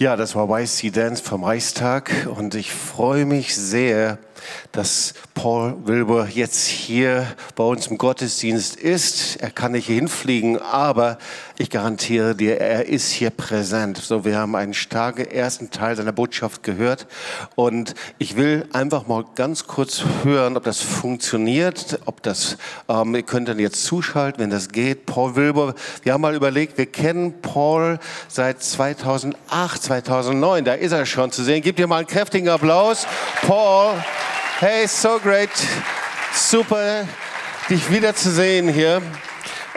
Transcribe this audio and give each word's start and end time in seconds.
Ja, 0.00 0.16
das 0.16 0.34
war 0.34 0.48
YC 0.48 0.90
Dance 0.94 1.22
vom 1.22 1.44
Reichstag 1.44 2.26
und 2.34 2.54
ich 2.54 2.72
freue 2.72 3.26
mich 3.26 3.54
sehr, 3.54 4.16
dass 4.72 5.14
Paul 5.34 5.74
Wilbur 5.84 6.26
jetzt 6.26 6.66
hier 6.66 7.26
bei 7.56 7.64
uns 7.64 7.86
im 7.86 7.98
Gottesdienst 7.98 8.76
ist. 8.76 9.36
Er 9.36 9.50
kann 9.50 9.72
nicht 9.72 9.86
hinfliegen, 9.86 10.58
aber 10.58 11.18
ich 11.58 11.70
garantiere 11.70 12.34
dir, 12.34 12.60
er 12.60 12.86
ist 12.86 13.10
hier 13.10 13.30
präsent. 13.30 13.98
So, 13.98 14.24
wir 14.24 14.38
haben 14.38 14.54
einen 14.54 14.74
starken 14.74 15.26
ersten 15.26 15.70
Teil 15.70 15.96
seiner 15.96 16.12
Botschaft 16.12 16.62
gehört 16.62 17.06
und 17.54 17.94
ich 18.18 18.36
will 18.36 18.66
einfach 18.72 19.06
mal 19.06 19.24
ganz 19.34 19.66
kurz 19.66 20.04
hören, 20.22 20.56
ob 20.56 20.64
das 20.64 20.80
funktioniert, 20.80 22.00
ob 22.06 22.22
das, 22.22 22.56
ähm, 22.88 23.14
ihr 23.14 23.22
könnt 23.22 23.48
dann 23.48 23.58
jetzt 23.58 23.84
zuschalten, 23.84 24.42
wenn 24.42 24.50
das 24.50 24.68
geht. 24.68 25.06
Paul 25.06 25.36
Wilbur, 25.36 25.74
wir 26.02 26.12
haben 26.12 26.20
mal 26.20 26.34
überlegt, 26.34 26.78
wir 26.78 26.86
kennen 26.86 27.40
Paul 27.42 27.98
seit 28.28 28.62
2008, 28.62 29.82
2009, 29.90 30.64
da 30.64 30.74
ist 30.74 30.92
er 30.92 31.04
schon 31.04 31.32
zu 31.32 31.42
sehen. 31.42 31.62
Gebt 31.62 31.80
ihr 31.80 31.88
mal 31.88 31.98
einen 31.98 32.06
kräftigen 32.06 32.48
Applaus. 32.48 33.08
Paul, 33.44 33.94
hey, 34.60 34.86
so 34.86 35.18
great, 35.18 35.50
super, 36.32 37.04
dich 37.68 37.90
wiederzusehen 37.90 38.68
hier. 38.68 39.02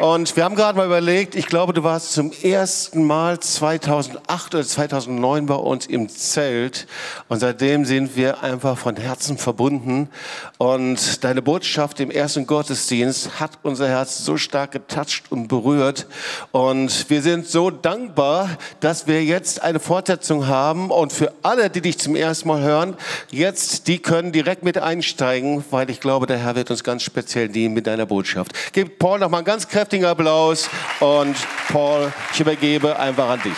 Und 0.04 0.36
wir 0.36 0.44
haben 0.44 0.56
gerade 0.56 0.78
mal 0.78 0.86
überlegt, 0.86 1.34
ich 1.34 1.46
glaube, 1.46 1.72
du 1.72 1.86
warst 1.86 2.12
zum 2.12 2.34
ersten 2.34 3.06
Mal 3.06 3.40
2008 3.40 4.54
oder 4.54 4.66
2009 4.66 5.46
bei 5.46 5.56
uns 5.56 5.86
im 5.86 6.10
Zelt. 6.10 6.88
Und 7.30 7.40
seitdem 7.40 7.86
sind 7.86 8.18
wir 8.18 8.44
einfach 8.44 8.78
von 8.78 8.98
Herzen 8.98 9.38
verbunden. 9.38 10.10
Und 10.58 11.24
deine 11.24 11.42
Botschaft 11.42 12.02
im 12.02 12.12
ersten 12.12 12.46
Gottesdienst 12.46 13.40
hat 13.40 13.52
unser 13.64 13.88
Herz 13.88 14.26
so 14.26 14.36
stark 14.36 14.74
getatscht 14.74 15.32
und 15.32 15.48
berührt. 15.48 16.06
Und 16.52 17.10
wir 17.10 17.22
sind 17.22 17.48
so 17.48 17.70
dankbar, 17.70 18.50
dass 18.82 19.08
wir 19.08 19.24
jetzt 19.24 19.62
eine 19.62 19.80
Fortsetzung 19.80 20.48
haben. 20.48 20.92
Und 20.92 21.14
für 21.14 21.32
alle, 21.44 21.70
die 21.70 21.80
dich 21.80 21.98
zum 21.98 22.18
ersten 22.18 22.50
Mal 22.50 22.62
hören, 22.62 22.98
jetzt, 23.32 23.88
die 23.88 24.00
können 24.00 24.34
direkt 24.34 24.64
mit 24.64 24.78
einsteigen, 24.78 25.64
weil 25.72 25.90
ich 25.90 26.02
glaube, 26.02 26.28
der 26.28 26.40
Herr 26.40 26.56
wird 26.56 26.72
uns 26.72 26.84
ganz 26.84 27.04
speziell 27.04 27.48
dienen 27.48 27.74
mit 27.74 27.88
deiner 27.88 28.06
Botschaft. 28.06 28.52
Gib 28.74 29.00
Paul 29.00 29.20
noch 29.20 29.30
mal 29.30 29.38
einen 29.38 29.46
ganz 29.46 29.70
kräftigen 29.70 29.93
Applaus 30.02 30.70
und 31.00 31.36
Paul, 31.70 32.12
ich 32.34 32.40
übergebe 32.40 32.98
einfach 32.98 33.30
an 33.30 33.42
dich. 33.44 33.58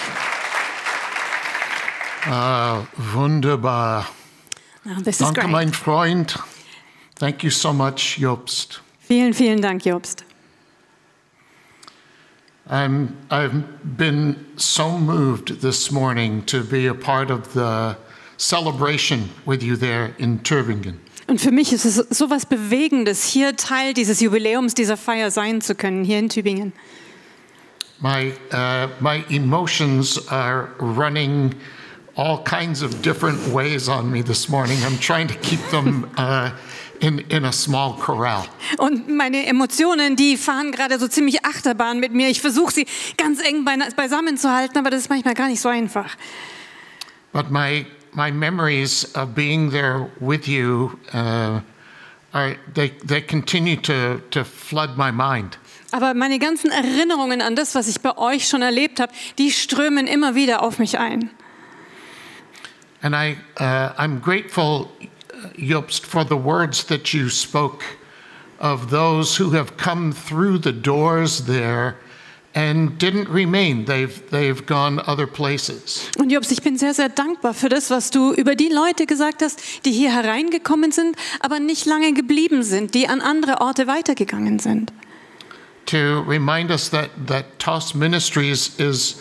Ah, 2.28 2.82
wunderbar. 3.14 4.08
Oh, 4.86 5.02
this 5.02 5.20
is 5.20 5.28
Danke, 5.28 5.42
great. 5.42 5.52
mein 5.52 5.74
Freund. 5.74 6.38
Thank 7.16 7.44
you 7.44 7.50
so 7.52 7.72
much, 7.72 8.18
Jobst. 8.18 8.82
Vielen, 9.00 9.34
vielen 9.34 9.62
Dank, 9.62 9.86
Jobst. 9.86 10.26
I'm, 12.68 13.16
I've 13.30 13.64
been 13.96 14.36
so 14.58 14.98
moved 14.98 15.62
this 15.62 15.92
morning 15.92 16.44
to 16.48 16.64
be 16.64 16.88
a 16.88 16.96
part 16.96 17.30
of 17.30 17.54
the 17.54 17.96
celebration 18.38 19.30
with 19.46 19.62
you 19.62 19.76
there 19.76 20.16
in 20.18 20.40
Tübingen. 20.40 20.98
Und 21.28 21.42
für 21.42 21.52
mich 21.52 21.74
ist 21.74 21.86
es 21.86 21.96
so 21.96 22.30
was 22.30 22.46
Bewegendes, 22.46 23.26
hier 23.26 23.56
Teil 23.56 23.94
dieses 23.94 24.20
Jubiläums, 24.22 24.76
dieser 24.76 24.98
Feier 24.98 25.32
sein 25.32 25.62
zu 25.62 25.74
können, 25.76 26.04
hier 26.04 26.20
in 26.20 26.30
Tübingen. 26.30 26.74
My, 28.00 28.34
uh, 28.52 28.88
my 29.00 29.24
emotions 29.30 30.28
are 30.30 30.70
running 30.80 31.56
all 32.16 32.44
kinds 32.44 32.84
of 32.84 33.02
different 33.02 33.40
ways 33.54 33.90
on 33.90 34.12
me 34.12 34.22
this 34.22 34.50
morning. 34.50 34.78
I'm 34.86 35.00
trying 35.00 35.28
to 35.28 35.36
keep 35.36 35.60
them 35.72 36.10
uh, 36.18 36.52
in, 37.00 37.20
in 37.30 37.46
a 37.46 37.52
small 37.52 37.96
corral. 37.98 38.46
Und 38.78 39.10
meine 39.10 39.46
Emotionen, 39.46 40.16
die 40.16 40.38
fahren 40.38 40.72
gerade 40.72 41.00
so 41.00 41.08
ziemlich 41.08 41.46
Achterbahn 41.46 42.00
mit 42.00 42.14
mir. 42.14 42.30
Ich 42.30 42.42
versuche 42.42 42.74
sie 42.74 42.88
ganz 43.18 43.42
eng 43.42 43.66
beisammen 43.96 44.38
zu 44.38 44.52
halten, 44.52 44.78
aber 44.78 44.90
das 44.90 45.02
ist 45.02 45.10
manchmal 45.10 45.34
gar 45.34 45.48
nicht 45.48 45.62
so 45.62 45.70
einfach. 45.70 46.16
But 47.32 47.52
my, 47.52 47.86
my 48.16 48.32
memories 48.32 49.04
of 49.16 49.36
being 49.36 49.70
there 49.70 50.10
with 50.20 50.48
you, 50.48 50.98
uh, 51.14 51.62
are, 52.34 52.56
they, 52.74 52.90
they 53.04 53.22
continue 53.22 53.76
to, 53.78 54.22
to 54.32 54.44
flood 54.44 54.98
my 54.98 55.12
mind. 55.12 55.58
Aber 55.92 56.14
meine 56.14 56.40
ganzen 56.40 56.72
Erinnerungen 56.72 57.42
an 57.42 57.56
das, 57.56 57.76
was 57.76 57.88
ich 57.88 58.02
bei 58.02 58.18
euch 58.18 58.48
schon 58.48 58.62
erlebt 58.62 59.00
habe, 59.00 59.14
die 59.38 59.52
strömen 59.52 60.08
immer 60.08 60.36
wieder 60.36 60.62
auf 60.62 60.80
mich 60.80 60.98
ein. 60.98 61.30
And 63.02 63.16
I, 63.16 63.38
uh, 63.60 63.94
I'm 63.98 64.20
grateful, 64.20 64.90
uh, 65.00 65.48
Jobst, 65.58 66.06
for 66.06 66.26
the 66.26 66.36
words 66.36 66.86
that 66.86 67.14
you 67.14 67.30
spoke 67.30 67.84
of 68.60 68.90
those 68.90 69.38
who 69.38 69.52
have 69.52 69.78
come 69.78 70.12
through 70.12 70.58
the 70.58 70.72
doors 70.72 71.46
there 71.46 71.96
and 72.56 72.98
didn't 72.98 73.30
remain. 73.30 73.86
They've, 73.86 74.22
they've 74.32 74.66
gone 74.66 75.02
other 75.06 75.28
places. 75.28 76.10
Und 76.18 76.32
Jobs, 76.32 76.52
ich 76.52 76.62
bin 76.62 76.78
sehr, 76.78 76.94
sehr 76.94 77.10
dankbar 77.10 77.54
für 77.54 77.70
das, 77.70 77.90
was 77.90 78.10
du 78.10 78.34
über 78.34 78.56
die 78.56 78.70
Leute 78.70 79.06
gesagt 79.06 79.42
hast, 79.42 79.62
die 79.86 79.92
hier 79.92 80.12
hereingekommen 80.12 80.92
sind, 80.92 81.16
aber 81.42 81.60
nicht 81.60 81.86
lange 81.86 82.14
geblieben 82.14 82.64
sind, 82.64 82.96
die 82.96 83.08
an 83.08 83.22
andere 83.22 83.62
Orte 83.62 83.88
weitergegangen 83.88 84.60
sind. 84.60 84.92
To 85.88 86.22
remind 86.28 86.72
us 86.72 86.90
that, 86.90 87.10
that 87.28 87.60
TOS 87.60 87.94
Ministries 87.94 88.72
is, 88.80 89.18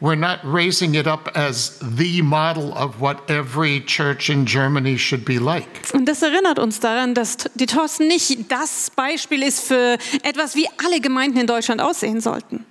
we're 0.00 0.16
not 0.16 0.40
raising 0.42 0.94
it 0.94 1.06
up 1.06 1.30
as 1.36 1.78
the 1.80 2.22
model 2.22 2.72
of 2.72 3.00
what 3.00 3.30
every 3.30 3.84
church 3.84 4.28
in 4.28 4.44
Germany 4.44 4.98
should 4.98 5.24
be 5.24 5.38
like. 5.38 5.68
Und 5.92 6.06
das 6.06 6.22
erinnert 6.22 6.58
uns 6.58 6.80
daran, 6.80 7.14
dass 7.14 7.36
die 7.54 7.66
TOS 7.66 8.00
nicht 8.00 8.50
das 8.50 8.90
Beispiel 8.96 9.42
ist 9.42 9.60
für 9.60 9.98
etwas, 10.22 10.56
wie 10.56 10.66
alle 10.84 11.00
Gemeinden 11.00 11.38
in 11.38 11.46
Deutschland 11.46 11.80
aussehen 11.80 12.20
sollten. 12.20 12.64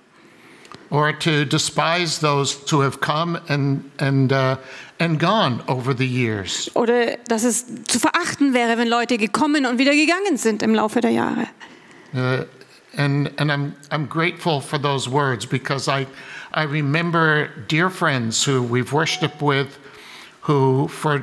Or 0.90 1.12
to 1.12 1.44
despise 1.44 2.20
those 2.20 2.52
who 2.70 2.80
have 2.80 3.00
come 3.00 3.38
and, 3.48 3.90
and, 3.98 4.32
uh, 4.32 4.56
and 4.98 5.18
gone 5.18 5.62
over 5.68 5.94
the 5.94 6.06
years. 6.06 6.70
Oder 6.74 7.16
dass 7.28 7.44
es 7.44 7.64
zu 7.86 7.98
verachten 7.98 8.54
wäre, 8.54 8.78
wenn 8.78 8.88
Leute 8.88 9.18
gekommen 9.18 9.66
und 9.66 9.78
wieder 9.78 9.92
gegangen 9.92 10.36
sind 10.36 10.62
im 10.62 10.74
Laufe 10.74 11.00
der 11.00 11.10
Jahre. 11.10 11.48
Uh, 12.14 12.44
and 12.96 13.30
and 13.38 13.50
I'm, 13.50 13.74
I'm 13.90 14.06
grateful 14.06 14.60
for 14.60 14.78
those 14.78 15.08
words 15.08 15.44
because 15.44 15.88
I, 15.88 16.06
I 16.54 16.62
remember 16.62 17.50
dear 17.68 17.90
friends 17.90 18.42
who 18.42 18.62
we've 18.62 18.92
worshiped 18.92 19.42
with 19.42 19.78
who, 20.48 20.88
for 20.88 21.18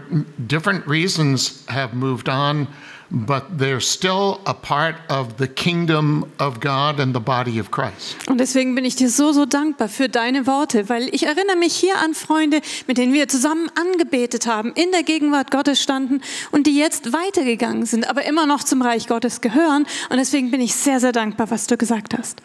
different 0.45 0.85
reasons, 0.85 1.65
have 1.65 1.95
moved 1.95 2.29
on, 2.29 2.67
but 3.11 3.43
they're 3.57 3.79
still 3.79 4.39
a 4.45 4.53
part 4.53 4.95
of 5.09 5.37
the 5.37 5.47
kingdom 5.47 6.25
of 6.39 6.59
God 6.59 6.99
and 6.99 7.15
the 7.15 7.19
body 7.19 7.59
of 7.59 7.71
Christ. 7.71 8.15
Und 8.27 8.39
deswegen 8.39 8.75
bin 8.75 8.83
ich 8.85 8.95
dir 8.95 9.09
so, 9.09 9.31
so 9.31 9.45
dankbar 9.45 9.89
für 9.89 10.09
deine 10.09 10.47
Worte, 10.47 10.89
weil 10.89 11.07
ich 11.13 11.23
erinnere 11.25 11.55
mich 11.55 11.75
hier 11.75 11.97
an 12.03 12.13
Freunde, 12.13 12.61
mit 12.87 12.97
denen 12.97 13.13
wir 13.13 13.27
zusammen 13.27 13.69
angebetet 13.75 14.47
haben, 14.47 14.73
in 14.73 14.91
der 14.91 15.03
Gegenwart 15.03 15.51
Gottes 15.51 15.81
standen 15.81 16.21
und 16.51 16.67
die 16.67 16.77
jetzt 16.77 17.13
weitergegangen 17.13 17.85
sind, 17.85 18.09
aber 18.09 18.25
immer 18.25 18.45
noch 18.45 18.63
zum 18.63 18.81
Reich 18.81 19.07
Gottes 19.07 19.41
gehören. 19.41 19.85
Und 20.09 20.17
deswegen 20.17 20.51
bin 20.51 20.61
ich 20.61 20.75
sehr, 20.75 20.99
sehr 20.99 21.11
dankbar, 21.11 21.51
was 21.51 21.67
du 21.67 21.77
gesagt 21.77 22.17
hast. 22.17 22.41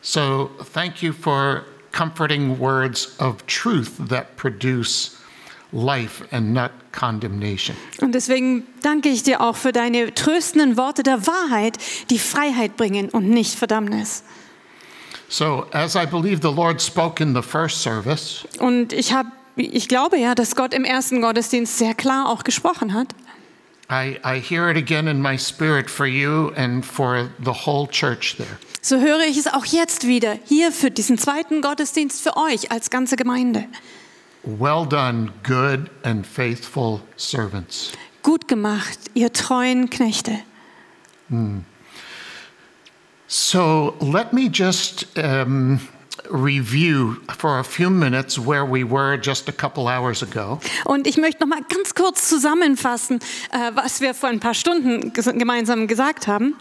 So 0.00 0.50
thank 0.72 1.02
you 1.02 1.12
for 1.12 1.64
comforting 1.92 2.58
words 2.58 3.18
of 3.18 3.44
truth 3.46 3.92
that 4.08 4.36
produce 4.36 5.16
life 5.72 6.24
and 6.30 6.52
not 6.52 6.70
condemnation. 6.92 7.76
Und 8.00 8.14
deswegen 8.14 8.64
danke 8.82 9.08
ich 9.08 9.22
dir 9.22 9.40
auch 9.40 9.56
für 9.56 9.72
deine 9.72 10.14
tröstenden 10.14 10.76
Worte 10.76 11.02
der 11.02 11.26
Wahrheit, 11.26 11.78
die 12.10 12.18
Freiheit 12.18 12.76
bringen 12.76 13.08
und 13.10 13.28
nicht 13.28 13.54
Verdammnis. 13.54 14.22
So, 15.28 15.66
as 15.72 15.96
I 15.96 16.06
believe 16.06 16.40
the 16.40 16.54
Lord 16.54 16.80
spoke 16.80 17.22
in 17.22 17.34
the 17.34 17.42
first 17.42 17.82
service, 17.82 18.46
Und 18.58 18.92
ich 18.92 19.12
habe, 19.12 19.30
ich 19.56 19.88
glaube 19.88 20.18
ja, 20.18 20.34
dass 20.34 20.54
Gott 20.54 20.72
im 20.72 20.84
ersten 20.84 21.20
Gottesdienst 21.20 21.78
sehr 21.78 21.94
klar 21.94 22.28
auch 22.28 22.44
gesprochen 22.44 22.94
hat. 22.94 23.08
I, 23.90 24.18
I 24.24 24.40
hear 24.40 24.68
it 24.68 24.76
again 24.76 25.06
in 25.06 25.20
my 25.20 25.38
spirit 25.38 25.88
for 25.88 26.06
you 26.06 26.50
and 26.56 26.84
for 26.84 27.30
the 27.44 27.52
whole 27.52 27.88
church 27.88 28.36
there. 28.36 28.58
So 28.82 29.00
höre 29.00 29.24
ich 29.28 29.36
es 29.36 29.48
auch 29.48 29.64
jetzt 29.64 30.06
wieder 30.06 30.38
hier 30.44 30.70
für 30.70 30.92
diesen 30.92 31.18
zweiten 31.18 31.60
Gottesdienst 31.60 32.22
für 32.22 32.36
euch 32.36 32.70
als 32.70 32.90
ganze 32.90 33.16
Gemeinde. 33.16 33.64
Well 34.46 34.84
done, 34.84 35.32
good 35.42 35.90
and 36.04 36.24
faithful 36.24 37.00
servants. 37.16 37.90
Gut 38.22 38.46
gemacht, 38.46 38.98
ihr 39.14 39.32
treuen 39.32 39.90
Knechte. 39.90 40.38
So, 43.26 43.96
let 44.00 44.32
me 44.32 44.48
just 44.48 45.18
um, 45.18 45.80
review 46.30 47.16
for 47.36 47.58
a 47.58 47.64
few 47.64 47.90
minutes 47.90 48.38
where 48.38 48.64
we 48.64 48.84
were 48.84 49.16
just 49.16 49.48
a 49.48 49.52
couple 49.52 49.88
hours 49.88 50.22
ago. 50.22 50.60
Und 50.84 51.08
ich 51.08 51.16
möchte 51.16 51.40
noch 51.40 51.48
mal 51.48 51.62
ganz 51.68 51.94
kurz 51.94 52.28
zusammenfassen, 52.28 53.18
äh, 53.50 53.72
was 53.74 54.00
wir 54.00 54.14
vor 54.14 54.28
ein 54.28 54.38
paar 54.38 54.54
Stunden 54.54 55.12
gemeinsam 55.12 55.88
gesagt 55.88 56.28
haben. 56.28 56.54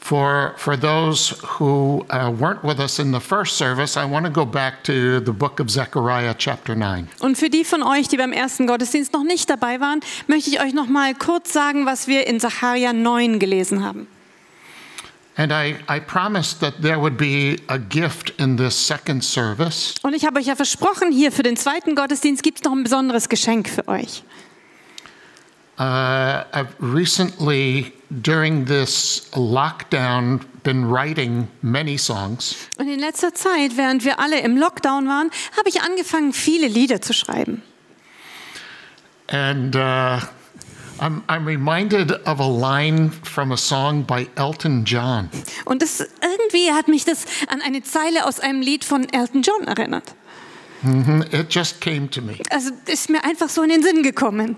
For, 0.00 0.54
for 0.56 0.76
those 0.76 1.34
who 1.58 2.06
uh, 2.08 2.30
weren't 2.30 2.64
with 2.64 2.80
us 2.80 2.98
in 2.98 3.12
the 3.12 3.20
first 3.20 3.56
service, 3.56 3.96
I 3.96 4.06
want 4.06 4.24
to 4.24 4.32
go 4.32 4.46
back 4.46 4.82
to 4.84 5.20
the 5.20 5.32
book 5.32 5.60
of 5.60 5.70
Zechariah, 5.70 6.34
chapter 6.38 6.74
9. 6.74 7.08
Und 7.20 7.36
für 7.36 7.50
die 7.50 7.64
von 7.64 7.82
euch, 7.82 8.08
die 8.08 8.16
beim 8.16 8.32
ersten 8.32 8.66
Gottesdienst 8.66 9.12
noch 9.12 9.24
nicht 9.24 9.50
dabei 9.50 9.80
waren, 9.80 10.00
möchte 10.26 10.48
ich 10.48 10.62
euch 10.62 10.72
noch 10.72 10.86
mal 10.86 11.14
kurz 11.14 11.52
sagen, 11.52 11.84
was 11.84 12.06
wir 12.06 12.26
in 12.26 12.40
Sacharja 12.40 12.92
9 12.94 13.38
gelesen 13.38 13.84
haben. 13.84 14.06
And 15.36 15.52
I, 15.52 15.76
I 15.88 16.00
promised 16.00 16.60
that 16.60 16.82
there 16.82 16.98
would 16.98 17.16
be 17.16 17.58
a 17.68 17.78
gift 17.78 18.30
in 18.40 18.56
this 18.56 18.74
second 18.74 19.22
service. 19.22 19.94
Und 20.02 20.14
ich 20.14 20.24
habe 20.24 20.40
euch 20.40 20.46
ja 20.46 20.56
versprochen, 20.56 21.12
hier 21.12 21.30
für 21.30 21.44
den 21.44 21.56
zweiten 21.56 21.94
Gottesdienst 21.94 22.42
gibt 22.42 22.58
es 22.58 22.64
noch 22.64 22.72
ein 22.72 22.82
besonderes 22.82 23.28
Geschenk 23.28 23.68
für 23.68 23.86
euch. 23.86 24.24
Uh, 25.78 26.42
I've 26.52 26.74
recently, 26.80 27.92
during 28.22 28.64
this 28.64 29.30
lockdown, 29.34 30.44
been 30.64 30.90
writing 30.90 31.48
many 31.62 31.96
songs. 31.96 32.56
Und 32.78 32.88
in 32.88 32.98
letzter 32.98 33.32
Zeit, 33.32 33.76
während 33.76 34.04
wir 34.04 34.18
alle 34.18 34.40
im 34.40 34.56
Lockdown 34.56 35.06
waren, 35.06 35.30
habe 35.56 35.68
ich 35.68 35.80
angefangen, 35.80 36.32
viele 36.32 36.66
Lieder 36.66 37.00
zu 37.00 37.12
schreiben. 37.12 37.62
And 39.28 39.76
uh, 39.76 40.18
I'm, 40.98 41.22
I'm 41.28 41.46
reminded 41.46 42.26
of 42.26 42.40
a 42.40 42.48
line 42.48 43.12
from 43.22 43.52
a 43.52 43.56
song 43.56 44.02
by 44.02 44.28
Elton 44.34 44.84
John. 44.84 45.30
Und 45.64 45.80
das, 45.82 46.00
irgendwie 46.00 46.72
hat 46.72 46.88
mich 46.88 47.04
das 47.04 47.24
an 47.48 47.62
eine 47.62 47.84
Zeile 47.84 48.26
aus 48.26 48.40
einem 48.40 48.62
Lied 48.62 48.84
von 48.84 49.08
Elton 49.12 49.42
John 49.42 49.68
erinnert. 49.68 50.14
It 51.32 51.52
just 51.52 51.80
came 51.80 52.08
to 52.10 52.20
me. 52.20 52.38
Also 52.50 52.70
ist 52.86 53.10
mir 53.10 53.22
einfach 53.24 53.48
so 53.48 53.62
in 53.62 53.68
den 53.68 53.82
Sinn 53.82 54.02
gekommen. 54.02 54.56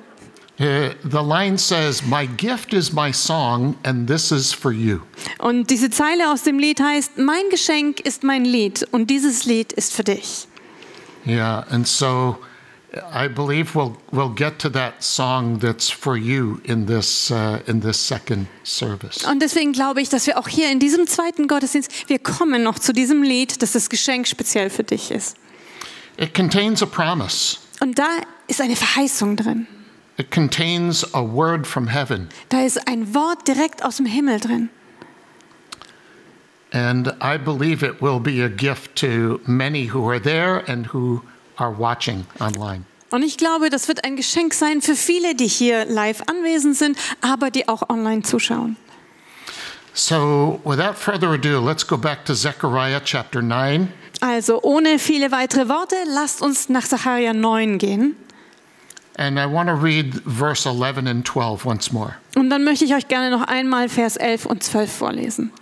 Uh, 0.61 0.93
the 1.05 1.23
line 1.23 1.57
says, 1.57 2.03
My 2.05 2.27
gift 2.27 2.75
is 2.75 2.93
my 2.93 3.12
song, 3.12 3.77
and 3.83 4.07
this 4.07 4.31
is 4.31 4.53
for 4.53 4.71
you. 4.71 5.01
Und 5.39 5.71
diese 5.71 5.89
Zeile 5.89 6.31
aus 6.31 6.43
dem 6.43 6.59
Lied 6.59 6.81
heißt, 6.81 7.17
mein 7.17 7.49
Geschenk 7.51 8.01
ist 8.01 8.25
mein 8.25 8.45
Lied 8.45 8.87
und 8.91 9.09
dieses 9.09 9.47
Lied 9.47 9.73
ist 9.73 9.95
für 9.95 10.05
dich. 10.05 10.47
Yeah, 11.27 11.65
and 11.71 11.89
so 11.89 12.37
I 12.93 13.27
believe 13.29 13.75
we'll 13.75 13.97
we'll 14.12 14.35
get 14.35 14.59
to 14.59 14.69
that 14.69 15.03
song 15.03 15.59
that's 15.61 15.89
for 15.89 16.15
you 16.15 16.61
in 16.65 16.87
this 16.87 17.31
uh, 17.31 17.61
in 17.67 17.81
this 17.81 17.97
second 17.97 18.47
service. 18.62 19.25
Und 19.25 19.41
deswegen 19.41 19.73
glaube 19.73 20.03
ich, 20.03 20.11
dass 20.11 20.27
wir 20.27 20.39
auch 20.39 20.49
hier 20.49 20.71
in 20.71 20.79
diesem 20.79 21.07
zweiten 21.07 21.49
Gottesdienst, 21.49 22.11
wir 22.11 22.19
kommen 22.19 22.62
noch 22.62 22.79
zu 22.79 22.93
diesem 22.93 23.23
Lied, 23.23 23.62
dass 23.62 23.73
das 23.73 23.89
Geschenk 23.89 24.29
speziell 24.29 24.69
für 24.69 24.85
dich 24.85 25.11
ist. 25.11 25.39
It 26.19 26.35
contains 26.35 26.83
a 26.83 26.87
promise. 26.87 27.57
Und 27.81 27.99
da 27.99 28.09
ist 28.47 28.61
eine 28.61 28.77
Verheißung 28.77 29.37
drin. 29.37 29.67
It 30.20 30.31
contains 30.31 31.02
a 31.14 31.22
word 31.22 31.67
from 31.67 31.87
heaven, 31.88 32.28
Da 32.50 32.61
ist 32.67 32.87
ein 32.87 33.14
Wort 33.14 33.49
direkt 33.49 33.82
aus 33.82 33.96
dem 33.96 34.05
Himmel 34.06 34.38
drin. 34.38 34.69
and 36.72 37.08
I 37.22 37.38
believe 37.38 37.82
it 37.82 38.02
will 38.02 38.20
be 38.20 38.43
a 38.44 38.49
gift 38.50 38.96
to 38.96 39.40
many 39.46 39.87
who 39.87 40.06
are 40.11 40.20
there 40.20 40.62
and 40.69 40.87
who 40.93 41.22
are 41.56 41.70
watching 41.72 42.26
online. 42.38 42.84
Und 43.11 43.22
ich 43.22 43.38
glaube, 43.38 43.70
das 43.70 43.88
wird 43.88 44.05
ein 44.05 44.14
Geschenk 44.17 44.52
sein 44.52 44.82
für 44.82 44.94
viele, 44.94 45.34
die 45.34 45.49
hier 45.49 45.87
live 45.87 46.23
anwesend 46.28 46.76
sind, 46.76 46.99
aber 47.23 47.50
die 47.50 47.66
auch 47.66 47.88
online 47.88 48.23
zuschauen. 48.23 48.76
So, 49.94 50.61
without 50.64 50.94
further 50.96 51.31
ado, 51.31 51.61
let's 51.61 51.84
go 51.87 51.96
back 51.96 52.25
to 52.26 52.34
Zechariah 52.34 53.00
chapter 53.00 53.40
9. 53.43 53.88
Also 54.20 54.61
ohne 54.62 54.99
viele 54.99 55.32
weitere 55.32 55.69
Worte, 55.70 55.96
lasst 56.06 56.43
uns 56.43 56.69
nach 56.69 56.84
Sacharja 56.84 57.32
9 57.32 57.78
gehen. 57.78 58.16
And 59.20 59.38
I 59.38 59.44
want 59.44 59.69
to 59.69 59.75
read 59.75 60.14
verse 60.25 60.64
11 60.67 61.06
and 61.06 61.26
12 61.26 61.67
once 61.67 61.93
more. 61.93 62.14
Und 62.37 62.49
dann 62.49 62.64
möchte 62.64 62.87
ich 62.87 62.94
euch 62.94 63.06
gerne 63.06 63.31
noch 63.31 63.46
einmal 63.46 63.90
Vers 63.90 64.17
11 64.17 64.46
und 64.46 64.62
12 64.62 64.90
vorlesen. 64.90 65.52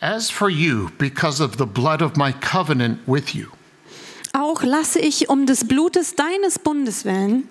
As 0.00 0.30
for 0.30 0.50
you, 0.50 0.88
because 0.98 1.40
of 1.40 1.52
the 1.58 1.64
blood 1.64 2.02
of 2.02 2.16
my 2.16 2.32
covenant 2.32 2.98
with 3.06 3.34
you, 3.34 3.46
Auch 4.32 4.64
lasse 4.64 4.98
ich 4.98 5.28
um 5.28 5.46
des 5.46 5.64
Blutes 5.68 6.16
deines 6.16 6.58
Bundes 6.58 7.04
willen 7.04 7.48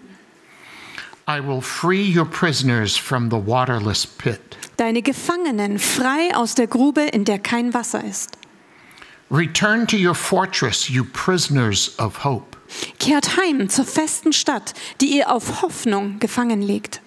I 1.30 1.40
will 1.40 1.62
free 1.62 2.04
your 2.14 2.26
prisoners 2.26 2.98
from 2.98 3.30
the 3.32 3.38
waterless 3.38 4.06
pit. 4.06 4.42
deine 4.76 5.02
Gefangenen 5.02 5.80
frei 5.80 6.36
aus 6.36 6.56
der 6.56 6.68
Grube, 6.68 7.04
in 7.04 7.24
der 7.24 7.40
kein 7.40 7.74
Wasser 7.74 8.04
ist. 8.04 8.32
Return 9.30 9.88
to 9.88 9.98
your 9.98 10.16
fortress, 10.16 10.90
you 10.90 11.04
prisoners 11.04 11.96
of 11.98 12.24
hope. 12.24 12.58
Kehrt 13.00 13.38
heim 13.38 13.70
zur 13.70 13.86
festen 13.86 14.34
Stadt, 14.34 14.74
die 15.02 15.18
ihr 15.18 15.32
auf 15.32 15.62
Hoffnung 15.62 16.20
gefangen 16.20 16.62
legt. 16.62 17.02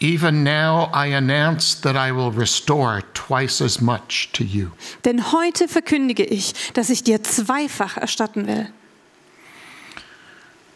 Even 0.00 0.44
now 0.44 0.90
I 0.92 1.14
announce 1.14 1.80
that 1.80 1.96
I 1.96 2.12
will 2.12 2.30
restore 2.30 3.02
twice 3.14 3.62
as 3.62 3.80
much 3.80 4.30
to 4.32 4.44
you. 4.44 4.70
Denn 5.04 5.32
heute 5.32 5.68
verkündige 5.68 6.24
ich, 6.24 6.52
dass 6.74 6.90
ich 6.90 7.02
dir 7.02 7.22
zweifach 7.22 7.96
erstatten 7.96 8.46
will. 8.46 8.68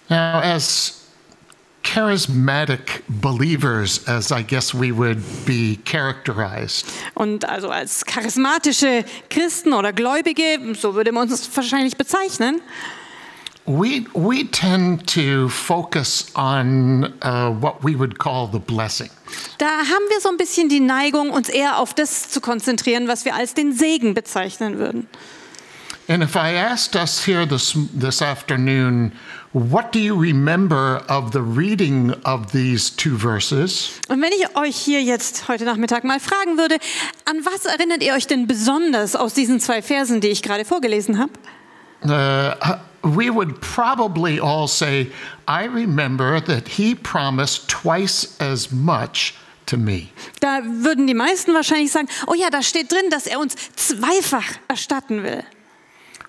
Now, 0.09 0.41
as 0.41 1.00
charismatic 1.83 3.03
believers, 3.09 4.07
as 4.07 4.31
I 4.31 4.43
guess 4.43 4.75
we 4.75 4.93
would 4.93 5.23
be 5.47 5.79
characterized, 5.85 6.87
Und 7.15 7.49
also 7.49 7.69
als 7.69 8.05
charismatische 8.05 9.05
Christen 9.29 9.73
oder 9.73 9.93
Gläubige, 9.93 10.59
so 10.75 10.95
würde 10.95 11.13
man 11.13 11.31
uns 11.31 11.49
wahrscheinlich 11.55 11.97
bezeichnen, 11.97 12.61
we, 13.67 14.05
we 14.15 14.45
tend 14.51 15.07
to 15.07 15.49
focus 15.49 16.31
on 16.35 17.13
uh, 17.23 17.51
what 17.51 17.83
we 17.83 17.95
would 17.95 18.19
call 18.19 18.49
the 18.51 18.59
blessing. 18.59 19.11
da 19.59 19.67
haben 19.67 20.05
wir 20.09 20.21
so 20.21 20.29
ein 20.29 20.37
bisschen 20.37 20.69
die 20.69 20.81
Neigung, 20.81 21.31
uns 21.31 21.49
eher 21.49 21.79
auf 21.79 21.95
das 21.95 22.31
zu 22.31 22.41
konzentrieren, 22.41 23.07
was 23.09 23.25
wir 23.25 23.35
als 23.35 23.55
den 23.55 23.73
Segen 23.73 24.15
bezeichnen 24.15 24.79
würden. 24.79 25.09
And 26.11 26.25
if 26.25 26.35
I 26.35 26.55
asked 26.55 26.97
us 26.97 27.25
here 27.25 27.47
this, 27.47 27.73
this 27.95 28.21
afternoon, 28.21 29.13
what 29.53 29.93
do 29.93 30.01
you 30.01 30.17
remember 30.17 31.05
of 31.09 31.31
the 31.31 31.41
reading 31.41 32.15
of 32.25 32.51
these 32.51 32.91
two 32.91 33.17
verses? 33.17 33.93
Und 34.09 34.21
wenn 34.21 34.33
ich 34.33 34.57
euch 34.57 34.75
hier 34.75 35.01
jetzt 35.05 35.47
heute 35.47 35.65
Nachmittag 35.65 36.03
mal 36.03 36.19
fragen 36.19 36.59
würde, 36.59 36.81
an 37.27 37.45
was 37.45 37.65
erinnert 37.65 38.03
ihr 38.03 38.15
euch 38.15 38.27
denn 38.27 38.49
besonders 38.49 39.15
aus 39.15 39.35
diesen 39.35 39.61
zwei 39.61 39.83
Versen, 39.83 40.21
die 40.21 40.27
ich 40.31 40.43
gerade 40.43 40.65
vorgelesen 40.65 41.17
habe? 41.17 41.31
Uh, 42.03 42.79
we 43.05 43.33
would 43.33 43.61
probably 43.61 44.41
all 44.41 44.67
say, 44.67 45.13
I 45.47 45.67
remember 45.67 46.41
that 46.41 46.67
he 46.67 46.97
promised 46.97 47.69
twice 47.69 48.37
as 48.41 48.73
much 48.73 49.35
to 49.67 49.77
me. 49.77 50.09
Da 50.41 50.59
würden 50.65 51.07
die 51.07 51.15
meisten 51.15 51.55
wahrscheinlich 51.55 51.93
sagen, 51.93 52.09
oh 52.27 52.35
ja, 52.35 52.51
da 52.51 52.65
steht 52.65 52.91
drin, 52.91 53.11
dass 53.11 53.29
er 53.29 53.39
uns 53.39 53.55
zweifach 53.77 54.59
erstatten 54.67 55.23
will. 55.23 55.45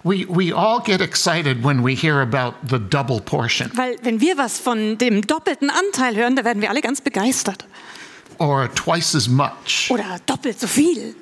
We, 0.04 0.26
we 0.26 0.52
all 0.52 0.80
get 0.82 1.00
excited 1.02 1.64
when 1.64 1.84
we 1.84 1.94
hear 1.96 2.22
about 2.22 2.56
the 2.68 2.80
double 2.80 3.20
portion 3.22 3.70
Weil 3.76 3.98
wenn 4.02 4.20
wir 4.20 4.38
was 4.38 4.60
von 4.60 4.98
dem 4.98 5.22
doppelten 5.22 5.70
Anteil 5.70 6.16
hören, 6.16 6.36
da 6.36 6.44
werden 6.44 6.62
wir 6.62 6.70
alle 6.70 6.82
ganz 6.82 7.02
begeistert. 7.02 7.66
or 8.40 8.68
twice 8.74 9.14
as 9.16 9.28
much. 9.28 9.90
Oder 9.92 10.20
doppelt 10.26 10.60
so 10.60 10.66
viel. 10.68 11.14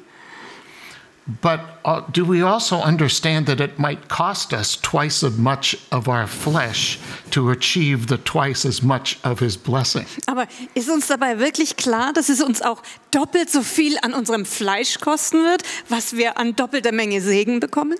But 1.41 1.59
uh, 1.85 2.01
do 2.11 2.25
we 2.25 2.41
also 2.41 2.77
understand 2.77 3.45
that 3.47 3.59
it 3.59 3.77
might 3.77 4.07
cost 4.07 4.51
us 4.51 4.75
twice 4.81 5.23
as 5.23 5.37
much 5.37 5.77
of 5.91 6.07
our 6.07 6.25
flesh 6.25 6.97
to 7.29 7.51
achieve 7.51 8.07
the 8.07 8.17
twice 8.17 8.65
as 8.65 8.81
much 8.81 9.17
of 9.23 9.39
his 9.39 9.55
blessing? 9.55 10.05
Aber 10.25 10.47
ist 10.73 10.89
uns 10.89 11.05
dabei 11.07 11.37
wirklich 11.37 11.75
klar, 11.75 12.13
dass 12.13 12.29
es 12.29 12.41
uns 12.41 12.63
auch 12.63 12.81
doppelt 13.11 13.51
so 13.51 13.61
viel 13.61 13.97
an 14.01 14.13
unserem 14.15 14.43
Fleisch 14.45 14.99
kosten 14.99 15.43
wird, 15.43 15.61
was 15.87 16.13
wir 16.15 16.37
an 16.39 16.55
doppelter 16.55 16.91
Menge 16.93 17.21
Segen 17.21 17.59
bekommen? 17.59 17.97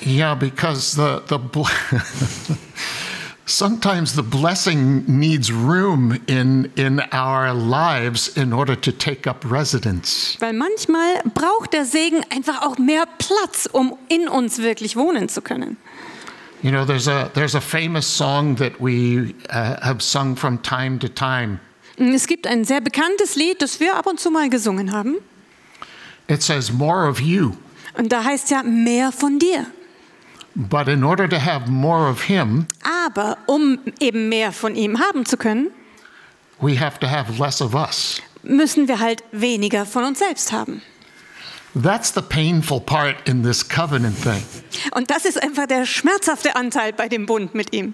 Yeah, 0.00 0.34
because 0.34 0.94
the 0.96 1.22
the 1.26 1.38
sometimes 3.46 4.14
the 4.14 4.22
blessing 4.22 5.04
needs 5.06 5.50
room 5.50 6.20
in 6.26 6.70
in 6.76 7.00
our 7.12 7.54
lives 7.54 8.36
in 8.36 8.52
order 8.52 8.76
to 8.76 8.92
take 8.92 9.26
up 9.26 9.44
residence. 9.44 10.36
Weil 10.40 10.52
manchmal 10.52 11.22
braucht 11.34 11.72
der 11.72 11.84
Segen 11.84 12.24
einfach 12.30 12.62
auch 12.62 12.78
mehr 12.78 13.06
Platz, 13.18 13.68
um 13.70 13.96
in 14.08 14.28
uns 14.28 14.58
wirklich 14.58 14.96
wohnen 14.96 15.28
zu 15.28 15.40
können. 15.40 15.76
You 16.62 16.70
know, 16.70 16.84
there's 16.84 17.08
a 17.08 17.30
there's 17.34 17.54
a 17.54 17.60
famous 17.60 18.06
song 18.06 18.56
that 18.56 18.80
we 18.80 19.34
uh, 19.50 19.76
have 19.82 20.02
sung 20.02 20.36
from 20.36 20.60
time 20.62 20.98
to 20.98 21.08
time. 21.08 21.60
Es 21.98 22.26
gibt 22.26 22.46
ein 22.46 22.64
sehr 22.64 22.82
bekanntes 22.82 23.36
Lied, 23.36 23.62
das 23.62 23.80
wir 23.80 23.96
ab 23.96 24.06
und 24.06 24.20
zu 24.20 24.30
mal 24.30 24.50
gesungen 24.50 24.92
haben. 24.92 25.16
It 26.28 26.42
says 26.42 26.72
more 26.72 27.08
of 27.08 27.20
you, 27.20 27.52
Und 27.96 28.12
da 28.12 28.24
heißt 28.24 28.50
ja 28.50 28.62
mehr 28.62 29.12
von 29.12 29.38
dir. 29.38 29.66
But 30.56 30.88
in 30.88 31.04
order 31.04 31.28
to 31.28 31.36
have 31.38 31.68
more 31.70 32.08
of 32.08 32.22
him, 32.22 32.66
Aber 33.04 33.36
um 33.46 33.78
eben 34.00 34.28
mehr 34.28 34.52
von 34.52 34.74
ihm 34.74 34.98
haben 34.98 35.24
zu 35.26 35.36
können, 35.36 35.70
we 36.60 36.80
have 36.80 36.98
to 37.00 37.06
have 37.06 37.30
less 37.38 37.60
of 37.60 37.74
us. 37.74 38.20
müssen 38.42 38.88
wir 38.88 38.98
halt 38.98 39.22
weniger 39.32 39.84
von 39.86 40.04
uns 40.04 40.18
selbst 40.18 40.52
haben. 40.52 40.82
That's 41.74 42.14
the 42.14 42.22
painful 42.22 42.80
part 42.80 43.28
in 43.28 43.42
this 43.42 43.68
covenant 43.68 44.16
thing. 44.22 44.42
Und 44.92 45.10
das 45.10 45.26
ist 45.26 45.42
einfach 45.42 45.66
der 45.66 45.84
schmerzhafte 45.84 46.56
Anteil 46.56 46.94
bei 46.94 47.08
dem 47.08 47.26
Bund 47.26 47.54
mit 47.54 47.74
ihm. 47.74 47.92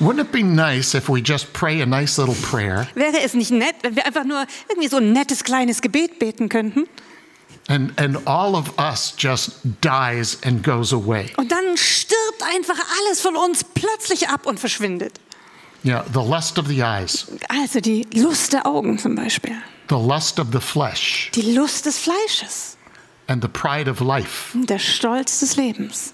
Wouldn't 0.00 0.20
it 0.20 0.32
be 0.32 0.42
nice 0.42 0.94
if 0.94 1.08
we 1.08 1.20
just 1.20 1.52
pray 1.52 1.80
a 1.82 1.86
nice 1.86 2.18
little 2.18 2.34
prayer 2.34 2.86
Wäre 2.94 3.20
es 3.22 3.34
nicht 3.34 3.50
nett, 3.50 3.76
wenn 3.82 3.96
wir 3.96 4.04
einfach 4.06 4.24
nur 4.24 4.44
irgendwie 4.68 4.88
so 4.88 4.96
ein 4.96 5.12
nettes 5.12 5.44
kleines 5.44 5.80
Gebet 5.82 6.18
beten 6.18 6.48
könnten? 6.48 6.86
And, 7.68 7.92
and 7.98 8.16
all 8.26 8.54
of 8.56 8.78
us 8.78 9.14
just 9.16 9.58
dies 9.80 10.38
and 10.44 10.62
goes 10.62 10.92
away? 10.92 11.30
Und 11.36 11.50
dann 11.50 11.76
stirbt 11.76 12.42
einfach 12.54 12.78
alles 12.98 13.20
von 13.20 13.36
uns 13.36 13.64
plötzlich 13.64 14.28
ab 14.28 14.46
und 14.46 14.60
verschwindet. 14.60 15.20
Yeah, 15.84 16.04
the 16.12 16.20
lust 16.20 16.58
of 16.58 16.66
the 16.66 16.82
eyes. 16.82 17.26
Also 17.48 17.80
die 17.80 18.06
Lust 18.14 18.52
der 18.52 18.66
Augen 18.66 18.98
zum 18.98 19.14
Beispiel. 19.14 19.56
the 19.88 19.96
lust 19.98 20.40
of 20.40 20.48
the 20.52 20.60
flesh, 20.60 21.30
die 21.32 21.54
Lust 21.54 21.86
des 21.86 21.96
Fleisches 21.98 22.76
and 23.28 23.40
the 23.40 23.48
pride 23.48 23.88
of 23.88 24.00
life. 24.00 24.52
der 24.54 24.78
Stolz 24.80 25.38
des 25.40 25.56
Lebens. 25.56 26.12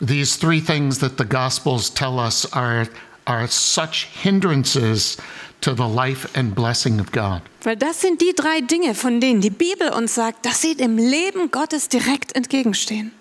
These 0.00 0.36
three 0.36 0.60
things 0.60 0.98
that 0.98 1.18
the 1.18 1.24
Gospels 1.24 1.88
tell 1.88 2.18
us 2.18 2.44
are, 2.52 2.88
are 3.24 3.46
such 3.48 4.08
hindrances 4.22 5.16
to 5.60 5.74
the 5.74 5.86
life 5.86 6.28
and 6.34 6.54
blessing 6.54 7.00
of 7.00 7.12
God. 7.12 7.42
Weil 7.62 7.76
das 7.76 8.00
sind 8.00 8.20
die 8.20 8.34
drei 8.34 8.60
Dinge, 8.60 8.94
von 8.94 9.20
denen 9.20 9.40
die 9.40 9.50
Bibel 9.50 9.90
uns 9.90 10.14
sagt, 10.14 10.44
dass 10.44 10.60
sie 10.60 10.76
dem 10.76 10.98
Leben 10.98 11.50
Gottes 11.50 11.88
direkt 11.88 12.34
entgegenstehen. 12.34 13.12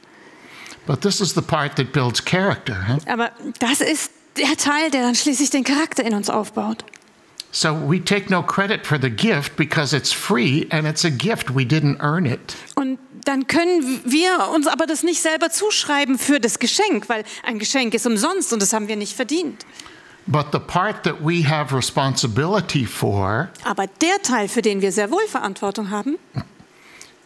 But 0.88 1.01
this 1.01 1.22
is 1.22 1.34
the 1.36 1.41
part 1.41 1.75
that 1.75 1.93
builds 1.93 2.24
character. 2.24 2.88
Huh? 2.88 2.98
Aber 3.05 3.31
das 3.60 3.81
ist 3.81 4.12
der 4.38 4.58
Teil, 4.58 4.89
der 4.89 5.03
dann 5.03 5.15
schließlich 5.15 5.51
den 5.51 5.63
Charakter 5.63 6.03
in 6.03 6.15
uns 6.15 6.29
aufbaut. 6.29 6.84
So 7.51 7.75
we 7.88 8.03
take 8.03 8.31
no 8.31 8.41
credit 8.41 8.88
for 8.88 8.98
the 9.00 9.10
gift 9.10 9.58
because 9.58 9.93
it's 9.96 10.12
free 10.12 10.65
and 10.70 10.88
it's 10.88 11.03
a 11.03 11.10
gift. 11.10 11.53
We 11.53 11.63
didn't 11.63 12.00
earn 12.00 12.25
it. 12.25 12.55
Und 12.75 12.98
dann 13.25 13.46
können 13.46 14.01
wir 14.05 14.50
uns 14.55 14.67
aber 14.67 14.88
das 14.88 15.03
nicht 15.03 15.22
selber 15.22 15.50
zuschreiben 15.50 16.17
für 16.17 16.39
das 16.39 16.60
Geschenk, 16.60 17.10
weil 17.10 17.24
ein 17.43 17.60
Geschenk 17.60 17.93
ist 17.93 18.08
umsonst 18.08 18.53
und 18.53 18.62
das 18.62 18.74
haben 18.74 18.88
wir 18.88 18.96
nicht 18.96 19.13
verdient. 19.13 19.65
But 20.27 20.51
the 20.51 20.59
part 20.59 21.03
that 21.03 21.15
we 21.21 21.43
have 21.47 21.75
responsibility 21.75 22.85
for 22.85 23.49
Aber 23.63 23.87
der 23.87 24.21
Teil, 24.23 24.47
für 24.47 24.61
den 24.61 24.81
wir 24.81 24.91
sehr 24.91 25.09
wohl 25.11 25.25
Verantwortung 25.27 25.89
haben, 25.89 26.17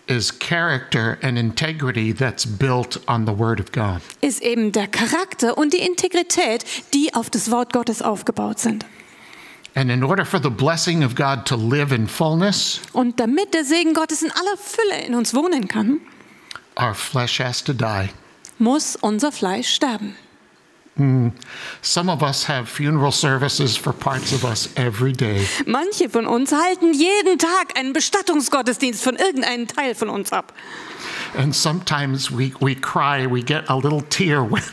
is 0.08 0.32
character 0.40 1.18
and 1.22 1.38
integrity 1.38 2.14
that's 2.14 2.46
built 2.46 3.00
on 3.08 3.26
the 3.26 3.38
Word 3.38 3.60
of 3.60 3.72
God. 3.72 4.02
ist 4.22 4.42
eben 4.42 4.72
der 4.72 4.88
Charakter 4.88 5.58
und 5.58 5.74
die 5.74 5.80
Integrität, 5.80 6.64
die 6.94 7.14
auf 7.14 7.30
das 7.30 7.52
Wort 7.52 7.74
Gottes 7.74 8.02
aufgebaut 8.02 8.60
sind. 8.60 8.86
And 9.76 9.92
in 9.92 10.04
order 10.06 10.26
for 10.26 10.40
the 10.42 10.50
blessing 10.50 11.04
of 11.04 11.16
God 11.16 11.46
to 11.46 11.56
live 11.58 11.92
in 11.92 12.08
fullness, 12.08 12.80
Und 12.94 13.20
damit 13.20 13.54
der 13.54 13.66
Segen 13.66 13.94
Gottes 13.94 14.22
in 14.22 14.32
aller 14.32 14.58
Fülle 14.58 15.06
in 15.06 15.16
uns 15.16 15.34
wohnen 15.34 15.68
kann, 15.68 16.00
our 16.80 16.94
flesh 16.94 17.40
has 17.42 17.62
to 17.64 17.74
die. 17.74 18.10
muss 18.58 18.96
unser 18.96 19.34
Fleisch 19.34 19.68
sterben. 19.74 20.16
Manche 25.66 26.10
von 26.10 26.26
uns 26.26 26.52
halten 26.54 26.94
jeden 26.94 27.38
Tag 27.38 27.78
einen 27.78 27.92
Bestattungsgottesdienst 27.94 29.04
von 29.04 29.16
irgendeinem 29.18 29.68
Teil 29.68 29.94
von 29.96 30.10
uns 30.10 30.32
ab. 30.32 30.54
And 31.38 31.54
sometimes 31.54 32.32
we, 32.32 32.54
we 32.62 32.76
cry, 32.76 33.26
we 33.30 33.42
get 33.42 33.70
a 33.70 33.76
little 33.76 34.02
tear 34.04 34.42
when, 34.50 34.64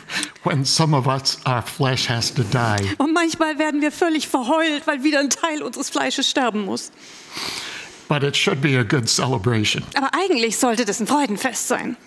when 0.43 0.65
some 0.65 0.95
of 0.95 1.07
us, 1.07 1.37
our 1.45 1.61
flesh 1.61 2.07
has 2.07 2.33
to 2.33 2.43
die. 2.43 2.95
Und 2.97 3.13
manchmal 3.13 3.59
werden 3.59 3.81
wir 3.81 3.91
völlig 3.91 4.29
verheult, 4.29 4.87
weil 4.87 5.03
wieder 5.03 5.19
ein 5.19 5.29
Teil 5.29 5.61
unseres 5.61 5.89
Fleisches 5.89 6.29
sterben 6.29 6.63
muss. 6.63 6.91
But 8.07 8.23
it 8.23 8.37
should 8.37 8.61
be 8.61 8.77
a 8.79 8.83
good 8.83 9.09
celebration 9.09 9.83
Aber 9.95 10.11
eigentlich 10.13 10.57
sollte 10.57 10.85
das 10.85 10.99
ein 11.01 11.07
Freudenfest 11.07 11.67
sein. 11.67 11.97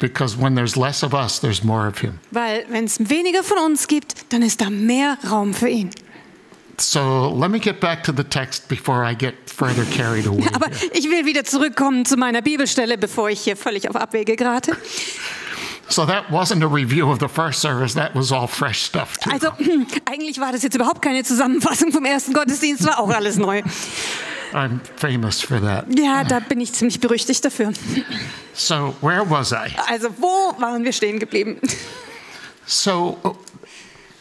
Because 0.00 0.36
when 0.36 0.54
there's 0.54 0.76
less 0.76 1.02
of 1.02 1.14
us, 1.14 1.40
there's 1.40 1.62
more 1.64 1.86
of 1.86 1.98
Him. 1.98 2.20
Weil 2.30 2.64
wenn 2.68 2.84
es 2.84 2.98
weniger 2.98 3.42
von 3.42 3.58
uns 3.58 3.86
gibt, 3.86 4.32
dann 4.32 4.42
ist 4.42 4.60
da 4.60 4.70
mehr 4.70 5.18
Raum 5.30 5.54
für 5.54 5.68
ihn. 5.68 5.90
So 6.80 7.34
let 7.36 7.50
me 7.50 7.58
get 7.58 7.80
back 7.80 8.04
to 8.04 8.12
the 8.12 8.22
text 8.22 8.68
before 8.68 9.04
I 9.04 9.14
get 9.14 9.34
further 9.46 9.84
carried 9.86 10.26
away. 10.26 10.46
Aber 10.54 10.68
here. 10.68 10.90
ich 10.92 11.10
will 11.10 11.26
wieder 11.26 11.44
zurückkommen 11.44 12.04
zu 12.04 12.16
meiner 12.16 12.40
Bibelstelle, 12.40 12.96
bevor 12.96 13.30
ich 13.30 13.40
hier 13.40 13.56
völlig 13.56 13.88
auf 13.88 13.96
Abwege 13.96 14.36
gerate. 14.36 14.76
So 15.88 16.04
that 16.04 16.30
wasn't 16.30 16.62
a 16.62 16.68
review 16.68 17.10
of 17.10 17.18
the 17.18 17.28
first 17.28 17.60
service, 17.60 17.94
that 17.94 18.14
was 18.14 18.30
all 18.30 18.46
fresh 18.46 18.82
stuff 18.82 19.16
too. 19.18 19.30
Also 19.30 19.48
eigentlich 20.04 20.38
war 20.38 20.52
das 20.52 20.62
jetzt 20.62 20.74
überhaupt 20.74 21.00
keine 21.02 21.24
Zusammenfassung 21.24 21.92
vom 21.92 22.04
ersten 22.04 22.34
Gottesdienst, 22.34 22.84
war 22.84 23.00
auch 23.00 23.10
alles 23.10 23.38
neu. 23.38 23.62
I'm 24.52 24.80
famous 24.96 25.40
for 25.40 25.60
that. 25.60 25.86
Ja, 25.98 26.24
da 26.24 26.40
bin 26.40 26.60
ich 26.60 26.72
ziemlich 26.72 27.00
berüchtigt 27.00 27.44
dafür. 27.44 27.72
So 28.54 28.94
where 29.00 29.28
was 29.28 29.52
I? 29.52 29.74
Also 29.88 30.08
wo 30.18 30.54
waren 30.58 30.84
wir 30.84 30.92
stehen 30.92 31.18
geblieben? 31.18 31.60
So 32.66 33.18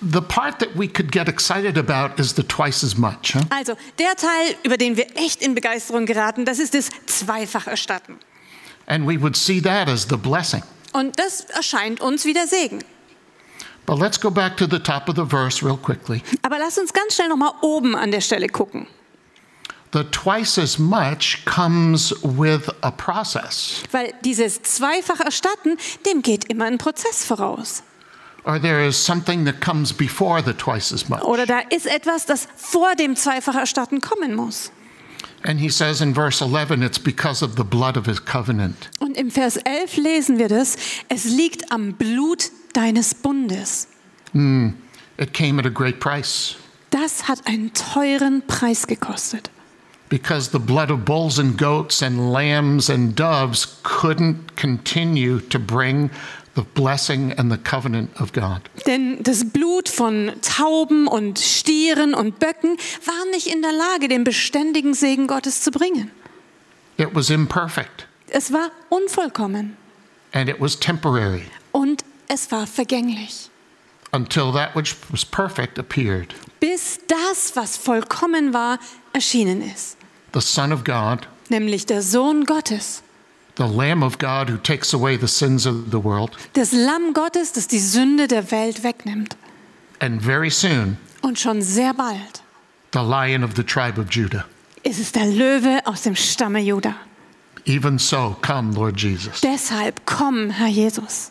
the 0.02 0.22
part 0.22 0.60
that 0.60 0.70
we 0.76 0.88
could 0.88 1.12
get 1.12 1.28
excited 1.28 1.78
about 1.78 2.22
is 2.22 2.36
the 2.36 2.44
twice 2.44 2.84
as 2.84 2.98
much. 2.98 3.34
Huh? 3.34 3.42
Also 3.50 3.76
der 3.98 4.16
Teil, 4.16 4.56
über 4.64 4.78
den 4.78 4.98
wir 4.98 5.08
echt 5.16 5.42
in 5.42 5.56
Begeisterung 5.56 6.06
geraten, 6.06 6.46
das 6.46 6.60
ist 6.60 6.74
das 6.74 6.90
Zweifach-Erstatten. 7.06 8.20
And 8.86 9.08
we 9.08 9.20
would 9.20 9.36
see 9.36 9.62
that 9.62 9.90
as 9.90 10.08
the 10.10 10.18
blessing. 10.18 10.64
Und 10.94 11.20
das 11.20 11.42
erscheint 11.42 12.00
uns 12.00 12.26
wie 12.26 12.34
der 12.34 12.48
Segen. 12.48 12.84
But 13.86 14.00
let's 14.00 14.20
go 14.20 14.30
back 14.30 14.58
to 14.58 14.68
the 14.70 14.80
top 14.80 15.08
of 15.08 15.16
the 15.16 15.26
verse 15.26 15.66
real 15.66 15.78
quickly. 15.78 16.22
Aber 16.42 16.60
lass 16.60 16.78
uns 16.78 16.92
ganz 16.92 17.16
schnell 17.16 17.30
nochmal 17.30 17.54
oben 17.62 17.96
an 17.96 18.12
der 18.12 18.22
Stelle 18.22 18.48
gucken. 18.50 18.88
The 19.98 20.04
twice 20.12 20.60
as 20.60 20.78
much 20.78 21.44
comes 21.46 22.14
with 22.22 22.70
a 22.82 22.92
process, 22.92 23.82
Weil 23.92 24.14
dieses 24.24 24.62
Zweifach-Erstatten, 24.62 25.78
dem 26.06 26.22
geht 26.22 26.46
immer 26.52 26.66
ein 26.66 26.78
Prozess 26.78 27.26
voraus. 27.26 27.82
or 28.46 28.62
there 28.62 28.86
is 28.86 28.96
something 28.96 29.44
that 29.46 29.60
comes 29.60 29.92
before 29.92 30.40
the 30.44 30.54
twice 30.54 30.94
as 30.94 31.10
much. 31.10 31.24
Oder 31.24 31.48
da 31.48 31.60
ist 31.72 31.88
etwas, 31.88 32.28
das 32.28 32.48
vor 32.56 32.94
dem 32.96 33.16
Zweifach-Erstatten 33.16 34.00
kommen 34.02 34.36
muss. 34.36 34.72
And 35.44 35.60
he 35.60 35.68
says 35.70 36.00
in 36.00 36.14
verse 36.14 36.44
11, 36.46 36.84
it's 36.84 37.00
because 37.00 37.44
of 37.44 37.56
the 37.58 37.64
blood 37.64 37.98
of 37.98 38.06
his 38.06 38.24
covenant. 38.24 38.92
Und 39.00 39.18
im 39.18 39.32
Vers 39.32 39.58
11 39.58 39.98
lesen 39.98 40.38
wir 40.38 40.48
das, 40.48 40.76
es 41.10 41.26
liegt 41.26 41.72
am 41.72 41.94
Blut 41.94 42.52
deines 42.74 43.16
Bundes. 43.16 43.88
It 45.18 45.34
came 45.34 45.60
at 45.60 45.66
a 45.66 45.70
great 45.70 46.00
price. 46.00 46.56
Das 46.92 47.28
hat 47.28 47.48
einen 47.48 47.72
teuren 47.74 48.46
Preis 48.46 48.86
gekostet. 48.86 49.50
Because 50.10 50.52
the 50.52 50.60
blood 50.60 50.90
of 50.90 51.04
bulls 51.06 51.38
and 51.38 51.58
goats 51.58 52.02
and 52.02 52.32
lambs 52.32 52.90
and 52.90 53.14
doves 53.16 53.80
couldn't 53.84 54.56
continue 54.56 55.40
to 55.50 55.60
bring 55.60 56.10
the 56.56 56.64
blessing 56.64 57.34
and 57.38 57.52
the 57.52 57.58
covenant 57.58 58.10
of 58.20 58.32
God. 58.32 58.62
Denn 58.86 59.22
das 59.22 59.44
Blut 59.46 59.90
von 59.90 60.32
Tauben 60.42 61.08
und 61.08 61.40
Stieren 61.40 62.14
und 62.14 62.40
Böcken 62.40 62.78
war 63.06 63.26
nicht 63.32 63.48
in 63.48 63.62
der 63.62 63.74
Lage, 63.74 64.08
den 64.08 64.24
beständigen 64.24 64.94
Segen 64.94 65.28
Gottes 65.28 65.62
zu 65.62 65.72
bringen. 65.72 66.10
It 66.98 67.10
was 67.14 67.30
imperfect 67.30 68.08
Es 68.30 68.52
war 68.52 68.72
unvollkommen 68.90 69.76
and 70.34 70.50
it 70.50 70.60
was 70.60 70.80
temporary 70.80 71.44
und 71.74 72.04
es 72.28 72.50
war 72.52 72.66
vergänglich. 72.66 73.50
until 74.14 74.52
that 74.54 74.74
which 74.76 74.96
was 75.12 75.24
perfect 75.26 75.78
appeared. 75.78 76.34
Bis 76.60 77.00
das, 77.08 77.56
was 77.56 77.78
vollkommen 77.78 78.54
war, 78.54 78.80
erschienen 79.14 79.62
ist. 79.62 79.97
The 80.34 80.42
Son 80.42 80.72
of 80.72 80.84
God, 80.84 81.28
Nämlich 81.50 81.86
der 81.86 82.02
Sohn 82.02 82.44
Gottes. 82.46 83.02
the 83.56 83.66
Lamb 83.66 84.04
of 84.04 84.18
God 84.20 84.50
who 84.50 84.58
takes 84.58 84.94
away 84.94 85.18
the 85.18 85.28
sins 85.28 85.66
of 85.66 85.90
the 85.92 86.00
world. 86.04 86.32
Das 86.54 86.72
Lamm 86.74 87.14
Gottes, 87.14 87.54
das 87.54 87.68
die 87.68 87.80
Sünde 87.80 88.28
der 88.28 88.52
Welt 88.52 88.84
wegnimmt. 88.84 89.36
And 90.00 90.22
very 90.22 90.50
soon, 90.52 90.98
Und 91.22 91.40
schon 91.40 91.62
sehr 91.62 91.94
bald 91.94 92.42
the 92.94 93.00
Lion 93.00 93.44
of 93.44 93.56
the 93.56 93.64
tribe 93.64 93.98
of 94.00 94.10
Judah. 94.12 94.46
ist 94.84 95.00
es 95.00 95.12
der 95.12 95.26
Löwe 95.26 95.82
aus 95.86 96.04
dem 96.04 96.16
Stamme 96.16 96.60
Juda. 96.60 96.96
Even 97.66 97.98
so, 97.98 98.36
come, 98.42 98.74
Lord 98.74 98.96
Jesus. 99.02 99.42
Deshalb 99.42 100.06
komm, 100.06 100.52
Herr 100.52 100.70
Jesus. 100.70 101.30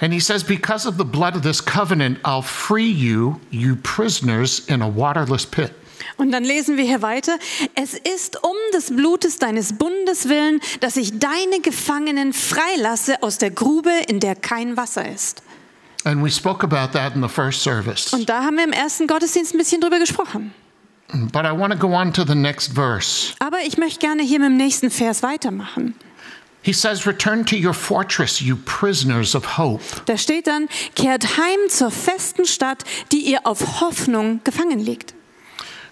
And 0.00 0.12
he 0.12 0.20
says, 0.20 0.42
Because 0.42 0.86
of 0.88 0.96
the 0.96 1.04
blood 1.04 1.36
of 1.36 1.42
this 1.42 1.60
covenant, 1.60 2.18
I'll 2.24 2.42
free 2.42 2.90
you, 2.90 3.40
you 3.50 3.76
prisoners, 3.76 4.60
in 4.68 4.80
a 4.82 4.88
waterless 4.88 5.44
pit. 5.44 5.74
Und 6.16 6.30
dann 6.30 6.44
lesen 6.44 6.76
wir 6.76 6.84
hier 6.84 7.02
weiter. 7.02 7.38
Es 7.74 7.94
ist 7.94 8.42
um 8.42 8.56
des 8.72 8.94
Blutes 8.94 9.38
deines 9.38 9.72
Bundes 9.72 10.28
willen, 10.28 10.60
dass 10.80 10.96
ich 10.96 11.18
deine 11.18 11.60
Gefangenen 11.60 12.32
freilasse 12.32 13.22
aus 13.22 13.38
der 13.38 13.50
Grube, 13.50 13.90
in 14.08 14.20
der 14.20 14.36
kein 14.36 14.76
Wasser 14.76 15.08
ist. 15.08 15.42
And 16.04 16.22
we 16.22 16.30
spoke 16.30 16.62
about 16.62 16.92
that 16.92 17.14
in 17.14 17.22
the 17.22 17.28
first 17.28 17.62
service. 17.62 18.12
Und 18.12 18.28
da 18.28 18.44
haben 18.44 18.56
wir 18.56 18.64
im 18.64 18.72
ersten 18.72 19.06
Gottesdienst 19.06 19.54
ein 19.54 19.58
bisschen 19.58 19.80
drüber 19.80 19.98
gesprochen. 19.98 20.52
But 21.12 21.44
I 21.44 21.50
want 21.56 21.72
to 21.72 21.78
go 21.78 21.94
on 21.94 22.12
to 22.12 22.24
the 22.24 22.34
next 22.34 22.72
verse. 22.74 23.34
Aber 23.38 23.58
ich 23.66 23.78
möchte 23.78 24.00
gerne 24.00 24.22
hier 24.22 24.38
mit 24.38 24.48
dem 24.48 24.56
nächsten 24.56 24.90
Vers 24.90 25.22
weitermachen. 25.22 25.94
He 26.62 26.72
says, 26.72 27.06
Return 27.06 27.44
to 27.46 27.56
your 27.56 27.74
fortress, 27.74 28.40
you 28.40 28.56
prisoners 28.56 29.34
of 29.34 29.58
hope. 29.58 29.82
Da 30.06 30.16
steht 30.16 30.46
dann, 30.46 30.68
kehrt 30.94 31.36
heim 31.36 31.58
zur 31.68 31.90
festen 31.90 32.46
Stadt, 32.46 32.84
die 33.12 33.20
ihr 33.20 33.46
auf 33.46 33.80
Hoffnung 33.80 34.40
gefangen 34.44 34.80
liegt. 34.80 35.14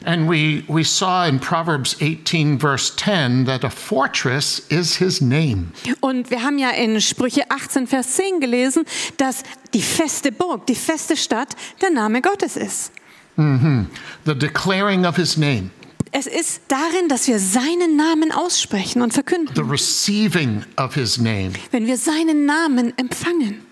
And 0.04 0.28
we, 0.28 0.64
we 0.68 0.82
saw 0.85 1.26
in 1.26 1.38
Proverbs 1.38 1.97
18, 2.00 2.59
verse 2.59 2.90
10, 2.97 3.44
that 3.44 3.64
a 3.64 3.71
fortress 3.71 4.61
is 4.71 4.97
his 4.97 5.21
name. 5.21 5.73
Und 6.00 6.30
wir 6.30 6.42
haben 6.42 6.59
ja 6.59 6.71
in 6.71 7.00
Sprüche 7.00 7.50
18, 7.50 7.87
Vers 7.87 8.16
10 8.16 8.40
gelesen, 8.40 8.85
dass 9.16 9.42
die 9.75 9.82
feste 9.82 10.32
Burg, 10.32 10.66
die 10.66 10.75
feste 10.75 11.16
Stadt 11.16 11.54
der 11.80 11.90
Name 11.90 12.21
Gottes 12.21 12.56
ist. 12.56 12.92
The 13.37 14.35
declaring 14.35 15.06
of 15.06 15.16
his 15.16 15.37
name, 15.37 15.71
Es 16.11 16.26
ist 16.26 16.62
darin, 16.68 17.09
dass 17.09 17.26
wir 17.26 17.38
seinen 17.38 17.97
Namen 17.97 18.30
aussprechen 18.32 19.00
und 19.00 19.14
verkünden. 19.14 19.54
the 19.54 19.62
receiving 19.62 20.64
of 20.76 20.94
his 20.94 21.16
name. 21.18 21.52
Wenn 21.71 21.87
wir 21.87 21.97
seinen 21.97 22.44
Namen 22.44 22.92
empfangen. 22.99 23.62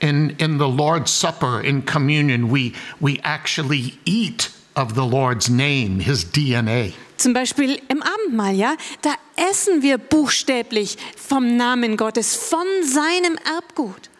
In, 0.00 0.30
in 0.38 0.58
the 0.58 0.68
Lord's 0.68 1.10
Supper, 1.10 1.62
in 1.62 1.86
communion, 1.86 2.50
we, 2.52 2.74
we 3.00 3.18
actually 3.24 3.94
eat 4.04 4.50
of 4.76 4.94
the 4.94 5.04
Lord's 5.04 5.48
name, 5.48 5.98
his 6.00 6.24
DNA. 6.30 6.92
Zum 7.16 7.32
Beispiel 7.32 7.80
im 7.88 8.02
Abendmahl, 8.02 8.54
ja, 8.54 8.76
da 9.00 9.14
essen 9.50 9.82
wir 9.82 9.96
buchstäblich 9.98 10.98
vom 11.16 11.56
Namen 11.56 11.96
Gottes, 11.96 12.36
von 12.36 12.66
seinem 12.82 13.38
Erbgut. 13.44 14.10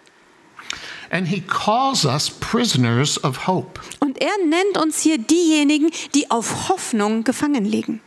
And 1.10 1.28
he 1.28 1.40
calls 1.40 2.04
us 2.04 2.30
prisoners 2.30 3.22
of 3.22 3.46
hope. 3.46 3.80
Und 4.00 4.20
er 4.20 4.32
nennt 4.44 4.76
uns 4.82 5.00
hier 5.02 5.18
diejenigen, 5.18 5.90
die 6.14 6.30
auf 6.30 6.68
Hoffnung 6.68 7.22
gefangen 7.22 7.64
liegen. 7.64 8.00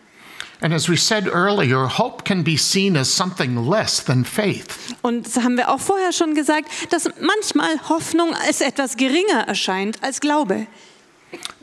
And 0.61 0.73
as 0.73 0.89
we 0.89 0.97
said 0.97 1.27
earlier, 1.27 1.87
hope 1.87 2.25
can 2.25 2.43
be 2.43 2.57
seen 2.57 2.97
as 2.97 3.07
something 3.07 3.55
less 3.69 4.03
than 4.03 4.25
faith. 4.25 4.65
Und 5.01 5.25
das 5.25 5.37
haben 5.41 5.55
wir 5.55 5.69
auch 5.69 5.79
vorher 5.79 6.11
schon 6.11 6.35
gesagt, 6.35 6.67
dass 6.89 7.09
manchmal 7.21 7.79
Hoffnung 7.87 8.33
als 8.33 8.59
etwas 8.59 8.97
geringer 8.97 9.47
erscheint 9.47 10.03
als 10.03 10.19
Glaube. 10.19 10.67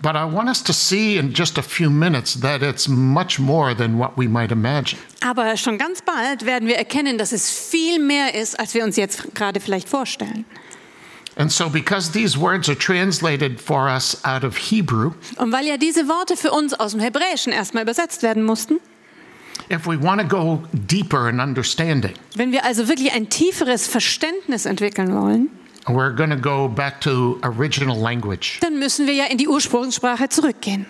But 0.01 0.15
I 0.15 0.25
want 0.25 0.49
us 0.49 0.63
to 0.65 0.73
see 0.73 1.17
in 1.17 1.33
just 1.33 1.59
a 1.59 1.63
few 1.63 1.91
minutes 1.91 2.41
that 2.41 2.63
it's 2.63 2.87
much 2.87 3.39
more 3.39 3.75
than 3.75 3.99
what 3.99 4.17
we 4.17 4.29
might 4.29 4.53
imagine. 4.53 4.99
Aber 5.21 5.57
schon 5.57 5.79
ganz 5.79 6.03
bald 6.03 6.45
werden 6.45 6.69
wir 6.69 6.77
erkennen, 6.77 7.19
dass 7.19 7.33
es 7.33 7.51
viel 7.51 7.99
mehr 7.99 8.35
ist, 8.35 8.59
als 8.61 8.75
wir 8.75 8.85
uns 8.85 8.97
jetzt 8.97 9.35
gerade 9.35 9.59
vielleicht 9.59 9.89
vorstellen. 9.89 10.45
And 11.39 11.53
so, 11.53 11.69
because 11.69 12.13
these 12.13 12.39
words 12.39 12.69
are 12.69 12.79
translated 12.79 13.61
for 13.61 13.89
us 13.89 14.17
out 14.25 14.43
of 14.43 14.57
Hebrew, 14.57 15.13
Und 15.37 15.53
weil 15.53 15.67
ja 15.67 15.77
diese 15.77 16.09
Worte 16.09 16.37
für 16.37 16.51
uns 16.51 16.73
aus 16.73 16.93
dem 16.93 17.01
Hebräischen 17.01 17.53
erstmal 17.53 17.83
übersetzt 17.83 18.23
werden 18.23 18.43
mussten, 18.43 18.79
if 19.71 19.87
we 19.87 20.01
want 20.01 20.21
to 20.21 20.27
go 20.27 20.63
deeper 20.73 21.29
in 21.29 21.41
understanding, 21.41 22.15
wenn 22.37 22.53
wir 22.53 22.65
also 22.65 22.89
wirklich 22.89 23.13
ein 23.13 23.29
tieferes 23.29 23.87
Verständnis 23.87 24.65
entwickeln 24.65 25.15
wollen, 25.15 25.51
we're 25.89 26.15
going 26.15 26.31
to 26.31 26.37
go 26.37 26.69
back 26.69 27.01
to 27.01 27.39
original 27.43 27.97
language. 27.97 28.59
dann 28.61 28.79
müssen 28.79 29.07
wir 29.07 29.15
ja 29.15 29.25
in 29.27 29.39
die 29.39 29.49
Ursprungssprache 29.49 30.29
zurückgehen. 30.29 30.87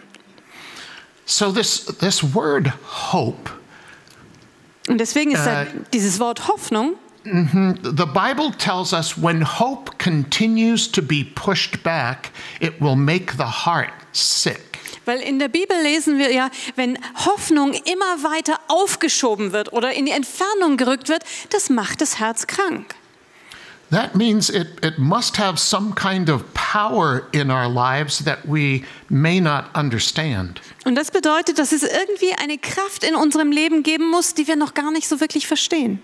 So, 1.25 1.51
this, 1.53 1.87
this 1.99 2.23
word 2.35 2.73
hope, 3.13 3.51
Und 4.89 4.99
deswegen 4.99 5.33
ist 5.33 5.47
Äh, 5.47 5.67
dieses 5.93 6.21
Wort 6.21 6.47
Hoffnung, 6.47 6.95
the 7.25 8.07
Bible 8.07 8.53
tells 8.57 8.93
us 8.93 9.21
when 9.21 9.43
hope 9.43 9.99
continues 9.99 10.91
to 10.93 11.03
be 11.03 11.25
pushed 11.25 11.83
back, 11.83 12.31
it 12.61 12.81
will 12.81 12.95
make 12.95 13.33
the 13.37 13.65
heart 13.67 13.91
sick. 14.13 14.79
weil 15.05 15.21
in 15.21 15.39
der 15.41 15.49
Bibel 15.49 15.77
lesen 15.83 16.19
wir 16.19 16.33
ja, 16.33 16.51
wenn 16.77 16.99
Hoffnung 17.25 17.73
immer 17.73 18.23
weiter 18.23 18.61
aufgeschoben 18.69 19.53
wird 19.53 19.73
oder 19.73 19.93
in 19.93 20.07
die 20.07 20.13
Entfernung 20.13 20.77
gerückt 20.77 21.09
wird, 21.09 21.25
das 21.51 21.69
macht 21.71 22.01
das 22.01 22.19
Herz 22.21 22.47
krank. 22.47 22.95
That 23.91 24.17
means 24.17 24.51
it, 24.51 24.85
it 24.85 24.99
must 24.99 25.37
have 25.39 25.59
some 25.59 25.95
kind 25.95 26.29
of 26.29 26.43
power 26.55 27.29
in 27.33 27.51
our 27.51 27.69
lives 27.69 28.25
that 28.25 28.39
we 28.45 28.85
may 29.09 29.41
not 29.41 29.67
understand. 29.75 30.61
Und 30.85 30.97
das 30.97 31.13
bedeutet, 31.13 31.59
dass 31.59 31.71
es 31.71 31.85
irgendwie 31.85 32.33
eine 32.35 32.59
Kraft 32.59 33.05
in 33.05 33.15
unserem 33.15 33.53
Leben 33.53 33.85
geben 33.85 34.11
muss, 34.11 34.35
die 34.35 34.49
wir 34.49 34.57
noch 34.57 34.75
gar 34.75 34.91
nicht 34.91 35.07
so 35.07 35.21
wirklich 35.21 35.47
verstehen. 35.47 36.03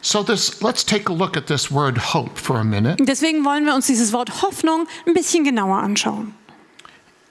So 0.00 0.22
this 0.22 0.60
let's 0.60 0.84
take 0.84 1.10
a 1.10 1.14
look 1.14 1.36
at 1.36 1.46
this 1.46 1.72
word 1.72 2.14
hope 2.14 2.38
for 2.38 2.58
a 2.58 2.64
minute. 2.64 3.02
Deswegen 3.02 3.44
wollen 3.44 3.64
wir 3.64 3.74
uns 3.74 3.86
dieses 3.86 4.12
Wort 4.12 4.42
Hoffnung 4.42 4.86
ein 5.06 5.14
bisschen 5.14 5.44
genauer 5.44 5.78
anschauen. 5.78 6.34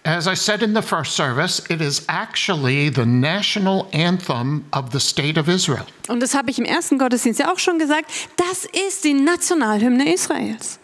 As 0.05 0.27
I 0.27 0.33
said 0.33 0.61
in 0.61 0.73
the 0.73 0.81
first 0.81 1.15
service, 1.15 1.61
it 1.69 1.79
is 1.79 2.05
actually 2.09 2.89
the 2.89 3.05
national 3.05 3.87
anthem 3.93 4.65
of 4.73 4.91
the 4.91 4.99
state 4.99 5.37
of 5.37 5.47
Israel. 5.47 5.85
Und 6.09 6.19
das 6.19 6.33
habe 6.33 6.51
ich 6.51 6.59
im 6.59 6.65
ersten 6.65 6.97
Gottesdienst 6.97 7.39
ja 7.39 7.49
auch 7.49 7.59
schon 7.59 7.79
gesagt. 7.79 8.11
Das 8.35 8.65
ist 8.65 9.05
die 9.05 9.13
Nationalhymne 9.13 10.13
Israels. 10.13 10.77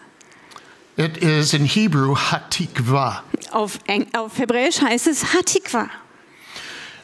It 0.95 1.17
is 1.17 1.53
in 1.53 1.65
Hebrew 1.65 2.15
Hatikvah. 2.15 3.23
Auf, 3.51 3.79
Eng 3.87 4.07
auf 4.13 4.37
Hebräisch 4.37 4.81
heißt 4.81 5.07
es 5.07 5.33
Hatikva. 5.33 5.89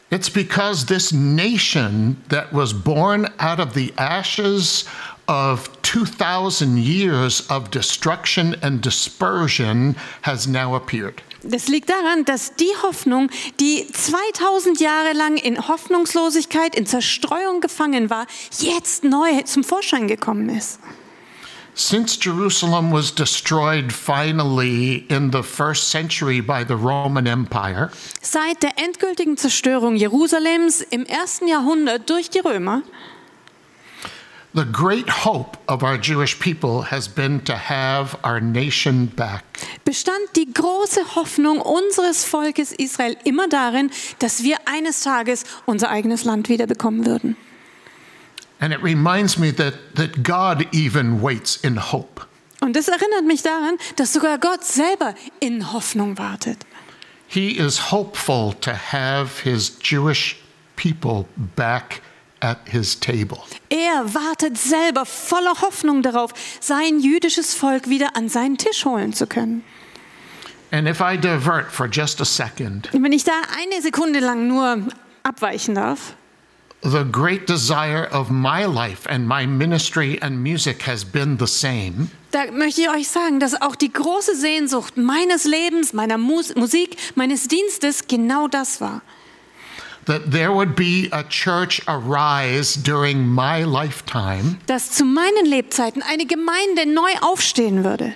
It's 0.10 0.30
because 0.30 0.86
this 0.86 1.12
nation 1.12 2.16
that 2.30 2.54
was 2.54 2.74
born 2.74 3.28
out 3.40 3.60
of 3.60 3.74
the 3.74 3.92
ashes 3.98 4.86
of 5.28 5.70
2,000 5.82 6.78
years 6.78 7.42
of 7.50 7.72
destruction 7.72 8.56
and 8.62 8.82
dispersion 8.82 9.96
has 10.22 10.48
now 10.48 10.76
appeared. 10.76 11.22
Das 11.48 11.68
liegt 11.68 11.90
daran, 11.92 12.26
dass 12.26 12.56
die 12.56 12.72
Hoffnung, 12.82 13.30
die 13.60 13.86
2000 13.92 14.80
Jahre 14.80 15.14
lang 15.14 15.38
in 15.38 15.68
Hoffnungslosigkeit, 15.68 16.76
in 16.76 16.88
Zerstreuung 16.88 17.62
gefangen 17.62 18.10
war, 18.10 18.26
jetzt 18.60 19.04
neu 19.04 19.44
zum 19.44 19.64
Vorschein 19.64 20.08
gekommen 20.08 20.50
ist. 20.50 20.80
Since 21.78 22.18
Jerusalem 22.22 22.94
was 22.94 23.14
destroyed 23.14 23.92
finally 23.92 25.06
in 25.10 25.32
the 25.32 25.44
first 25.44 25.92
century 25.92 26.42
by 26.42 26.64
the 26.66 26.74
Roman 26.74 27.26
Empire, 27.28 27.92
Seit 28.22 28.64
der 28.64 28.78
endgültigen 28.78 29.36
Zerstörung 29.36 29.98
Jerusalems 29.98 30.82
im 30.82 31.06
ersten 31.06 31.50
Jahrhundert 31.50 32.10
durch 32.10 32.30
die 32.30 32.40
Römer 32.40 32.82
the 34.56 34.66
great 34.66 35.10
hope 35.10 35.58
of 35.68 35.84
our 35.84 35.98
Jewish 35.98 36.40
people 36.40 36.84
has 36.84 37.10
been 37.10 37.42
to 37.42 37.56
have 37.56 38.18
our 38.24 38.40
nation 38.40 39.08
back. 39.08 39.44
bestand 39.84 40.30
die 40.36 40.48
große 40.52 41.16
Hoffnung 41.16 41.60
unseres 41.60 42.24
Volkes 42.24 42.72
Israel 42.72 43.18
immer 43.26 43.50
darin, 43.50 43.92
dass 44.20 44.44
wir 44.44 44.58
eines 44.66 45.02
Tages 45.02 45.44
unser 45.66 45.90
eigenes 45.90 46.24
Land 46.24 46.48
wiederbekommen 46.48 47.06
würden. 47.06 47.36
And 48.60 48.74
it 48.74 48.82
reminds 48.82 49.38
me 49.38 49.52
that, 49.52 49.74
that 49.96 50.24
God 50.24 50.66
even 50.74 51.22
waits 51.22 51.58
in 51.58 51.92
hope. 51.92 52.26
Und 52.62 52.76
das 52.78 52.88
erinnert 52.88 53.26
mich 53.26 53.42
daran, 53.42 53.78
dass 53.98 54.14
sogar 54.14 54.40
Gott 54.40 54.64
selber 54.64 55.14
in 55.42 55.74
Hoffnung 55.74 56.18
wartet. 56.18 56.66
He 57.28 57.52
is 57.58 57.92
hopeful 57.92 58.54
to 58.62 58.72
have 58.72 59.44
his 59.44 59.78
Jewish 59.82 60.38
people 60.78 61.26
back 61.58 62.02
at 62.46 62.60
his 62.70 62.96
table. 63.00 63.40
Er 63.70 64.14
wartet 64.14 64.58
selber 64.58 65.06
voller 65.06 65.62
Hoffnung 65.62 66.04
darauf, 66.04 66.32
sein 66.60 67.00
jüdisches 67.00 67.56
Volk 67.56 67.90
wieder 67.90 68.16
an 68.16 68.30
seinen 68.30 68.58
Tisch 68.58 68.86
holen 68.86 69.14
zu 69.14 69.26
können. 69.26 69.64
And 70.72 70.88
if 70.88 71.00
I 71.00 71.18
divert 71.18 71.72
for 71.72 71.88
just 71.88 72.22
a 72.22 72.26
second, 72.26 72.90
wenn 72.92 73.12
ich 73.12 73.24
da 73.24 73.34
eine 73.58 73.82
Sekunde 73.82 74.20
lang 74.20 74.48
nur 74.48 74.80
abweichen 75.24 75.76
darf, 75.76 76.16
the 76.82 77.04
great 77.04 77.48
desire 77.48 78.08
of 78.12 78.30
my 78.30 78.66
life 78.66 79.08
and 79.10 79.28
my 79.28 79.48
ministry 79.48 80.20
and 80.22 80.44
music 80.44 80.84
has 80.86 81.04
been 81.04 81.38
the 81.40 81.48
same. 81.48 82.10
da 82.32 82.52
möchte 82.52 82.82
ich 82.82 82.90
euch 82.90 83.08
sagen, 83.08 83.40
dass 83.40 83.60
auch 83.62 83.76
die 83.76 83.92
große 83.92 84.36
Sehnsucht 84.36 84.98
meines 84.98 85.46
Lebens, 85.46 85.94
meiner 85.94 86.18
Mus 86.18 86.54
Musik, 86.56 86.98
meines 87.16 87.48
Dienstes 87.48 88.08
genau 88.08 88.48
das 88.48 88.82
war. 88.82 89.02
Dass 94.68 94.92
zu 94.92 95.06
meinen 95.06 95.46
Lebzeiten 95.46 96.04
eine 96.04 96.26
Gemeinde 96.26 96.86
neu 96.86 97.12
aufstehen 97.22 97.84
würde, 97.84 98.16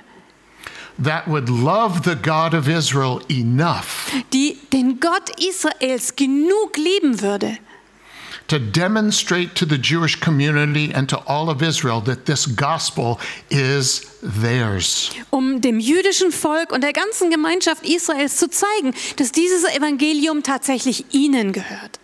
that 1.01 1.27
would 1.27 1.49
love 1.49 2.01
the 2.03 2.15
God 2.15 2.53
of 2.53 2.67
Israel 2.67 3.21
enough 3.29 4.11
die 4.33 4.57
den 4.73 4.99
Gott 4.99 5.29
Israels 5.39 6.15
genug 6.15 6.77
lieben 6.77 7.21
würde, 7.21 7.57
to 8.49 8.59
demonstrate 8.59 9.55
to 9.55 9.65
the 9.65 9.77
Jewish 9.77 10.19
community 10.19 10.91
and 10.93 11.07
to 11.09 11.17
all 11.27 11.49
of 11.49 11.61
Israel 11.61 12.01
that 12.01 12.25
this 12.25 12.45
gospel 12.45 13.19
is 13.49 14.01
theirs. 14.21 15.11
um 15.31 15.61
dem 15.61 15.79
jüdischen 15.79 16.31
Volk 16.31 16.71
und 16.71 16.81
der 16.81 16.93
ganzen 16.93 17.29
Gemeinschaft 17.29 17.85
Israels 17.85 18.37
zu 18.37 18.49
zeigen, 18.49 18.93
dass 19.15 19.31
dieses 19.31 19.63
Evangelium 19.63 20.43
tatsächlich 20.43 21.05
ihnen 21.13 21.53
gehört. 21.53 21.99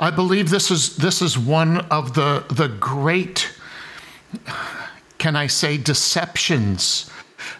I 0.00 0.10
believe 0.10 0.50
this 0.50 0.70
is 0.70 0.96
this 0.96 1.20
is 1.20 1.36
one 1.36 1.84
of 1.90 2.14
the 2.14 2.42
the 2.54 2.68
great 2.68 3.50
can 5.18 5.34
I 5.34 5.48
say 5.48 5.76
deceptions 5.76 7.10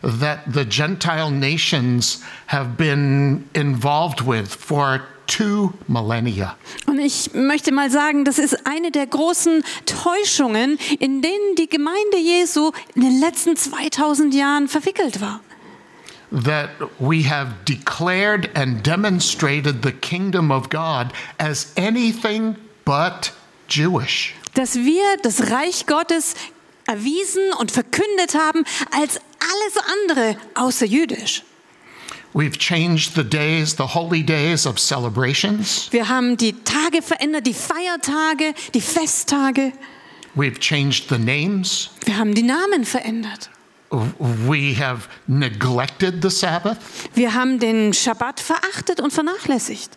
that 0.03 0.41
the 0.47 0.65
Gentile 0.65 1.31
nations 1.31 2.23
have 2.47 2.77
been 2.77 3.49
involved 3.55 4.21
with 4.21 4.55
for 4.55 5.01
two 5.29 5.73
millennia. 5.87 6.57
Und 6.87 6.99
ich 6.99 7.33
möchte 7.35 7.73
mal 7.73 7.91
sagen, 7.91 8.25
das 8.25 8.39
ist 8.39 8.67
eine 8.67 8.91
der 8.91 9.07
großen 9.07 9.63
Täuschungen, 9.87 10.79
in 10.99 11.23
denen 11.23 11.55
die 11.57 11.69
Gemeinde 11.69 12.19
Jesu 12.19 12.73
in 12.97 13.03
den 13.03 13.21
letzten 13.21 13.57
2000 13.57 14.35
Jahren 14.35 14.67
verwickelt 14.69 15.21
war. 15.21 15.41
that 16.31 16.71
we 17.01 17.23
have 17.23 17.65
declared 17.65 18.51
and 18.55 18.83
demonstrated 18.83 19.83
the 19.83 19.93
kingdom 19.93 20.51
of 20.51 20.69
God 20.69 21.13
as 21.39 21.73
anything 21.77 22.57
but 22.85 23.33
Jewish. 23.69 24.35
Dass 24.55 24.75
wir 24.77 25.17
das 25.23 25.51
Reich 25.51 25.87
Gottes 25.87 26.35
erwiesen 26.87 27.53
und 27.59 27.71
verkündet 27.71 28.35
haben 28.35 28.65
als 28.91 29.21
alles 29.41 29.85
andere 30.05 30.37
außer 30.55 30.87
jüdisch. 30.87 31.45
We've 32.35 32.59
changed 32.59 33.15
the 33.15 33.25
days, 33.25 33.77
the 33.77 33.87
holy 33.87 34.23
days 34.23 34.67
of 34.67 34.79
celebrations. 34.79 35.89
Wir 35.91 36.09
haben 36.09 36.37
die 36.37 36.53
Tage 36.53 37.03
verändert, 37.03 37.47
die 37.47 37.55
Feiertage, 37.55 38.55
die 38.75 38.81
Festtage. 38.81 39.73
We've 40.37 40.59
changed 40.61 41.09
the 41.09 41.19
names. 41.19 41.91
Wir 42.05 42.17
haben 42.17 42.35
die 42.35 42.43
Namen 42.43 42.85
verändert. 42.85 43.51
We 43.91 44.75
have 44.75 45.09
neglected 45.27 46.23
the 46.23 46.31
Sabbath. 46.31 46.79
Wir 47.15 47.33
haben 47.33 47.59
den 47.59 47.95
Schabbat 47.95 48.39
verachtet 48.39 49.01
und 49.01 49.13
vernachlässigt. 49.13 49.97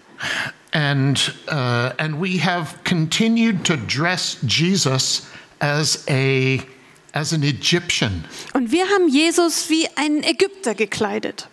And, 0.71 1.33
uh, 1.49 1.91
and 1.97 2.21
we 2.21 2.37
have 2.37 2.81
continued 2.85 3.65
to 3.65 3.75
dress 3.75 4.37
Jesus 4.47 5.27
as, 5.59 6.05
a, 6.07 6.59
as 7.13 7.33
an 7.33 7.43
Egyptian, 7.43 8.23
Und 8.53 8.71
wir 8.71 8.85
haben 8.87 9.09
Jesus 9.09 9.69
wie 9.69 9.87
einen 9.95 10.23
Ägypter 10.23 10.73
gekleidet. 10.73 11.49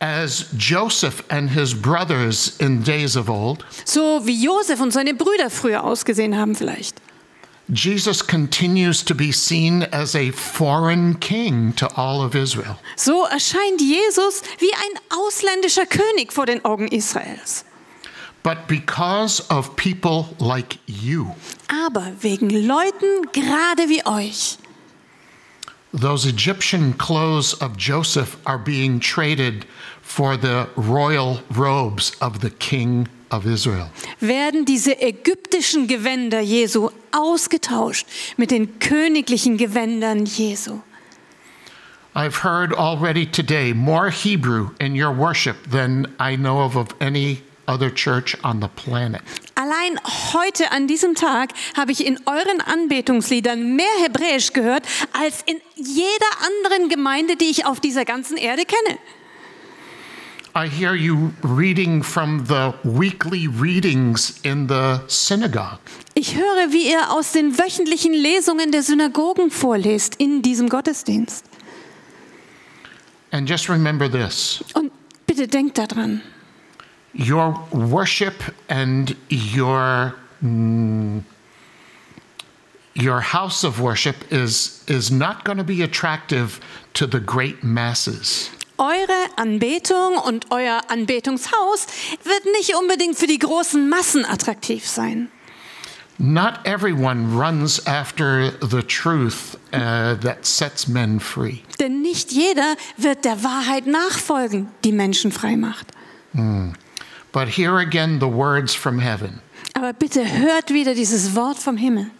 As 0.00 0.50
Joseph 0.56 1.24
and 1.30 1.50
his 1.50 1.74
brothers 1.74 2.56
in 2.60 2.82
days 2.82 3.16
of 3.16 3.28
old. 3.28 3.64
So 3.84 4.26
wie 4.26 4.42
Josef 4.42 4.80
und 4.80 4.92
seine 4.92 5.14
Brüder 5.14 5.50
früher 5.50 5.84
ausgesehen 5.84 6.36
haben 6.36 6.54
vielleicht. 6.54 7.00
Jesus 7.70 8.26
continues 8.26 9.04
to 9.04 9.14
be 9.14 9.30
seen 9.30 9.82
as 9.92 10.14
a 10.14 10.30
foreign 10.30 11.18
king 11.20 11.74
to 11.74 11.86
all 11.96 12.22
of 12.22 12.34
Israel. 12.34 12.78
So 12.96 13.26
erscheint 13.26 13.80
Jesus 13.80 14.42
wie 14.58 14.72
ein 14.72 15.00
ausländischer 15.10 15.84
König 15.84 16.32
vor 16.32 16.46
den 16.46 16.64
Augen 16.64 16.88
Israels. 16.88 17.64
But 18.42 18.68
because 18.68 19.42
of 19.50 19.76
people 19.76 20.34
like 20.38 20.78
you, 20.86 21.34
Aber 21.68 22.12
wegen 22.20 22.48
Leuten 22.48 23.30
gerade 23.32 23.90
wie 23.90 24.06
euch, 24.06 24.56
those 25.92 26.24
Egyptian 26.26 26.96
clothes 26.96 27.52
of 27.60 27.76
Joseph 27.76 28.38
are 28.44 28.58
being 28.58 29.00
traded 29.00 29.66
for 30.08 30.38
the 30.38 30.66
royal 30.76 31.40
robes 31.54 32.12
of 32.20 32.40
the 32.40 32.50
king 32.50 33.06
of 33.30 33.44
Israel. 33.44 33.90
werden 34.20 34.64
diese 34.64 35.00
ägyptischen 35.00 35.86
Gewänder 35.86 36.40
Jesu 36.40 36.90
ausgetauscht 37.12 38.06
mit 38.38 38.50
den 38.50 38.78
königlichen 38.78 39.58
Gewändern 39.58 40.24
Jesu. 40.24 40.80
I've 42.14 42.42
heard 42.42 42.72
already 42.72 43.26
today 43.26 43.74
more 43.74 44.10
Hebrew 44.10 44.70
in 44.80 45.00
your 45.00 45.12
worship 45.14 45.56
than 45.70 46.08
I 46.18 46.36
know 46.36 46.64
of 46.64 46.74
of 46.74 46.88
any 47.00 47.42
other 47.68 47.90
church 47.94 48.34
on 48.42 48.62
the 48.62 48.68
planet. 48.68 49.20
Allein 49.56 50.00
heute 50.32 50.72
an 50.72 50.88
diesem 50.88 51.14
Tag 51.14 51.50
habe 51.76 51.92
ich 51.92 52.06
in 52.06 52.18
euren 52.24 52.62
Anbetungsliedern 52.62 53.76
mehr 53.76 53.86
Hebräisch 54.02 54.54
gehört 54.54 54.86
als 55.12 55.42
in 55.44 55.60
jeder 55.76 56.32
anderen 56.46 56.88
Gemeinde, 56.88 57.36
die 57.36 57.50
ich 57.50 57.66
auf 57.66 57.78
dieser 57.78 58.06
ganzen 58.06 58.38
Erde 58.38 58.64
kenne. 58.64 58.98
I 60.54 60.66
hear 60.66 60.94
you 60.94 61.32
reading 61.42 62.02
from 62.02 62.46
the 62.46 62.74
weekly 62.84 63.46
readings 63.46 64.40
in 64.44 64.66
the 64.66 65.00
synagogue. 65.06 65.78
Ich 66.14 66.34
höre, 66.34 66.72
wie 66.72 66.90
ihr 66.90 67.10
aus 67.10 67.32
den 67.32 67.56
wöchentlichen 67.58 68.12
Lesungen 68.12 68.72
der 68.72 68.82
Synagogen 68.82 69.50
vorlest 69.50 70.16
in 70.16 70.42
diesem 70.42 70.68
Gottesdienst. 70.68 71.44
And 73.30 73.48
just 73.48 73.68
remember 73.68 74.08
this 74.08 74.64
Und 74.74 74.90
bitte 75.26 75.46
denkt 75.46 75.76
daran, 75.76 76.22
your 77.14 77.54
worship 77.70 78.34
and 78.68 79.14
your 79.30 80.14
mm, 80.42 81.22
your 82.94 83.20
house 83.20 83.64
of 83.64 83.80
worship 83.80 84.16
is 84.30 84.82
is 84.88 85.10
not 85.10 85.44
going 85.44 85.58
to 85.58 85.64
be 85.64 85.82
attractive 85.82 86.58
to 86.94 87.06
the 87.06 87.20
great 87.20 87.62
masses 87.62 88.50
eure 88.78 89.26
Anbetung 89.36 90.16
und 90.18 90.46
euer 90.50 90.80
Anbetungshaus 90.88 91.86
wird 92.24 92.44
nicht 92.56 92.74
unbedingt 92.76 93.16
für 93.18 93.26
die 93.26 93.38
großen 93.38 93.88
Massen 93.88 94.24
attraktiv 94.24 94.86
sein. 94.88 95.30
not 96.20 96.54
everyone 96.64 97.32
runs 97.36 97.84
after 97.86 98.52
the 98.60 98.82
truth 98.82 99.56
uh, 99.72 100.16
that 100.16 100.44
sets 100.44 100.88
men 100.88 101.20
free 101.20 101.58
Denn 101.78 102.02
nicht 102.02 102.32
jeder 102.32 102.74
wird 102.96 103.24
der 103.24 103.44
Wahrheit 103.44 103.86
nachfolgen, 103.86 104.68
die 104.84 104.92
Menschen 104.92 105.30
frei 105.32 105.56
macht. 105.56 105.86
but 107.32 107.48
here 107.48 107.78
again 107.78 108.18
the 108.20 108.26
words 108.26 108.74
from 108.74 108.98
heaven 108.98 109.40
Aber 109.74 109.92
bitte 109.92 110.24
hört 110.38 110.70
wieder 110.72 110.94
dieses 110.94 111.34
Wort 111.36 111.58
vom 111.58 111.76
Himmel. 111.76 112.10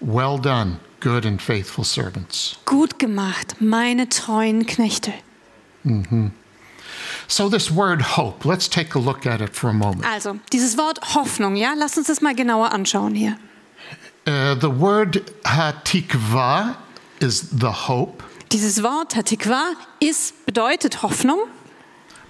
well 0.00 0.38
done 0.40 0.78
good 1.00 1.24
and 1.26 1.40
faithful 1.40 1.84
servants 1.84 2.56
Gut 2.64 2.98
gemacht, 2.98 3.56
meine 3.60 4.08
treuen 4.08 4.66
Knechte. 4.66 5.12
So 7.28 7.48
this 7.48 7.70
word 7.70 8.02
hope 8.16 8.44
let's 8.44 8.68
take 8.68 8.94
a 8.94 8.98
look 8.98 9.26
at 9.26 9.40
it 9.40 9.54
for 9.54 9.70
a 9.70 9.72
moment 9.72 10.04
Also, 10.06 10.38
dieses 10.52 10.76
Wort 10.76 10.98
Hoffnung, 11.14 11.56
ja, 11.56 11.74
lasst 11.74 11.96
uns 11.98 12.06
das 12.06 12.20
mal 12.20 12.34
genauer 12.34 12.72
anschauen 12.72 13.14
hier. 13.14 13.36
Uh, 14.26 14.54
the 14.60 14.68
word 14.70 15.22
hatikva 15.44 16.76
is 17.20 17.48
the 17.50 17.88
hope, 17.88 18.22
Dieses 18.52 18.82
Wort 18.82 19.16
Hatikwa 19.16 19.72
ist 20.00 20.46
bedeutet 20.46 21.02
Hoffnung, 21.02 21.48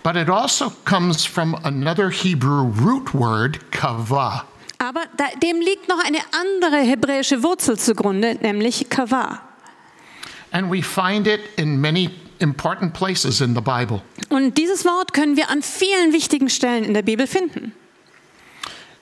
but 0.02 0.16
it 0.16 0.30
also 0.30 0.70
comes 0.84 1.24
from 1.26 1.54
another 1.64 2.10
Hebrew 2.10 2.64
root 2.64 3.12
word, 3.14 3.70
kava. 3.70 4.44
aber 4.78 5.04
da, 5.16 5.24
dem 5.42 5.60
liegt 5.60 5.88
noch 5.88 6.02
eine 6.04 6.18
andere 6.32 6.78
hebräische 6.78 7.42
Wurzel 7.42 7.78
zugrunde, 7.78 8.36
nämlich 8.40 8.88
Kavah. 8.88 9.40
And 10.52 10.70
we 10.70 10.82
find 10.82 11.26
it 11.26 11.40
in 11.56 11.80
many 11.80 12.10
important 12.40 12.92
places 12.94 13.40
in 13.40 13.54
the 13.54 13.60
Bible. 13.60 14.02
Und 14.28 14.56
dieses 14.58 14.84
Wort 14.84 15.12
können 15.12 15.36
wir 15.36 15.50
an 15.50 15.62
vielen 15.62 16.12
wichtigen 16.12 16.48
Stellen 16.50 16.84
in 16.84 16.94
der 16.94 17.02
Bibel 17.02 17.26
finden. 17.26 17.72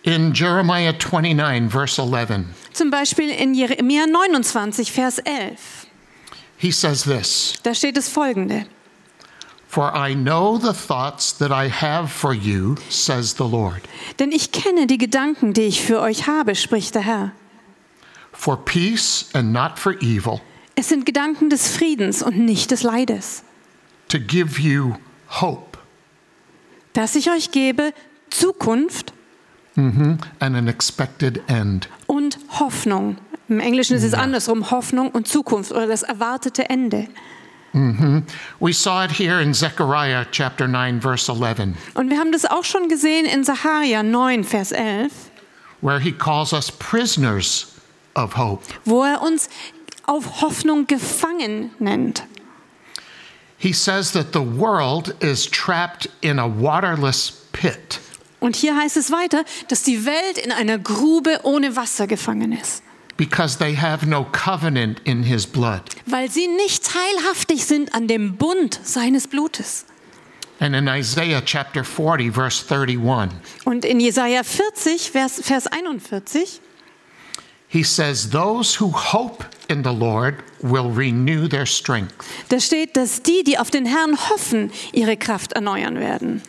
In 0.03 0.35
Jeremiah 0.35 0.93
29, 0.93 1.71
verse 1.71 1.99
11, 2.03 2.45
Zum 2.73 2.91
Beispiel 2.91 3.31
in 3.31 3.55
Jeremia 3.55 4.07
29, 4.07 4.93
Vers 4.93 5.19
11. 5.21 5.87
he 6.59 6.71
says 6.71 7.05
this 7.05 7.55
Da 7.63 7.75
steht 7.75 7.97
es 7.97 8.09
folgende. 8.09 8.67
For 9.67 9.93
I 9.97 10.15
know 10.15 10.57
the 10.59 10.73
thoughts 10.73 11.33
that 11.39 11.51
I 11.51 11.69
have 11.69 12.09
for 12.13 12.33
you, 12.33 12.77
says 12.91 13.35
the 13.39 13.45
Lord, 13.49 13.81
Denn 14.19 14.31
ich 14.31 14.53
kenne 14.53 14.87
die 14.87 14.99
Gedanken, 14.99 15.53
die 15.55 15.63
ich 15.63 15.81
für 15.83 16.01
euch 16.01 16.27
habe, 16.29 16.55
spricht 16.55 16.95
der 16.95 17.03
Herr. 17.03 17.33
for 18.33 18.57
peace 18.57 19.31
and 19.33 19.53
not 19.53 19.79
for 19.79 19.95
evil, 20.03 20.41
Es 20.77 20.89
sind 20.89 21.07
Gedanken 21.07 21.51
des 21.51 21.69
Friedens 21.69 22.23
und 22.23 22.39
nicht 22.39 22.71
des 22.71 22.83
Leides, 22.83 23.43
to 24.09 24.19
give 24.19 24.61
you 24.61 24.95
hope 25.41 25.79
dass 26.93 27.17
ich 27.17 27.29
euch 27.31 27.51
gebe 27.51 27.93
Zukunft 28.31 29.13
and 29.77 30.21
an 30.41 30.69
expected 30.69 31.43
end. 31.49 31.89
und 32.07 32.39
Hoffnung. 32.61 33.19
Im 33.49 33.59
Englischen 33.61 33.97
ist 33.97 34.05
es 34.05 34.15
andersrum, 34.15 34.71
Hoffnung 34.71 35.11
und 35.11 35.27
Zukunft 35.29 35.73
oder 35.73 35.87
das 35.89 36.03
erwartete 36.05 36.69
Ende. 36.71 37.09
We 38.61 38.73
saw 38.73 39.05
it 39.05 39.11
here 39.19 39.43
in 39.43 39.53
Zechariah 39.53 40.25
chapter 40.31 40.69
9, 40.69 41.01
verse 41.01 41.29
11, 41.33 41.75
Und 41.95 42.09
wir 42.11 42.19
haben 42.21 42.31
das 42.31 42.45
auch 42.47 42.63
schon 42.63 42.89
gesehen 42.89 43.27
in 43.27 43.43
Sacharja 43.43 44.05
9, 44.05 44.45
Vers 44.45 44.71
11, 44.71 45.11
where 45.81 45.99
he 45.99 46.13
calls 46.13 46.53
us 46.53 46.71
prisoners 46.71 47.67
of 48.15 48.37
hope. 48.37 48.63
wo 48.85 49.03
er 49.03 49.21
uns 49.23 49.49
auf 50.07 50.41
Hoffnung 50.43 50.87
gefangen 50.87 51.71
nennt. 51.79 52.25
He 53.57 53.73
says 53.73 54.13
that 54.13 54.33
the 54.33 54.41
world 54.41 55.15
is 55.23 55.47
trapped 55.51 56.09
in 56.21 56.39
a 56.39 56.47
waterless 56.47 57.33
pit. 57.53 58.01
Und 58.41 58.57
hier 58.57 58.77
heißt 58.77 58.97
es 58.99 59.11
weiter, 59.11 59.45
dass 59.69 59.83
die 59.85 60.05
Welt 60.05 60.37
in 60.37 60.53
einer 60.53 60.79
Grube 60.79 61.41
ohne 61.45 61.77
Wasser 61.77 62.07
gefangen 62.07 62.53
ist, 62.53 62.83
because 63.17 63.57
they 63.59 63.75
have 63.75 64.05
no 64.07 64.25
covenant 64.33 65.01
in 65.05 65.23
his 65.23 65.47
blood. 65.47 65.81
weil 66.05 66.31
sie 66.31 66.47
nicht 66.49 66.85
teilhaftig 66.85 67.65
sind 67.65 67.95
an 67.95 68.07
dem 68.07 68.37
Bund 68.37 68.79
seines 68.83 69.29
Blutes. 69.29 69.87
And 70.61 70.75
in 70.77 70.87
Isaiah 70.87 71.41
chapter 71.45 71.85
40, 71.85 72.33
verse 72.33 72.63
31, 72.69 73.31
Und 73.65 73.85
in 73.85 73.99
Jesaja 73.99 74.43
40, 74.45 75.11
Vers, 75.11 75.41
Vers 75.43 75.67
41, 75.67 76.61
he 77.75 77.83
says, 77.83 78.31
Those 78.31 78.81
who 78.81 78.91
hope 78.91 79.45
in 79.69 79.83
the 79.83 79.93
Lord 79.93 80.43
will 80.63 80.91
renew 80.91 81.49
their 81.49 81.67
strength. 81.67 82.15
da 82.49 82.61
steht, 82.61 82.97
dass 82.97 83.23
die, 83.23 83.43
die 83.45 83.59
auf 83.59 83.71
den 83.71 83.85
Herrn 83.85 84.17
hoffen, 84.31 84.71
ihre 84.93 85.17
Kraft 85.17 85.53
erneuern 85.55 85.99
werden. 85.99 86.41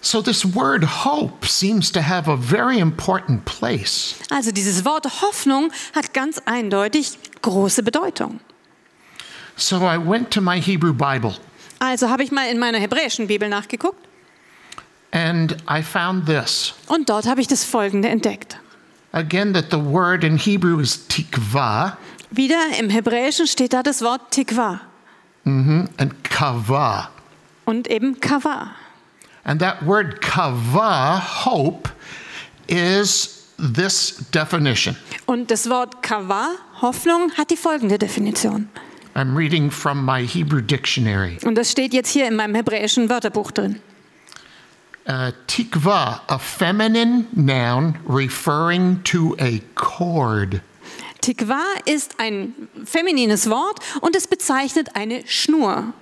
So, 0.00 0.20
this 0.22 0.44
word 0.44 1.04
hope 1.04 1.46
seems 1.46 1.90
to 1.92 2.00
have 2.00 2.28
a 2.30 2.36
very 2.36 2.78
important 2.78 3.44
place. 3.44 4.14
Also 4.30 4.50
dieses 4.52 4.84
Wort 4.84 5.06
Hoffnung 5.22 5.70
hat 5.94 6.12
ganz 6.12 6.40
eindeutig 6.46 7.18
große 7.42 7.82
Bedeutung. 7.82 8.40
So, 9.56 9.76
I 9.86 9.96
went 9.98 10.30
to 10.32 10.40
my 10.40 10.60
Hebrew 10.60 10.92
Bible 10.92 11.36
Also 11.78 12.08
habe 12.08 12.22
ich 12.22 12.32
mal 12.32 12.48
in 12.48 12.58
meiner 12.58 12.78
hebräischen 12.78 13.26
Bibel 13.26 13.48
nachgeguckt 13.48 13.98
and 15.12 15.56
I 15.70 15.82
found 15.82 16.26
this. 16.26 16.74
und 16.88 17.08
dort 17.08 17.26
habe 17.26 17.40
ich 17.40 17.46
das 17.46 17.64
Folgende 17.64 18.08
entdeckt. 18.08 18.58
Again, 19.14 19.52
that 19.52 19.70
the 19.70 19.78
word 19.78 20.24
in 20.24 20.36
Hebrew 20.36 20.80
is 20.80 21.06
tikva 21.08 21.96
Wieder 22.30 22.76
im 22.80 22.90
Hebräischen 22.90 23.46
steht 23.46 23.72
da 23.72 23.82
das 23.84 24.02
Wort 24.02 24.32
Tikva 24.32 24.80
and 25.44 26.24
kava. 26.24 27.10
und 27.64 27.88
eben 27.88 28.20
Kava. 28.20 28.74
And 29.44 29.60
that 29.60 29.84
word 29.86 30.20
kava, 30.20 31.20
hope, 31.44 31.90
is 32.66 33.46
this 33.58 34.16
definition. 34.32 34.96
Und 35.26 35.50
das 35.50 35.68
Wort 35.68 36.02
Kava, 36.02 36.56
Hoffnung, 36.80 37.30
hat 37.36 37.50
die 37.50 37.56
folgende 37.56 37.98
Definition. 37.98 38.68
I'm 39.14 39.36
reading 39.36 39.70
from 39.70 40.04
my 40.04 40.26
Hebrew 40.26 40.60
dictionary. 40.60 41.38
Und 41.44 41.54
das 41.56 41.70
steht 41.70 41.94
jetzt 41.94 42.10
hier 42.10 42.26
in 42.26 42.36
meinem 42.36 42.54
hebräischen 42.54 43.08
Wörterbuch 43.08 43.52
drin. 43.52 43.80
Uh, 45.06 45.32
tikva, 45.46 46.20
a 46.28 46.38
feminine 46.38 47.28
noun 47.34 47.98
referring 48.04 49.02
to 49.02 49.36
a 49.38 49.60
cord. 49.74 50.62
Tikva 51.20 51.62
ist 51.84 52.18
ein 52.18 52.68
feminines 52.84 53.50
Wort 53.50 53.80
und 54.00 54.16
es 54.16 54.26
bezeichnet 54.26 54.94
eine 54.94 55.26
Schnur 55.26 55.92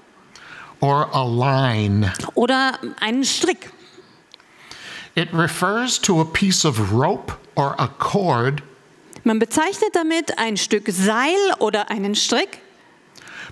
or 0.81 1.09
a 1.13 1.25
line. 1.25 2.13
oder 2.35 2.79
einen 3.01 3.25
Strick. 3.25 3.71
It 5.15 5.29
refers 5.33 5.99
to 6.01 6.21
a 6.21 6.25
piece 6.25 6.65
of 6.65 6.93
rope 6.93 7.33
or 7.57 7.75
a 7.79 7.89
cord 7.89 8.63
Man 9.25 9.39
bezeichnet 9.39 9.95
damit 9.95 10.39
ein 10.39 10.57
Stück 10.57 10.89
Seil 10.89 11.37
oder 11.61 11.91
einen 11.91 12.17
Strick, 12.17 12.59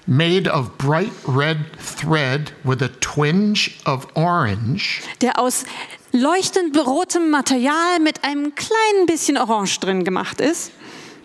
made 0.06 0.48
of 0.48 0.76
bright 0.78 1.12
red 1.26 1.58
thread 1.78 2.52
with 2.64 2.82
a 2.82 2.88
twinge 3.00 3.70
of 3.86 4.06
orange 4.14 5.02
der 5.20 5.38
aus 5.38 5.64
leuchtend 6.12 6.76
rotem 6.76 7.30
Material 7.30 8.00
mit 8.00 8.24
einem 8.24 8.54
kleinen 8.54 9.06
bisschen 9.06 9.36
Orange 9.36 9.78
drin 9.80 10.04
gemacht 10.04 10.40
ist. 10.40 10.72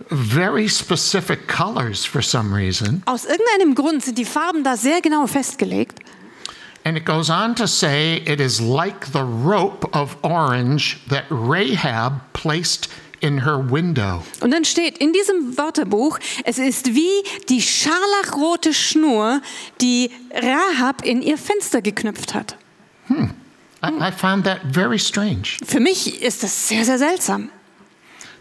very 0.10 0.68
specific 0.68 1.48
colors 1.48 2.06
for 2.06 2.22
some 2.22 2.54
reason. 2.54 3.02
Aus 3.06 3.26
irgendeinem 3.26 3.74
Grund 3.76 4.04
sind 4.04 4.18
die 4.18 4.26
Farben 4.26 4.64
da 4.64 4.78
sehr 4.78 5.02
genau 5.02 5.28
festgelegt. 5.28 6.00
And 6.84 6.96
it 6.96 7.06
goes 7.06 7.32
on 7.32 7.56
to 7.56 7.66
say 7.66 8.18
it 8.28 8.40
is 8.40 8.62
like 8.62 9.08
the 9.12 9.24
rope 9.24 9.88
of 9.94 10.16
orange 10.22 11.00
that 11.10 11.24
Rahab 11.32 12.22
placed 12.34 12.90
in 13.26 13.44
her 13.44 13.58
window. 13.72 14.24
Und 14.42 14.52
dann 14.52 14.66
steht 14.66 14.98
in 15.00 15.12
diesem 15.14 15.58
Wörterbuch, 15.58 16.20
es 16.44 16.58
ist 16.58 16.94
wie 16.94 17.10
die 17.50 17.62
scharlachrote 17.62 18.74
Schnur, 18.74 19.42
die 19.82 20.12
Rahab 20.34 21.04
in 21.04 21.22
ihr 21.22 21.38
Fenster 21.38 21.82
geknüpft 21.82 22.34
hat. 22.34 22.58
I, 23.10 23.30
I 23.84 24.12
found 24.12 24.46
that 24.46 24.60
very 24.72 25.00
strange. 25.00 25.58
Für 25.66 25.80
mich 25.80 26.22
ist 26.22 26.44
das 26.44 26.68
sehr, 26.68 26.86
sehr 26.86 26.98
seltsam, 26.98 27.50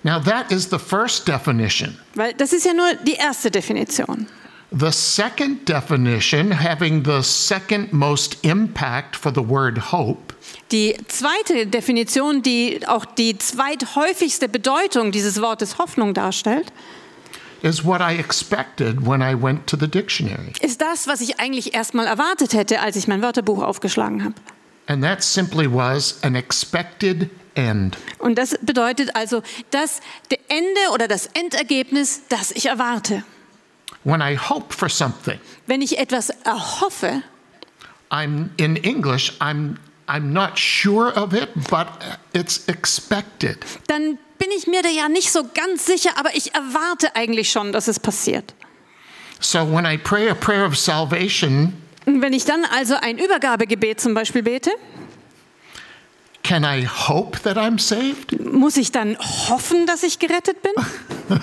Now, 0.07 0.19
that 0.21 0.53
is 0.53 0.69
the 0.71 0.79
first 0.79 1.27
definition. 1.27 1.97
weil 2.15 2.35
das 2.35 2.53
ist 2.53 2.67
ja 2.67 2.75
nur 2.75 2.93
die 3.07 3.15
erste 3.15 3.51
Definition. 3.51 4.27
The 4.71 4.91
second 4.93 5.67
definition, 5.67 6.51
having 6.53 7.05
the 7.05 7.23
second 7.23 7.91
most 7.93 8.37
impact 8.43 9.17
for 9.17 9.33
the 9.35 9.41
word 9.41 9.79
hope, 9.93 10.34
Die 10.73 10.97
zweite 11.09 11.67
Definition, 11.67 12.43
die 12.43 12.87
auch 12.87 13.05
die 13.05 13.39
zweithäufigste 13.39 14.49
Bedeutung 14.49 15.13
dieses 15.13 15.41
Wortes 15.41 15.79
Hoffnung 15.79 16.15
darstellt, 16.15 16.73
is 17.63 17.85
what 17.85 18.01
I 18.01 18.19
expected 18.19 19.07
when 19.07 19.23
I 19.23 19.35
went 19.35 19.67
to 19.69 19.77
the 19.79 19.89
dictionary. 19.89 20.53
ist 20.61 20.81
das, 20.83 21.07
was 21.07 21.21
ich 21.21 21.41
eigentlich 21.41 21.75
erstmal 21.75 22.07
erwartet 22.07 22.53
hätte, 22.53 22.81
als 22.81 22.97
ich 22.97 23.09
mein 23.09 23.23
Wörterbuch 23.23 23.63
aufgeschlagen 23.63 24.23
habe. 24.23 24.35
And 24.87 25.03
that 25.03 25.23
simply 25.23 25.67
was 25.73 26.23
an 26.23 26.35
expected 26.35 27.31
end. 27.55 27.97
Und 28.19 28.37
das 28.37 28.55
bedeutet 28.61 29.17
also 29.17 29.43
das 29.71 30.01
Ende 30.49 30.93
oder 30.93 31.09
das 31.09 31.27
Endergebnis, 31.33 32.23
das 32.29 32.51
ich 32.51 32.67
erwarte. 32.67 33.23
When 34.05 34.21
I 34.21 34.37
hope 34.37 34.75
for 34.75 34.91
something, 34.91 35.39
Wenn 35.67 35.81
ich 35.81 35.99
etwas 35.99 36.29
erhoffe, 36.45 37.23
I'm 38.11 38.51
in 38.59 38.77
English, 38.77 39.33
I'm 39.41 39.77
I'm 40.07 40.33
not 40.33 40.59
sure 40.59 41.13
of 41.17 41.33
it, 41.33 41.49
but 41.71 41.87
it's 42.33 42.69
expected. 42.69 43.59
dann 43.87 44.19
bin 44.39 44.49
ich 44.57 44.67
mir 44.67 44.83
da 44.83 44.89
ja 44.91 45.09
nicht 45.09 45.33
so 45.33 45.45
ganz 45.55 45.87
sicher, 45.87 46.11
aber 46.17 46.35
ich 46.35 46.55
erwarte 46.55 47.15
eigentlich 47.17 47.51
schon, 47.51 47.73
dass 47.73 47.89
es 47.89 47.99
passiert. 47.99 48.53
So 49.41 49.61
when 49.73 49.85
I 49.87 49.97
pray 49.97 50.29
a 50.29 50.35
prayer 50.35 50.67
of 50.67 50.77
salvation, 50.77 51.73
Und 52.07 52.21
wenn 52.21 52.33
ich 52.35 52.45
dann 52.45 52.65
also 52.67 52.95
ein 53.01 53.17
Übergabegebet 53.19 53.99
zum 54.01 54.13
Beispiel 54.13 54.43
bete, 54.43 54.71
can 56.43 56.65
I 56.65 56.87
hope 56.87 57.41
that 57.45 57.57
I'm 57.57 57.79
saved? 57.81 58.39
muss 58.45 58.77
ich 58.77 58.93
dann 58.93 59.17
hoffen, 59.19 59.87
dass 59.87 60.03
ich 60.03 60.19
gerettet 60.19 60.59
bin? 60.61 60.73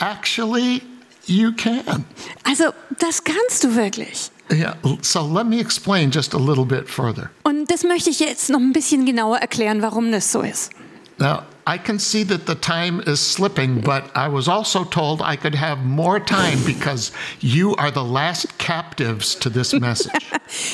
Actually, 0.00 0.82
you 1.26 1.52
can. 1.52 2.04
Also 2.44 2.72
das 2.98 3.24
kannst 3.24 3.64
du 3.64 3.74
wirklich. 3.74 4.30
Yeah, 4.52 4.74
so 5.00 5.22
let 5.22 5.46
me 5.46 5.60
explain 5.60 6.10
just 6.10 6.34
a 6.34 6.38
little 6.38 6.66
bit 6.66 6.88
further. 6.88 7.30
Und 7.42 7.70
das 7.70 7.84
möchte 7.84 8.10
ich 8.10 8.20
jetzt 8.20 8.50
noch 8.50 8.60
ein 8.60 8.72
bisschen 8.72 9.06
genauer 9.06 9.38
erklären, 9.38 9.80
warum 9.80 10.12
das 10.12 10.30
so 10.30 10.42
ist. 10.42 10.70
Now, 11.18 11.44
I 11.66 11.78
can 11.78 11.98
see 11.98 12.24
that 12.24 12.46
the 12.46 12.56
time 12.56 13.00
is 13.06 13.20
slipping, 13.20 13.80
but 13.80 14.10
I 14.16 14.28
was 14.28 14.48
also 14.48 14.84
told 14.84 15.20
I 15.20 15.36
could 15.36 15.54
have 15.54 15.78
more 15.84 16.18
time 16.18 16.58
because 16.66 17.12
you 17.40 17.76
are 17.76 17.92
the 17.92 18.02
last 18.02 18.58
captives 18.58 19.36
to 19.36 19.50
this 19.50 19.72
message. 19.72 20.12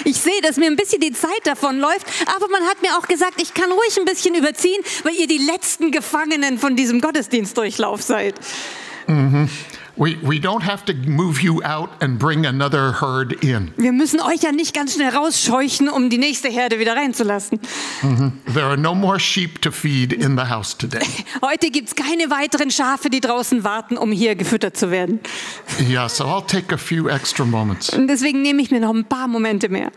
Ich 0.04 0.16
sehe, 0.16 0.40
dass 0.42 0.56
mir 0.56 0.66
ein 0.66 0.74
bisschen 0.74 1.00
die 1.00 1.12
Zeit 1.12 1.44
davon 1.44 1.78
läuft, 1.78 2.04
aber 2.34 2.48
man 2.48 2.62
hat 2.64 2.82
mir 2.82 2.98
auch 2.98 3.06
gesagt, 3.06 3.40
ich 3.40 3.54
kann 3.54 3.70
ruhig 3.70 3.96
ein 3.96 4.04
bisschen 4.06 4.34
überziehen, 4.34 4.82
weil 5.04 5.14
ihr 5.14 5.28
die 5.28 5.38
letzten 5.38 5.92
Gefangenen 5.92 6.58
von 6.58 6.74
diesem 6.74 7.00
Gottesdienstdurchlauf 7.00 8.02
seid. 8.02 8.34
we, 9.08 9.14
we 9.14 9.48
don't 10.40 10.62
have 10.62 10.84
to 10.84 10.94
move 10.94 11.42
you 11.42 11.62
out 11.64 11.90
and 12.00 12.18
bring 12.18 12.46
another 12.46 12.92
herd 13.00 13.32
in. 13.44 13.72
Wir 13.76 13.92
müssen 13.92 14.20
euch 14.20 14.42
ja 14.42 14.52
nicht 14.52 14.74
ganz 14.74 14.94
schnell 14.94 15.14
rausscheuchen, 15.14 15.88
um 15.88 16.10
die 16.10 16.18
nächste 16.18 16.48
Herde 16.48 16.78
wieder 16.78 16.96
reinzulassen. 16.96 17.60
There 18.52 18.66
are 18.66 18.76
no 18.76 18.94
more 18.94 19.18
sheep 19.18 19.60
to 19.62 19.70
feed 19.70 20.12
in 20.12 20.36
the 20.36 20.44
house 20.48 20.76
today. 20.76 21.06
Heute 21.42 21.70
gibt 21.70 21.88
es 21.88 21.96
keine 21.96 22.30
weiteren 22.30 22.70
Schafe, 22.70 23.10
die 23.10 23.20
draußen 23.20 23.64
warten, 23.64 23.96
um 23.96 24.12
hier 24.12 24.36
gefüttert 24.36 24.76
zu 24.76 24.90
werden. 24.90 25.20
Yeah, 25.80 26.08
so 26.08 26.24
I'll 26.24 26.46
take 26.46 26.74
a 26.74 26.78
few 26.78 27.08
extra 27.08 27.44
moments. 27.44 27.90
Und 27.90 28.08
deswegen 28.08 28.42
nehme 28.42 28.62
ich 28.62 28.70
mir 28.70 28.80
noch 28.80 28.94
ein 28.94 29.04
paar 29.04 29.28
Momente 29.28 29.68
mehr. 29.68 29.90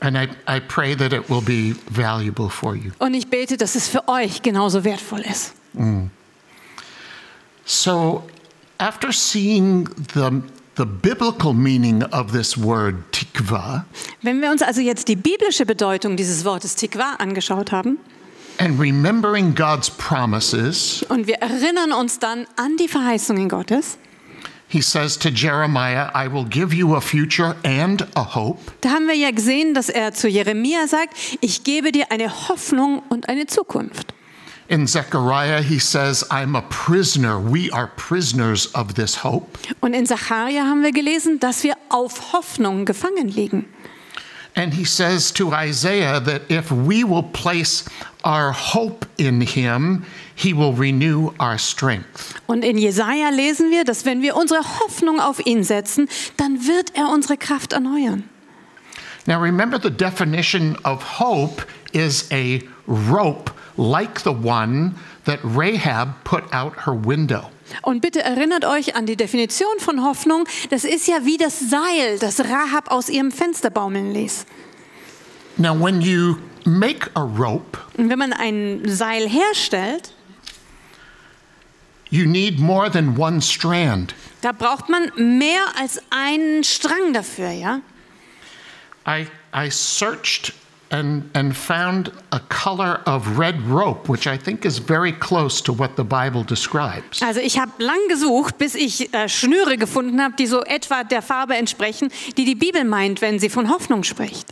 And 0.00 0.16
I, 0.16 0.28
I 0.48 0.58
pray 0.58 0.96
that 0.96 1.12
it 1.12 1.30
will 1.30 1.40
be 1.40 1.76
valuable 1.88 2.50
for 2.50 2.74
you. 2.74 2.90
Und 2.98 3.14
ich 3.14 3.28
bete, 3.28 3.56
dass 3.56 3.76
es 3.76 3.88
für 3.88 4.08
euch 4.08 4.42
genauso 4.42 4.82
wertvoll 4.82 5.20
ist. 5.20 5.54
So, 7.64 8.24
after 8.82 9.12
seeing 9.12 9.84
the, 10.12 10.42
the 10.74 10.84
biblical 10.84 11.52
meaning 11.52 12.02
of 12.12 12.32
this 12.32 12.56
word, 12.56 12.96
tikva, 13.12 13.84
Wenn 14.22 14.40
wir 14.42 14.50
uns 14.50 14.60
also 14.60 14.80
jetzt 14.80 15.06
die 15.06 15.14
biblische 15.14 15.64
Bedeutung 15.64 16.16
dieses 16.16 16.44
Wortes 16.44 16.74
Tikva 16.74 17.14
angeschaut 17.18 17.70
haben 17.70 17.98
and 18.58 18.78
remembering 18.80 19.54
God's 19.54 19.88
promises, 19.88 21.04
und 21.08 21.28
wir 21.28 21.36
erinnern 21.36 21.92
uns 21.92 22.18
dann 22.18 22.46
an 22.56 22.76
die 22.76 22.88
Verheißungen 22.88 23.48
Gottes, 23.48 23.98
he 24.66 24.80
says 24.80 25.16
to 25.16 25.28
Jeremiah, 25.28 26.10
I 26.12 26.26
will 26.26 26.44
give 26.44 26.74
you 26.74 26.96
a 26.96 27.00
future 27.00 27.54
and 27.64 28.02
a 28.16 28.34
hope. 28.34 28.58
da 28.80 28.90
haben 28.90 29.06
wir 29.06 29.14
ja 29.14 29.30
gesehen, 29.30 29.74
dass 29.74 29.90
er 29.90 30.12
zu 30.12 30.26
Jeremia 30.28 30.88
sagt, 30.88 31.14
ich 31.40 31.62
gebe 31.62 31.92
dir 31.92 32.10
eine 32.10 32.48
Hoffnung 32.48 33.02
und 33.10 33.28
eine 33.28 33.46
Zukunft. 33.46 34.12
In 34.72 34.86
Zechariah, 34.86 35.60
he 35.60 35.78
says, 35.78 36.24
I'm 36.30 36.56
a 36.56 36.62
prisoner. 36.62 37.38
We 37.38 37.70
are 37.72 37.88
prisoners 37.88 38.74
of 38.74 38.94
this 38.94 39.16
hope. 39.16 39.58
Und 39.82 39.92
in 39.92 40.06
Sacharja 40.06 40.64
haben 40.64 40.82
wir 40.82 40.92
gelesen, 40.92 41.38
dass 41.38 41.62
wir 41.62 41.74
auf 41.90 42.32
Hoffnung 42.32 42.86
gefangen 42.86 43.28
liegen. 43.28 43.66
And 44.56 44.72
he 44.72 44.86
says 44.86 45.30
to 45.32 45.52
Isaiah 45.52 46.20
that 46.20 46.50
if 46.50 46.72
we 46.72 47.04
will 47.04 47.22
place 47.22 47.84
our 48.24 48.50
hope 48.52 49.04
in 49.18 49.42
him, 49.42 50.06
he 50.34 50.54
will 50.54 50.72
renew 50.72 51.34
our 51.38 51.58
strength. 51.58 52.34
Und 52.46 52.64
in 52.64 52.78
Jesaja 52.78 53.28
lesen 53.28 53.70
wir, 53.70 53.84
dass 53.84 54.06
wenn 54.06 54.22
wir 54.22 54.36
unsere 54.36 54.62
Hoffnung 54.80 55.20
auf 55.20 55.44
ihn 55.44 55.64
setzen, 55.64 56.08
dann 56.38 56.66
wird 56.66 56.96
er 56.96 57.10
unsere 57.10 57.36
Kraft 57.36 57.74
erneuern. 57.74 58.24
Now 59.26 59.38
remember, 59.38 59.78
the 59.78 59.90
definition 59.90 60.78
of 60.84 61.20
hope 61.20 61.62
is 61.92 62.30
a 62.32 62.60
rope 62.86 63.50
like 63.76 64.20
the 64.20 64.32
one 64.32 64.94
that 65.24 65.38
Rahab 65.42 66.14
put 66.24 66.44
out 66.52 66.86
her 66.86 66.94
window. 66.94 67.50
Und 67.82 68.00
bitte 68.02 68.22
erinnert 68.22 68.64
euch 68.66 68.96
an 68.96 69.06
die 69.06 69.16
Definition 69.16 69.78
von 69.78 70.02
Hoffnung. 70.02 70.46
Das 70.70 70.84
ist 70.84 71.06
ja 71.06 71.24
wie 71.24 71.38
das 71.38 71.58
Seil, 71.58 72.18
das 72.18 72.40
Rahab 72.40 72.90
aus 72.90 73.08
ihrem 73.08 73.30
Fenster 73.32 73.70
baumeln 73.70 74.12
ließ. 74.12 74.44
Now, 75.56 75.74
when 75.74 76.00
you 76.02 76.36
make 76.66 77.10
a 77.14 77.22
rope, 77.22 77.78
Und 77.96 78.10
wenn 78.10 78.18
man 78.18 78.32
ein 78.32 78.82
Seil 78.86 79.28
herstellt, 79.28 80.12
you 82.10 82.26
need 82.26 82.58
more 82.58 82.90
than 82.90 83.16
one 83.18 83.40
strand. 83.40 84.14
da 84.42 84.52
braucht 84.52 84.88
man 84.88 85.10
mehr 85.38 85.62
als 85.78 86.00
einen 86.10 86.64
Strang 86.64 87.12
dafür, 87.14 87.50
ja? 87.50 87.80
I, 89.06 89.26
I 89.54 89.70
searched 89.70 90.52
and, 90.92 91.28
and 91.34 91.56
found 91.56 92.12
a 92.30 92.40
color 92.48 93.00
of 93.06 93.38
red 93.38 93.60
rope, 93.62 94.08
which 94.08 94.26
I 94.26 94.36
think 94.36 94.64
is 94.64 94.78
very 94.78 95.12
close 95.12 95.62
to 95.62 95.72
what 95.72 95.96
the 95.96 96.04
Bible 96.04 96.44
describes. 96.44 97.22
Also 97.22 97.40
ich 97.40 97.58
habe 97.58 97.72
lang 97.78 97.98
gesucht, 98.08 98.58
bis 98.58 98.74
ich 98.74 99.12
äh, 99.12 99.28
Schnüre 99.28 99.78
gefunden 99.78 100.20
habe, 100.20 100.34
die 100.36 100.46
so 100.46 100.62
etwa 100.62 101.02
der 101.02 101.22
Farbe 101.22 101.56
entsprechen, 101.56 102.10
die 102.36 102.44
die 102.44 102.54
Bibel 102.54 102.84
meint, 102.84 103.22
wenn 103.22 103.38
sie 103.38 103.48
von 103.48 103.70
Hoffnung 103.70 104.04
spricht. 104.04 104.46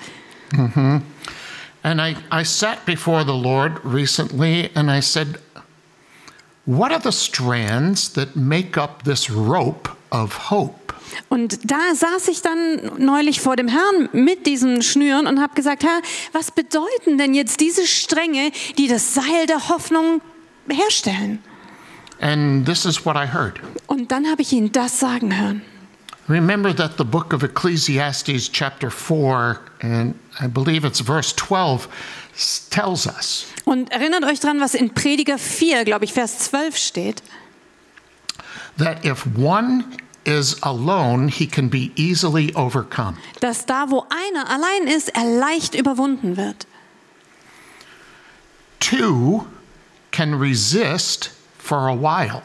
Mm-hmm. 0.52 1.02
And 1.82 2.00
I, 2.00 2.16
I 2.32 2.42
sat 2.42 2.84
before 2.84 3.24
the 3.24 3.36
Lord 3.36 3.78
recently 3.84 4.70
and 4.74 4.90
I 4.90 5.00
said, 5.00 5.38
What 6.66 6.90
are 6.92 7.00
the 7.00 7.12
strands 7.12 8.12
that 8.14 8.34
make 8.36 8.76
up 8.76 9.04
this 9.04 9.30
rope 9.30 9.90
of 10.10 10.50
hope. 10.50 10.94
Und 11.28 11.70
da 11.70 11.94
saß 11.94 12.28
ich 12.28 12.40
dann 12.42 12.92
neulich 12.98 13.40
vor 13.40 13.56
dem 13.56 13.66
Herrn 13.68 14.08
mit 14.12 14.46
diesen 14.46 14.82
Schnüren 14.82 15.26
und 15.26 15.40
habe 15.40 15.54
gesagt, 15.54 15.82
Herr, 15.82 16.00
was 16.32 16.50
bedeuten 16.52 17.18
denn 17.18 17.34
jetzt 17.34 17.60
diese 17.60 17.86
Stränge, 17.86 18.52
die 18.78 18.86
das 18.86 19.14
Seil 19.14 19.46
der 19.48 19.68
Hoffnung 19.68 20.20
herstellen? 20.68 21.42
And 22.20 22.64
this 22.66 22.84
is 22.84 23.04
what 23.04 23.16
I 23.16 23.26
heard. 23.32 23.60
Und 23.86 24.12
dann 24.12 24.30
habe 24.30 24.42
ich 24.42 24.52
ihn 24.52 24.70
das 24.72 25.00
sagen 25.00 25.36
hören. 25.36 25.62
Remember 26.28 26.74
that 26.76 26.92
the 26.96 27.04
book 27.04 27.32
of 27.34 27.42
Ecclesiastes, 27.42 28.52
chapter 28.52 28.88
4, 28.90 29.58
and 29.82 30.14
I 30.40 30.46
believe 30.46 30.86
it's 30.86 31.00
verse 31.00 31.34
12, 31.34 31.88
s- 32.36 32.68
tells 32.70 33.06
us 33.08 33.46
Und 33.64 33.90
erinnert 33.90 34.22
euch 34.24 34.38
dran, 34.38 34.60
was 34.60 34.74
in 34.74 34.90
Prediger 34.90 35.38
4, 35.38 35.84
glaube 35.84 36.04
ich, 36.04 36.12
Vers 36.12 36.38
12 36.38 36.76
steht. 36.76 37.22
That 38.80 39.04
if 39.04 39.24
one 39.36 39.84
is 40.26 40.56
alone, 40.62 41.28
he 41.28 41.46
can 41.46 41.68
be 41.68 41.92
easily 41.96 42.52
overcome. 42.54 43.16
dass 43.40 43.64
da, 43.64 43.86
wo 43.90 44.04
einer 44.10 44.48
allein 44.50 44.86
ist, 44.88 45.08
er 45.14 45.24
leicht 45.24 45.74
überwunden 45.74 46.36
wird. 46.36 46.66
Two 48.80 49.46
can 50.10 50.34
resist 50.34 51.30
for 51.58 51.88
a 51.88 51.94
while, 51.94 52.42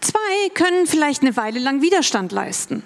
Zwei 0.00 0.48
können 0.54 0.86
vielleicht 0.86 1.22
eine 1.22 1.36
Weile 1.36 1.58
lang 1.58 1.82
Widerstand 1.82 2.30
leisten. 2.32 2.82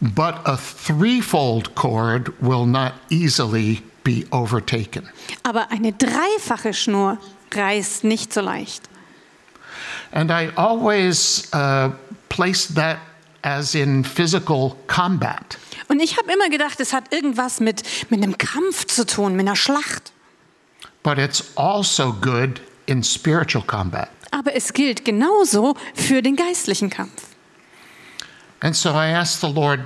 but 0.00 0.40
a 0.46 0.56
threefold 0.56 1.74
cord 1.74 2.28
will 2.40 2.66
not 2.66 2.92
easily 3.10 3.82
be 4.02 4.24
overtaken. 4.32 5.08
Aber 5.42 5.70
eine 5.70 5.92
dreifache 5.92 6.72
Schnur 6.74 7.18
reißt 7.54 8.04
nicht 8.04 8.32
so 8.32 8.40
leicht. 8.40 8.82
And 10.14 10.30
I 10.30 10.50
always 10.56 11.52
uh, 11.52 11.90
place 12.28 12.68
that 12.74 12.98
as 13.42 13.74
in 13.74 14.04
physical 14.04 14.76
combat. 14.86 15.58
Und 15.88 16.00
ich 16.00 16.16
habe 16.16 16.32
immer 16.32 16.48
gedacht, 16.48 16.80
es 16.80 16.92
hat 16.92 17.12
irgendwas 17.12 17.60
mit, 17.60 17.82
mit 18.10 18.22
einem 18.22 18.38
Kampf 18.38 18.86
zu 18.86 19.04
tun, 19.04 19.36
mit 19.36 19.46
einer 19.46 19.56
Schlacht. 19.56 20.12
But 21.02 21.18
it's 21.18 21.52
also 21.56 22.12
good 22.12 22.60
in 22.86 23.02
spiritual 23.02 23.62
combat. 23.66 24.08
Aber 24.30 24.54
es 24.54 24.72
gilt 24.72 25.04
genauso 25.04 25.76
für 25.94 26.22
den 26.22 26.36
geistlichen 26.36 26.90
Kampf. 26.90 27.34
And 28.60 28.74
so 28.74 28.90
I 28.90 29.08
asked 29.08 29.40
the 29.40 29.52
Lord, 29.52 29.80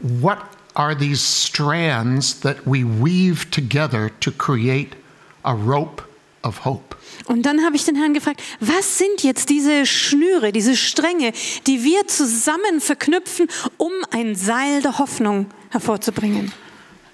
what 0.00 0.38
are 0.74 0.94
these 0.94 1.20
strands 1.20 2.38
that 2.40 2.66
we 2.66 2.84
weave 2.84 3.50
together 3.50 4.10
to 4.20 4.30
create 4.30 4.94
a 5.42 5.54
rope 5.54 6.02
of 6.46 6.64
hope? 6.64 6.96
Und 7.26 7.42
dann 7.42 7.64
habe 7.64 7.76
ich 7.76 7.84
den 7.84 7.96
Herrn 7.96 8.14
gefragt, 8.14 8.42
was 8.60 8.98
sind 8.98 9.22
jetzt 9.22 9.48
diese 9.48 9.86
Schnüre, 9.86 10.52
diese 10.52 10.76
Stränge, 10.76 11.32
die 11.66 11.82
wir 11.82 12.06
zusammen 12.06 12.80
verknüpfen, 12.80 13.48
um 13.76 13.92
ein 14.10 14.34
Seil 14.34 14.82
der 14.82 14.98
Hoffnung 14.98 15.46
hervorzubringen? 15.70 16.52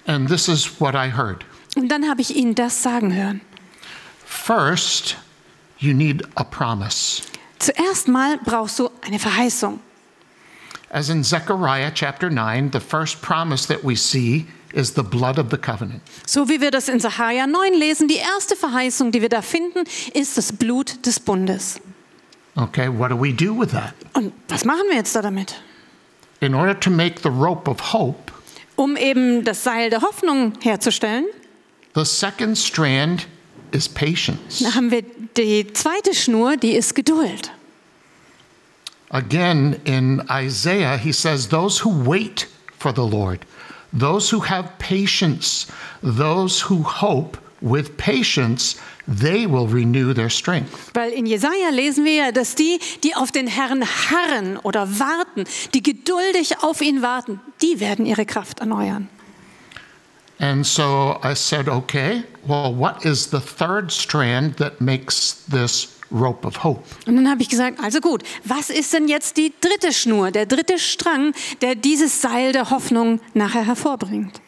And 0.05 0.29
this 0.29 0.47
is 0.47 0.79
what 0.79 0.93
I 0.93 1.11
heard. 1.11 1.45
Und 1.75 1.89
dann 1.89 2.07
habe 2.07 2.21
ich 2.21 2.35
ihn 2.35 2.53
das 2.55 2.83
sagen 2.83 3.13
hören. 3.13 3.41
First, 4.25 5.17
you 5.79 5.93
need 5.93 6.23
a 6.35 6.43
promise. 6.43 7.23
Zuerst 7.59 8.07
mal 8.07 8.37
brauchst 8.43 8.77
du 8.79 8.89
eine 9.01 9.19
Verheißung. 9.19 9.79
As 10.93 11.09
in 11.09 11.23
Zechariah 11.23 11.91
chapter 11.91 12.29
9, 12.29 12.69
the 12.71 12.79
first 12.79 13.19
promise 13.23 13.65
that 13.65 13.83
we 13.83 13.95
see 13.95 14.45
is 14.73 14.91
the 14.93 15.01
blood 15.03 15.39
of 15.39 15.49
the 15.49 15.57
covenant. 15.57 16.01
So 16.27 16.47
wie 16.49 16.61
wir 16.61 16.69
das 16.69 16.87
in 16.87 16.99
Sacharja 16.99 17.47
9 17.47 17.73
lesen, 17.73 18.07
die 18.07 18.17
erste 18.17 18.55
Verheißung, 18.55 19.11
die 19.11 19.21
wir 19.21 19.29
da 19.29 19.41
finden, 19.41 19.85
ist 20.13 20.37
das 20.37 20.51
Blut 20.53 21.03
des 21.05 21.19
Bundes. 21.19 21.79
Okay, 22.55 22.87
what 22.89 23.09
do 23.09 23.19
we 23.19 23.33
do 23.33 23.59
with 23.59 23.71
that? 23.71 23.93
Und 24.13 24.33
was 24.47 24.65
machen 24.65 24.83
wir 24.89 24.97
jetzt 24.97 25.15
da 25.15 25.23
damit? 25.23 25.55
In 26.41 26.53
order 26.53 26.79
to 26.79 26.91
make 26.91 27.19
the 27.23 27.29
rope 27.29 27.67
of 27.69 27.93
hope, 27.93 28.31
Um 28.75 28.95
eben 28.95 29.43
das 29.43 29.63
Seil 29.63 29.89
der 29.89 30.01
Hoffnung 30.01 30.53
herzustellen, 30.61 31.25
the 31.95 32.05
second 32.05 32.55
strand 32.57 33.27
is 33.71 33.89
patience. 33.89 34.59
da 34.63 34.75
haben 34.75 34.91
wir 34.91 35.01
die 35.37 35.73
zweite 35.73 36.13
Schnur, 36.13 36.55
die 36.57 36.73
ist 36.73 36.93
Geduld. 36.93 37.51
Again, 39.13 39.79
in 39.85 40.21
Isaiah, 40.29 40.97
he 40.97 41.11
says, 41.11 41.47
Those 41.49 41.79
who 41.79 42.03
wait 42.03 42.47
for 42.79 42.91
the 42.91 43.05
Lord, 43.05 43.45
those 43.93 44.31
who 44.31 44.39
have 44.39 44.79
patience, 44.79 45.67
those 46.01 46.61
who 46.61 46.81
hope 46.81 47.37
with 47.61 47.95
patience, 47.95 48.75
they 49.07 49.45
will 49.45 49.67
renew 49.67 50.13
their 50.13 50.29
strength. 50.29 50.91
Weil 50.95 51.13
in 51.13 51.27
Jesaja 51.27 51.69
lesen 51.69 52.05
wir 52.05 52.25
ja, 52.25 52.31
dass 52.31 52.55
die, 52.55 52.79
die 53.03 53.15
auf 53.15 53.31
den 53.31 53.47
Herrn 53.47 53.83
harren 53.83 54.57
oder 54.57 54.99
warten, 54.99 55.45
die 55.75 55.83
geduldig 55.83 56.63
auf 56.63 56.81
ihn 56.81 57.03
warten, 57.03 57.39
die 57.61 57.79
werden 57.79 58.07
ihre 58.07 58.25
Kraft 58.25 58.61
erneuern. 58.61 59.09
And 60.39 60.65
so 60.65 61.19
I 61.23 61.35
said, 61.35 61.69
Okay, 61.69 62.23
well, 62.47 62.73
what 62.73 63.05
is 63.05 63.27
the 63.29 63.39
third 63.39 63.91
strand 63.91 64.57
that 64.57 64.81
makes 64.81 65.45
this 65.47 65.92
rope 66.13 66.47
of 66.47 66.63
hope? 66.63 66.83
Und 67.07 67.15
dann 67.15 67.29
habe 67.29 67.41
ich 67.41 67.49
gesagt, 67.49 67.79
also 67.81 67.99
gut, 67.99 68.23
was 68.43 68.69
ist 68.69 68.93
denn 68.93 69.07
jetzt 69.07 69.37
die 69.37 69.53
dritte 69.59 69.91
Schnur, 69.91 70.31
der 70.31 70.45
dritte 70.45 70.77
Strang, 70.79 71.33
der 71.61 71.75
dieses 71.75 72.21
Seil 72.21 72.51
der 72.53 72.69
Hoffnung 72.69 73.19
nachher 73.33 73.65
hervorbringt? 73.65 74.41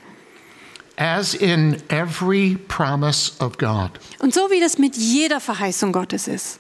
As 0.98 1.34
in 1.34 1.76
every 1.90 2.58
promise 2.70 3.34
of 3.42 3.58
God, 3.58 3.92
Und 4.20 4.34
so 4.34 4.50
wie 4.50 4.62
das 4.62 4.78
mit 4.78 4.96
jeder 4.96 5.42
Verheißung 5.42 5.92
Gottes 5.92 6.28
ist, 6.30 6.60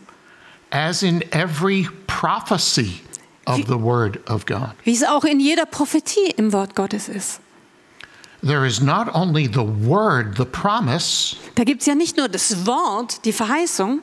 as 0.72 1.04
in 1.04 1.22
every 1.32 1.88
prophecy 2.08 3.02
of 3.46 3.60
the 3.68 3.80
Word 3.80 4.20
of 4.30 4.46
God, 4.46 4.72
wie 4.84 4.92
es 4.94 5.04
auch 5.06 5.24
in 5.24 5.40
jeder 5.40 5.66
Prophetie 5.66 6.32
im 6.36 6.52
Wort 6.52 6.76
Gottes 6.76 7.08
ist. 7.08 7.40
there 8.44 8.68
is 8.68 8.82
not 8.82 9.08
only 9.16 9.46
the 9.48 9.66
Word, 9.88 10.36
the 10.38 10.44
promise, 10.46 11.38
Da 11.56 11.64
gibt 11.64 11.80
es 11.82 11.88
ja 11.88 11.96
nicht 11.96 12.18
nur 12.18 12.28
das 12.28 12.66
Wort, 12.68 13.24
die 13.24 13.32
Verheißung, 13.32 14.02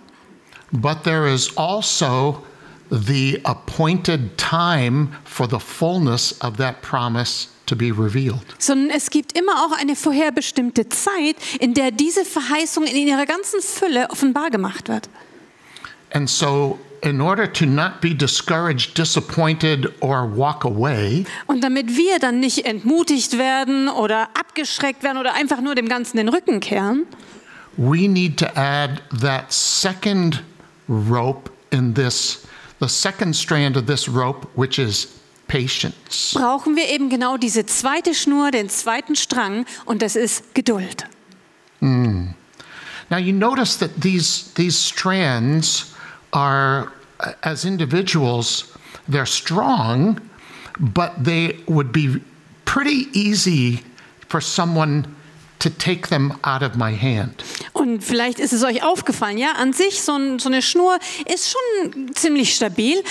but 0.73 1.05
there 1.05 1.27
is 1.33 1.57
also 1.57 2.43
the 2.91 3.41
appointed 3.45 4.37
time 4.37 5.09
for 5.25 5.47
the 5.47 5.59
fullness 5.59 6.33
of 6.43 6.57
that 6.59 6.83
promise 6.83 7.49
to 7.67 7.77
be 7.77 7.91
revealed. 7.93 8.45
sondern 8.59 8.91
es 8.91 9.09
gibt 9.11 9.39
immer 9.39 9.53
auch 9.65 9.73
eine 9.79 9.97
vorherbestimmte 9.97 10.89
Zeit, 10.89 11.37
in 11.61 11.75
der 11.75 11.91
diese 11.91 12.25
Verheißung 12.25 12.85
in 12.85 12.97
ihrer 12.97 13.25
ganzen 13.27 13.61
Fülle 13.63 14.11
offenbar 14.11 14.51
gemacht 14.51 14.89
wird. 14.89 15.09
And 16.15 16.29
so, 16.29 16.79
in 17.03 17.21
order 17.23 17.51
to 17.51 17.65
not 17.65 18.01
be 18.03 18.15
discouraged, 18.15 18.99
disappointed, 18.99 19.91
or 20.03 20.27
walk 20.37 20.65
away, 20.65 21.25
Und 21.47 21.65
damit 21.65 21.97
wir 21.97 22.19
dann 22.19 22.41
nicht 22.41 22.67
entmutigt 22.67 23.39
werden 23.39 23.89
oder 23.89 24.29
abgeschreckt 24.39 25.03
werden 25.03 25.17
oder 25.19 25.33
einfach 25.35 25.63
nur 25.63 25.75
dem 25.75 25.89
Ganzen 25.89 26.19
den 26.19 26.29
Rücken 26.29 26.61
kehren, 26.61 27.07
we 27.79 28.07
need 28.07 28.37
to 28.39 28.47
add 28.55 29.01
that 29.23 29.51
second 29.51 30.43
rope 30.93 31.51
in 31.71 31.95
this, 31.95 32.47
the 32.79 32.89
second 32.89 33.35
strand 33.35 33.77
of 33.77 33.87
this 33.87 34.09
rope, 34.09 34.45
which 34.55 34.79
is 34.79 35.19
patience. 35.49 36.33
brauchen 36.35 36.77
wir 36.77 36.89
eben 36.89 37.09
genau 37.11 37.37
diese 37.37 37.67
zweite 37.67 38.15
Schnur, 38.15 38.51
den 38.51 38.69
zweiten 38.69 39.17
Strang 39.17 39.67
und 39.85 40.03
das 40.03 40.17
ist 40.17 40.55
Geduld. 40.55 41.05
Hmm. 41.81 42.35
Now, 43.11 43.19
you 43.19 43.33
notice 43.33 43.77
that 43.77 44.01
these, 44.01 44.53
these 44.55 44.79
strands 44.79 45.95
are, 46.33 46.93
as 47.43 47.65
individuals, 47.67 48.73
they're 49.09 49.27
strong, 49.27 50.19
but 50.79 51.13
they 51.23 51.59
would 51.67 51.93
be 51.93 52.23
pretty 52.65 53.09
easy 53.13 53.83
for 54.29 54.41
someone 54.41 55.15
to 55.62 55.70
take 55.70 56.09
them 56.09 56.33
out 56.42 56.62
of 56.62 56.75
my 56.75 56.96
hand. 56.96 57.44
Und 57.72 58.03
vielleicht 58.03 58.40
ist 58.40 58.53
es 58.53 58.64
euch 58.64 58.83
aufgefallen, 58.83 59.38
ja, 59.38 59.53
an 59.53 59.72
sich 59.72 60.03
so, 60.03 60.16
ein, 60.16 60.38
so 60.38 60.48
eine 60.48 60.61
Schnur 60.61 60.98
ist 61.33 61.51
schon 61.51 62.14
ziemlich 62.14 62.55
stabil, 62.55 63.03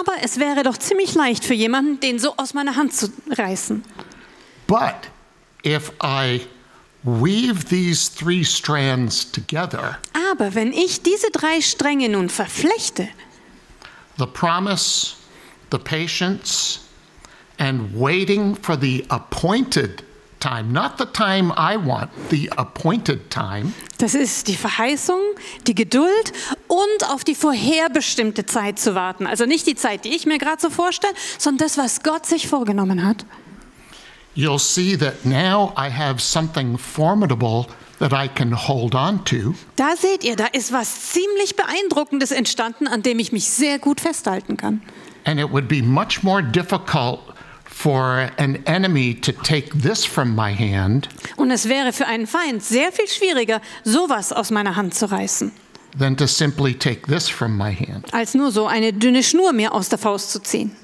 aber 0.00 0.12
es 0.22 0.38
wäre 0.38 0.62
doch 0.62 0.76
ziemlich 0.76 1.14
leicht 1.14 1.44
für 1.44 1.54
jemanden, 1.54 2.00
den 2.00 2.18
so 2.18 2.36
aus 2.36 2.52
meiner 2.54 2.76
Hand 2.76 2.94
zu 2.94 3.12
reißen. 3.30 3.84
But 4.66 5.10
if 5.64 5.92
I 6.02 6.42
weave 7.04 7.64
these 7.64 8.10
three 8.12 8.44
strands 8.44 9.30
together, 9.30 9.98
Aber 10.32 10.54
wenn 10.54 10.72
ich 10.72 11.02
diese 11.02 11.30
drei 11.30 11.60
Stränge 11.60 12.08
nun 12.08 12.28
verflechte, 12.28 13.08
the 14.18 14.26
promise, 14.26 15.14
the 15.70 15.78
patience, 15.78 16.80
and 17.58 17.94
waiting 17.94 18.56
for 18.56 18.76
the 18.76 19.04
appointed 19.10 20.02
time, 20.40 20.72
not 20.72 20.98
the 20.98 21.06
time 21.06 21.52
I 21.56 21.76
want, 21.76 22.10
the 22.30 22.50
appointed 22.56 23.30
time, 23.30 23.72
das 23.98 24.14
ist 24.14 24.48
die 24.48 24.56
Verheißung, 24.56 25.20
die 25.66 25.74
Geduld 25.74 26.32
und 26.68 27.10
auf 27.10 27.22
die 27.22 27.34
vorherbestimmte 27.34 28.46
Zeit 28.46 28.78
zu 28.78 28.94
warten. 28.94 29.26
Also 29.26 29.44
nicht 29.44 29.66
die 29.66 29.74
Zeit, 29.74 30.04
die 30.04 30.16
ich 30.16 30.26
mir 30.26 30.38
gerade 30.38 30.60
so 30.60 30.70
vorstelle, 30.70 31.12
sondern 31.38 31.66
das, 31.66 31.76
was 31.76 32.02
Gott 32.02 32.26
sich 32.26 32.48
vorgenommen 32.48 33.04
hat. 33.04 33.24
you'll 34.34 34.58
see 34.58 34.96
that 34.96 35.24
now 35.24 35.72
I 35.76 35.88
have 35.88 36.20
something 36.20 36.78
formidable 36.78 37.66
that 37.98 38.12
I 38.12 38.28
can 38.28 38.52
hold 38.52 38.94
on 38.94 39.24
to. 39.26 39.54
Da 39.76 39.96
seht 39.96 40.24
ihr, 40.24 40.36
da 40.36 40.46
ist 40.46 40.72
was 40.72 41.10
ziemlich 41.12 41.56
Beeindruckendes 41.56 42.30
entstanden, 42.30 42.88
an 42.88 43.02
dem 43.02 43.18
ich 43.18 43.32
mich 43.32 43.48
sehr 43.48 43.78
gut 43.78 44.00
festhalten 44.00 44.56
kann. 44.56 44.82
And 45.24 45.38
it 45.38 45.50
would 45.50 45.68
be 45.68 45.82
much 45.82 46.22
more 46.22 46.42
difficult 46.42 47.20
for 47.82 48.30
an 48.38 48.56
enemy 48.66 49.14
to 49.14 49.32
take 49.32 49.70
this 49.80 50.04
from 50.04 50.34
my 50.34 50.52
hand 50.54 51.08
Und 51.36 51.50
es 51.50 51.68
wäre 51.68 51.92
für 51.92 52.06
einen 52.06 52.26
Feind 52.26 52.62
sehr 52.62 52.92
viel 52.92 53.08
schwieriger, 53.08 53.60
sowas 53.84 54.32
aus 54.32 54.50
meiner 54.50 54.76
Hand 54.76 54.94
zu 54.94 55.06
reißen, 55.10 55.50
than 55.98 56.16
to 56.16 56.26
simply 56.26 56.74
take 56.74 57.06
this 57.06 57.28
from 57.28 57.56
my 57.56 57.74
hand. 57.74 58.12
als 58.12 58.34
nur 58.34 58.50
so 58.52 58.66
eine 58.66 58.92
dünne 58.92 59.22
Schnur 59.22 59.52
mir 59.52 59.72
aus 59.72 59.88
der 59.88 59.98
Faust 59.98 60.30
zu 60.30 60.40
ziehen. 60.40 60.76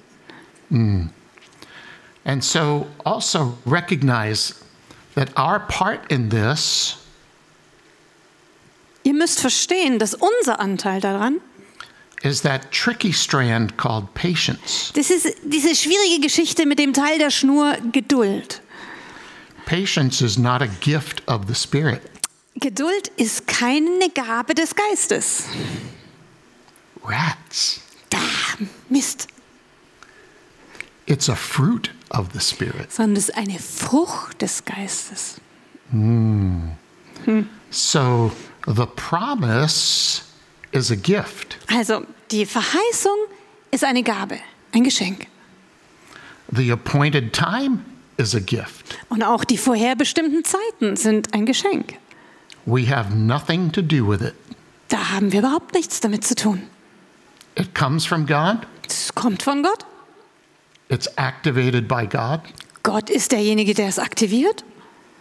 And 2.24 2.42
so 2.42 2.86
also 3.04 3.56
recognize 3.66 4.54
that 5.14 5.28
our 5.38 5.60
part 5.60 6.00
in 6.10 6.28
this 6.30 6.96
Ihr 9.04 9.14
müsst 9.14 9.38
verstehen, 9.40 10.00
dass 10.00 10.14
unser 10.14 10.58
Anteil 10.58 11.00
daran, 11.00 11.36
is 12.26 12.42
that 12.42 12.70
tricky 12.72 13.12
strand 13.12 13.76
called 13.76 14.12
patience. 14.14 14.92
das 14.94 15.10
ist 15.10 15.36
diese 15.44 15.74
schwierige 15.74 16.20
Geschichte 16.20 16.66
mit 16.66 16.78
dem 16.78 16.92
Teil 16.92 17.18
der 17.18 17.30
Schnur 17.30 17.76
Geduld. 17.92 18.60
Patience 19.64 20.20
is 20.24 20.36
not 20.38 20.62
a 20.62 20.68
gift 20.80 21.22
of 21.28 21.46
the 21.48 21.54
Spirit, 21.54 22.02
Geduld 22.56 23.08
ist 23.16 23.46
keine 23.46 24.08
Gabe 24.14 24.54
des 24.54 24.74
Geistes. 24.74 25.44
rats. 27.04 27.80
Da, 28.10 28.18
Mist. 28.88 29.28
It's 31.06 31.28
a 31.28 31.36
fruit 31.36 31.90
of 32.10 32.32
the 32.32 32.40
Spirit. 32.40 32.92
Sondern 32.92 33.16
es 33.16 33.28
ist 33.28 33.36
eine 33.36 33.58
Frucht 33.58 34.42
des 34.42 34.64
Geistes. 34.64 35.36
So 37.70 38.32
the 38.66 38.86
promise 38.96 40.22
is 40.72 40.90
a 40.90 40.96
gift. 40.96 41.58
Also, 41.68 42.04
die 42.30 42.46
Verheißung 42.46 43.16
ist 43.70 43.84
eine 43.84 44.02
Gabe, 44.02 44.38
ein 44.72 44.84
Geschenk. 44.84 45.26
The 46.52 46.70
appointed 46.72 47.32
time 47.32 47.80
is 48.16 48.34
a 48.34 48.38
gift. 48.40 48.98
Und 49.08 49.22
auch 49.22 49.44
die 49.44 49.58
vorherbestimmten 49.58 50.44
Zeiten 50.44 50.96
sind 50.96 51.34
ein 51.34 51.46
Geschenk. 51.46 51.94
We 52.64 52.88
have 52.88 53.14
nothing 53.14 53.70
to 53.72 53.82
do 53.82 54.06
with 54.08 54.20
it. 54.22 54.34
Da 54.88 55.10
haben 55.10 55.32
wir 55.32 55.40
überhaupt 55.40 55.74
nichts 55.74 56.00
damit 56.00 56.24
zu 56.24 56.34
tun. 56.34 56.62
It 57.56 57.74
comes 57.74 58.04
from 58.04 58.26
God, 58.26 58.58
Es 58.86 59.12
kommt 59.14 59.42
von 59.42 59.62
Gott. 59.62 59.84
it's 60.88 61.08
activated 61.16 61.88
by 61.88 62.06
God 62.06 62.40
Gott 62.82 63.10
ist 63.10 63.32
derjenige, 63.32 63.74
der 63.74 63.88
es 63.88 63.98
aktiviert, 63.98 64.62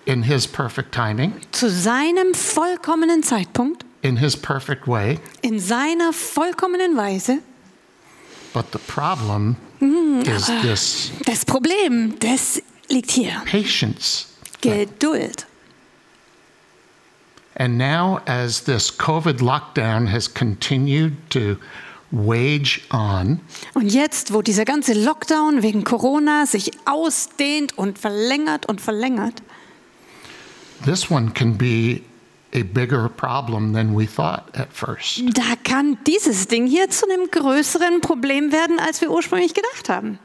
in 0.06 0.22
His 0.22 0.46
perfect 0.48 0.94
timing, 0.94 1.34
zu 1.52 1.68
seinem 1.72 2.36
vollkommenen 2.36 3.24
Zeitpunkt, 3.24 3.84
in 4.06 4.18
His 4.18 4.36
perfect 4.38 4.88
way. 4.88 5.20
in 5.42 5.60
seiner 5.60 6.14
vollkommenen 6.14 6.96
Weise. 6.96 7.40
But 8.54 8.72
the 8.72 8.80
problem 8.80 9.58
mm, 9.82 10.22
is 10.28 10.50
ah, 10.50 10.62
this 10.62 11.12
Das 11.26 11.44
Problem, 11.46 12.16
das 12.20 12.62
liegt 12.90 13.12
hier. 13.12 13.42
patience. 13.46 14.28
Geduld. 14.62 15.46
And 17.58 17.78
now, 17.78 18.20
as 18.26 18.62
this 18.66 18.92
COVID 18.92 19.40
lockdown 19.42 20.08
has 20.12 20.28
continued 20.28 21.14
to 21.30 21.58
wage 22.12 22.82
on, 22.92 23.40
Und 23.74 23.90
jetzt, 23.94 24.34
wo 24.34 24.42
dieser 24.42 24.66
ganze 24.66 24.94
Lockdown 24.94 25.64
wegen 25.64 25.84
Corona 25.86 26.46
sich 26.46 26.72
ausdehnt 26.86 27.78
und 27.78 27.98
verlängert 27.98 28.66
und 28.68 28.82
verlängert, 28.82 29.42
this 30.84 31.10
one 31.10 31.32
can 31.32 31.58
be 31.58 32.02
a 32.56 32.64
bigger 32.64 33.10
problem 33.10 33.74
than 33.74 33.96
we 33.96 34.08
thought 34.08 34.44
at 34.58 34.72
first. 34.72 35.22
da 35.34 35.56
kann 35.64 35.98
dieses 36.08 36.48
Ding 36.48 36.66
hier 36.68 36.90
zu 36.90 37.06
einem 37.06 37.30
größeren 37.30 38.02
Problem 38.02 38.52
werden, 38.52 38.80
als 38.80 39.02
wir 39.02 39.12
ursprünglich 39.12 39.54
gedacht 39.54 39.90
haben. 39.90 40.20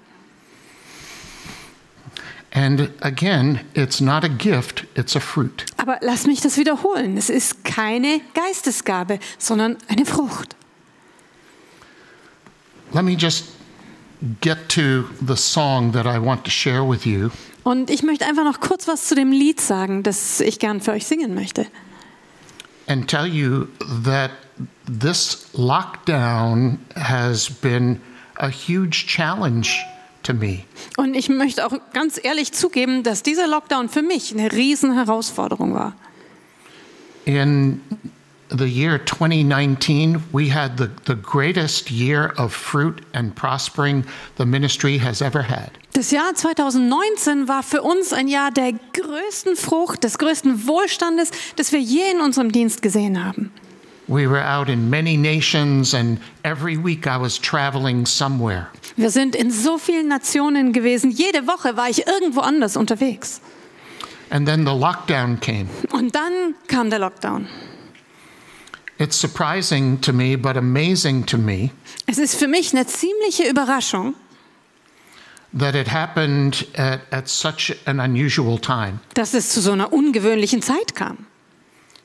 And 2.53 2.91
again, 3.01 3.61
it's 3.75 4.01
not 4.01 4.25
a 4.25 4.29
gift, 4.29 4.85
it's 4.97 5.15
a 5.15 5.21
fruit. 5.21 5.65
Aber 5.77 5.99
lass 6.01 6.27
mich 6.27 6.41
das 6.41 6.57
wiederholen. 6.57 7.17
Es 7.17 7.31
ist 7.31 7.65
keine 7.65 8.21
Geistesgabe, 8.35 9.21
sondern 9.39 9.77
eine 9.87 10.05
Frucht. 10.05 10.57
Let 12.93 13.05
me 13.05 13.13
just 13.13 13.45
get 14.41 14.69
to 14.71 15.05
the 15.25 15.37
song 15.37 15.93
that 15.93 16.07
I 16.07 16.19
want 16.19 16.45
to 16.45 16.51
share 16.51 16.83
with 16.83 17.05
you. 17.05 17.31
Und 17.63 17.89
ich 17.89 18.03
möchte 18.03 18.27
einfach 18.27 18.45
noch 18.45 18.59
kurz 18.59 18.89
was 18.89 19.07
zu 19.07 19.15
dem 19.15 19.31
Lied 19.31 19.61
sagen, 19.61 20.03
das 20.03 20.41
ich 20.41 20.59
gern 20.59 20.81
für 20.81 20.93
euch 20.93 21.07
singen 21.07 21.35
möchte. 21.35 21.67
And 22.91 23.09
tell 23.09 23.27
you 23.27 23.71
that 24.03 24.33
this 24.85 25.47
lockdown 25.55 26.79
has 26.97 27.49
been 27.49 28.01
a 28.37 28.51
huge 28.51 29.07
challenge 29.07 29.81
to 30.25 30.35
me. 30.35 30.65
Und 30.97 31.15
ich 31.15 31.29
möchte 31.29 31.65
auch 31.65 31.73
ganz 31.93 32.19
ehrlich 32.23 32.53
zugeben, 32.53 33.05
dass 33.05 33.23
dieser 33.23 33.47
Lockdown 33.47 33.89
für 33.89 34.03
mich 34.03 34.33
eine 34.33 34.51
riesen 34.53 34.95
Herausforderung 34.95 35.73
war. 35.73 35.95
In 37.27 37.81
the 38.51 38.67
year 38.67 38.99
2019, 38.99 40.21
we 40.33 40.49
had 40.53 40.77
the, 40.77 40.89
the 41.07 41.15
greatest 41.15 41.91
year 41.91 42.33
of 42.37 42.53
fruit 42.53 43.03
and 43.15 43.35
prospering 43.37 44.05
the 44.37 44.45
ministry 44.45 44.99
has 44.99 45.23
ever 45.23 45.43
had. 45.43 45.71
Das 45.93 46.13
Jahr 46.13 46.35
2019 46.35 47.49
war 47.49 47.63
für 47.65 47.83
uns 47.83 48.13
ein 48.13 48.29
Jahr 48.29 48.53
der 48.53 48.73
größten 48.73 49.57
Frucht, 49.57 50.05
des 50.05 50.19
größten 50.19 50.67
Wohlstandes, 50.69 51.31
das 51.57 51.73
wir 51.73 51.81
je 51.81 52.11
in 52.13 52.21
unserem 52.21 52.53
Dienst 52.53 52.81
gesehen 52.81 53.25
haben. 53.25 53.51
We 54.07 54.29
were 54.29 54.45
out 54.45 54.69
in 54.69 54.91
many 54.91 55.17
nations, 55.17 55.95
and 55.95 56.21
every 56.43 56.77
week 56.77 57.07
I 57.07 57.21
was 57.21 57.41
traveling 57.41 58.07
somewhere. 58.07 58.67
Wir 58.97 59.11
sind 59.11 59.37
in 59.37 59.51
so 59.51 59.79
vielen 59.79 60.09
Nationen 60.09 60.73
gewesen. 60.73 61.11
Jede 61.11 61.47
Woche 61.47 61.77
war 61.77 61.89
ich 61.89 62.07
irgendwo 62.07 62.41
anders 62.41 62.77
unterwegs. 62.77 63.41
And 64.31 64.47
then 64.47 64.67
the 64.67 64.73
lockdown 64.73 65.39
came. 65.41 65.67
Und 65.93 66.15
dann 66.15 66.55
kam 66.69 66.91
der 66.91 67.01
Lockdown. 67.01 67.49
It's 68.99 69.19
surprising 69.19 70.01
to 70.03 70.13
me, 70.13 70.37
but 70.37 70.57
amazing 70.57 71.25
to 71.27 71.39
me 71.39 71.71
Es 72.07 72.19
ist 72.19 72.35
für 72.37 72.49
mich 72.49 72.73
eine 72.75 72.87
ziemliche 72.87 73.49
Überraschung, 73.49 74.15
that 75.59 75.75
it 75.75 75.89
happened 75.89 76.67
at, 76.77 77.01
at 77.11 77.29
such 77.29 77.75
an 77.87 78.01
unusual 78.01 78.59
time. 78.59 79.01
dass 79.15 79.35
es 79.35 79.51
zu 79.51 79.61
so 79.61 79.73
einer 79.73 79.93
ungewöhnlichen 79.93 80.63
Zeit 80.63 80.95
kam. 80.95 81.27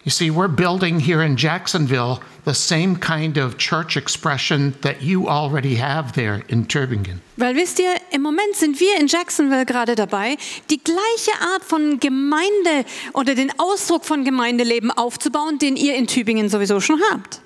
You 0.04 0.12
see, 0.12 0.30
we're 0.30 0.48
building 0.48 1.00
here 1.00 1.26
in 1.26 1.36
Jacksonville 1.36 2.20
the 2.46 2.54
same 2.54 2.96
kind 3.00 3.40
of 3.40 3.58
church 3.58 3.98
expression 3.98 4.76
that 4.82 5.02
you 5.02 5.28
already 5.28 5.78
have 5.78 6.14
there 6.14 6.44
in 6.48 6.68
Tübingen. 6.68 7.22
Weil 7.38 7.56
wisst 7.56 7.80
ihr, 7.80 7.90
im 8.12 8.22
Moment 8.22 8.56
sind 8.56 8.80
wir 8.80 9.00
in 9.00 9.08
Jacksonville 9.08 9.66
gerade 9.66 9.96
dabei, 9.96 10.38
die 10.70 10.78
gleiche 10.78 11.32
Art 11.42 11.64
von 11.64 12.00
Gemeinde 12.00 12.86
oder 13.14 13.34
den 13.34 13.52
Ausdruck 13.58 14.06
von 14.06 14.24
Gemeindeleben 14.24 14.92
aufzubauen, 14.92 15.58
den 15.58 15.76
ihr 15.76 15.96
in 15.96 16.06
Tübingen 16.06 16.50
sowieso 16.50 16.80
schon 16.80 17.02
habt. 17.12 17.42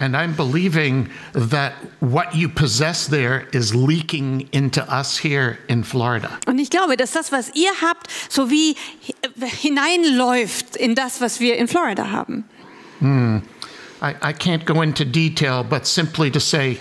And 0.00 0.16
I'm 0.16 0.34
believing 0.34 1.08
that 1.34 1.74
what 2.00 2.34
you 2.34 2.48
possess 2.48 3.06
there 3.06 3.46
is 3.52 3.74
leaking 3.74 4.48
into 4.52 4.82
us 4.92 5.16
here 5.16 5.58
in 5.68 5.84
Florida. 5.84 6.30
Und 6.46 6.58
ich 6.58 6.70
glaube, 6.70 6.96
dass 6.96 7.12
das, 7.12 7.30
was 7.30 7.50
ihr 7.54 7.70
habt, 7.80 8.08
so 8.28 8.50
wie 8.50 8.76
hineinläuft 9.38 10.76
in 10.76 10.94
das, 10.94 11.20
was 11.20 11.38
wir 11.38 11.56
in 11.56 11.68
Florida 11.68 12.10
haben. 12.10 12.44
I, 13.00 14.14
I 14.20 14.32
can't 14.32 14.66
go 14.66 14.82
into 14.82 15.04
detail, 15.04 15.62
but 15.62 15.86
simply 15.86 16.30
to 16.30 16.40
say, 16.40 16.78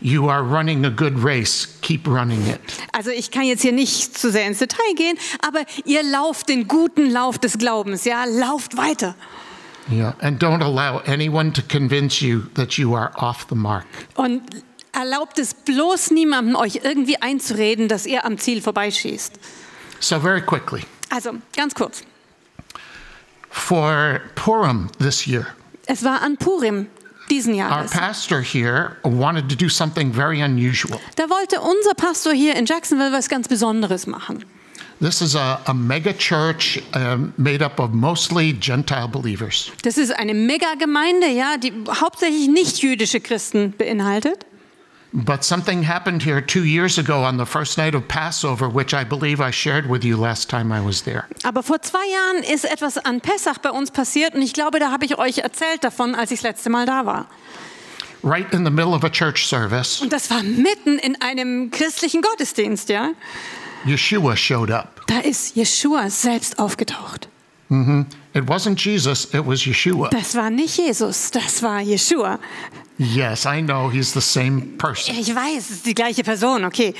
you 0.00 0.28
are 0.28 0.42
running 0.42 0.84
a 0.84 0.90
good 0.90 1.18
race, 1.22 1.78
keep 1.82 2.06
running 2.06 2.46
it. 2.46 2.60
Also 2.92 3.10
ich 3.10 3.30
kann 3.30 3.44
jetzt 3.44 3.62
hier 3.62 3.72
nicht 3.72 4.18
zu 4.18 4.30
sehr 4.30 4.46
ins 4.46 4.58
Detail 4.58 4.94
gehen, 4.96 5.16
aber 5.40 5.64
ihr 5.84 6.02
lauft 6.02 6.48
den 6.48 6.66
guten 6.66 7.10
Lauf 7.10 7.38
des 7.38 7.58
Glaubens, 7.58 8.04
ja, 8.04 8.24
lauft 8.24 8.76
weiter. 8.76 9.14
Yeah. 9.90 10.14
And 10.20 10.38
don't 10.42 10.62
allow 10.62 11.00
anyone 11.06 11.52
to 11.52 11.62
convince 11.62 12.22
you 12.22 12.44
that 12.54 12.78
you 12.78 12.94
are 12.94 13.12
off 13.16 13.46
the 13.48 13.54
mark. 13.54 13.84
Und 14.14 14.42
erlaubt 14.92 15.38
es 15.38 15.52
bloß 15.54 16.10
niemandem, 16.12 16.56
euch 16.56 16.80
irgendwie 16.84 17.20
einzureden, 17.20 17.88
dass 17.88 18.06
ihr 18.06 18.24
am 18.24 18.38
Ziel 18.38 18.62
vorbeischießt. 18.62 19.38
So, 20.00 20.18
very 20.20 20.40
quickly, 20.40 20.82
Also, 21.10 21.32
ganz 21.56 21.74
kurz. 21.74 22.02
for 23.50 24.20
Purim 24.34 24.90
this 24.98 25.26
year, 25.26 25.46
Es 25.86 26.02
war 26.02 26.22
an 26.22 26.36
Purim 26.36 26.86
diesen 27.30 27.54
Our 27.54 27.60
Jahres. 27.84 27.90
pastor 27.92 28.40
here 28.42 28.96
wanted 29.04 29.48
to 29.50 29.54
do 29.56 29.68
something 29.68 30.12
very 30.12 30.40
unusual. 30.42 30.98
Da 31.16 31.28
wollte 31.28 31.60
unser 31.60 31.94
Pastor 31.94 32.32
hier 32.32 32.54
in 32.56 32.64
Jacksonville 32.66 33.12
was 33.12 33.28
ganz 33.28 33.48
Besonderes 33.48 34.06
machen. 34.06 34.44
This 35.00 35.20
is 35.20 35.34
a, 35.34 35.60
a 35.66 35.74
mega 35.74 36.12
church 36.12 36.80
um, 36.94 37.32
made 37.36 37.62
up 37.62 37.78
of 37.80 37.92
mostly 37.92 38.52
Gentile 38.52 39.08
believers. 39.08 39.70
Das 39.82 39.98
ist 39.98 40.12
eine 40.16 40.34
Megagemeinde, 40.34 41.28
ja, 41.28 41.56
die 41.58 41.72
hauptsächlich 42.00 42.48
nicht 42.48 42.78
jüdische 42.78 43.20
Christen 43.20 43.72
beinhaltet. 43.76 44.46
But 45.16 45.44
something 45.44 45.86
happened 45.86 46.24
here 46.24 46.44
two 46.44 46.64
years 46.64 46.98
ago 46.98 47.22
on 47.24 47.38
the 47.38 47.46
first 47.46 47.78
night 47.78 47.94
of 47.94 48.08
Passover, 48.08 48.68
which 48.68 48.92
I 48.92 49.04
believe 49.04 49.40
I 49.40 49.52
shared 49.52 49.88
with 49.88 50.02
you 50.04 50.16
last 50.16 50.48
time 50.50 50.72
I 50.72 50.84
was 50.84 51.02
there. 51.04 51.24
Aber 51.44 51.62
vor 51.62 51.80
zwei 51.82 52.04
Jahren 52.10 52.42
ist 52.52 52.64
etwas 52.64 52.98
an 52.98 53.20
Pessach 53.20 53.58
bei 53.58 53.70
uns 53.70 53.92
passiert 53.92 54.34
und 54.34 54.42
ich 54.42 54.52
glaube, 54.54 54.80
da 54.80 54.90
habe 54.90 55.04
ich 55.04 55.16
euch 55.18 55.38
erzählt 55.38 55.84
davon, 55.84 56.14
als 56.16 56.32
ich 56.32 56.40
das 56.40 56.50
letzte 56.50 56.70
Mal 56.70 56.86
da 56.86 57.06
war. 57.06 57.26
right 58.24 58.52
in 58.54 58.64
the 58.64 58.70
middle 58.70 58.94
of 58.94 59.04
a 59.04 59.10
church 59.10 59.46
service, 59.46 60.00
Und 60.00 60.12
das 60.12 60.30
war 60.30 60.42
mitten 60.42 60.98
in 60.98 61.20
einem 61.20 61.70
christlichen 61.70 62.22
Gottesdienst, 62.22 62.88
ja? 62.88 63.10
Yeshua 63.84 64.36
showed 64.36 64.70
up. 64.70 65.06
Da 65.06 65.20
ist 65.20 65.56
Jeshua 65.56 66.10
selbst 66.10 66.58
aufgetaucht. 66.58 67.28
It 68.34 68.46
wasn't 68.46 68.78
Jesus, 68.78 69.26
it 69.34 69.44
was 69.46 69.62
Yeshua. 69.66 70.10
Das 70.10 70.34
war 70.34 70.50
nicht 70.50 70.76
Jesus, 70.76 71.30
das 71.30 71.62
war 71.62 71.80
Jeshua. 71.80 72.38
Yes, 72.98 73.44
I 73.44 73.60
know 73.62 73.90
he's 73.90 74.12
the 74.12 74.20
same 74.20 74.60
person. 74.78 75.16
Ich 75.18 75.34
weiß, 75.34 75.58
es 75.58 75.70
ist 75.70 75.86
die 75.86 75.94
gleiche 75.94 76.22
Person, 76.22 76.64
okay. 76.64 76.94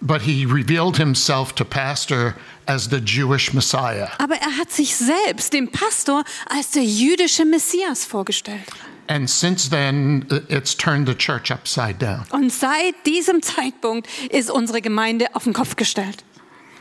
But 0.00 0.22
he 0.22 0.46
revealed 0.46 0.96
himself 0.96 1.52
to 1.54 1.64
Pastor 1.64 2.34
as 2.66 2.88
the 2.88 2.98
Jewish 2.98 3.52
Messiah. 3.52 4.08
Aber 4.18 4.34
er 4.36 4.56
hat 4.56 4.72
sich 4.72 4.96
selbst, 4.96 5.52
dem 5.52 5.68
Pastor, 5.70 6.24
als 6.48 6.70
der 6.70 6.84
jüdische 6.84 7.44
Messias 7.44 8.04
vorgestellt. 8.04 8.66
And 9.10 9.28
since 9.28 9.68
then, 9.68 10.24
uh, 10.30 10.38
it's 10.48 10.76
turned 10.76 11.08
the 11.08 11.16
church 11.16 11.50
upside 11.50 11.98
down. 11.98 12.22
Und 12.30 12.52
seit 12.52 12.94
diesem 13.06 13.42
Zeitpunkt 13.42 14.06
ist 14.30 14.52
unsere 14.52 14.80
Gemeinde 14.80 15.26
auf 15.34 15.42
den 15.42 15.52
Kopf 15.52 15.74
gestellt. 15.74 16.22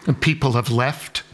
And 0.06 0.20
people 0.20 0.54
have 0.54 0.72
left. 0.72 1.26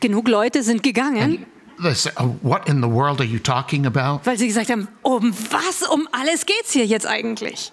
Genug 0.00 0.28
Leute 0.28 0.62
sind 0.62 0.82
gegangen, 0.82 1.46
They 1.82 1.94
say, 1.94 2.10
oh, 2.18 2.36
What 2.42 2.68
in 2.68 2.82
the 2.82 2.88
world 2.88 3.18
are 3.20 3.26
you 3.26 3.38
talking 3.38 3.86
about? 3.86 4.20
weil 4.24 4.36
sie 4.36 4.46
gesagt 4.46 4.68
haben, 4.70 4.88
um 5.00 5.32
was 5.50 5.88
um 5.88 6.06
alles 6.12 6.44
geht's 6.44 6.72
hier 6.72 6.84
jetzt 6.84 7.06
eigentlich? 7.06 7.72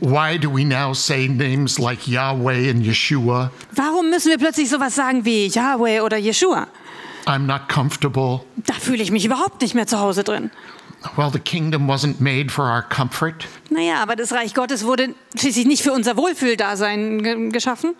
Why 0.00 0.38
do 0.38 0.50
we 0.54 0.64
now 0.64 0.94
say 0.94 1.26
names 1.26 1.78
like 1.80 2.06
Yahweh 2.06 2.70
and 2.70 2.84
Yeshua? 2.86 3.50
Warum 3.74 4.08
müssen 4.10 4.30
wir 4.30 4.38
plötzlich 4.38 4.68
sowas 4.70 4.94
sagen 4.94 5.24
wie 5.24 5.48
Yahweh 5.48 6.00
oder 6.00 6.16
Jeshua? 6.16 6.68
I'm 7.26 7.40
not 7.46 7.68
comfortable. 7.68 8.40
Da 8.56 8.74
fühle 8.74 9.02
ich 9.02 9.10
mich 9.10 9.24
überhaupt 9.24 9.60
nicht 9.62 9.74
mehr 9.74 9.88
zu 9.88 9.98
Hause 9.98 10.22
drin. 10.22 10.50
Well, 11.16 11.30
the 11.32 11.38
kingdom 11.38 11.88
wasn't 11.88 12.20
made 12.20 12.50
for 12.50 12.64
our 12.64 12.82
comfort. 12.82 13.46
Naja, 13.70 14.02
aber 14.02 14.16
das 14.16 14.32
Reich 14.32 14.54
Gottes 14.54 14.84
wurde 14.84 15.14
schließlich 15.34 15.66
nicht 15.66 15.82
für 15.82 15.92
unser 15.92 16.16
Wohlfühldasein 16.16 17.22
ge 17.22 17.48
geschaffen. 17.48 17.94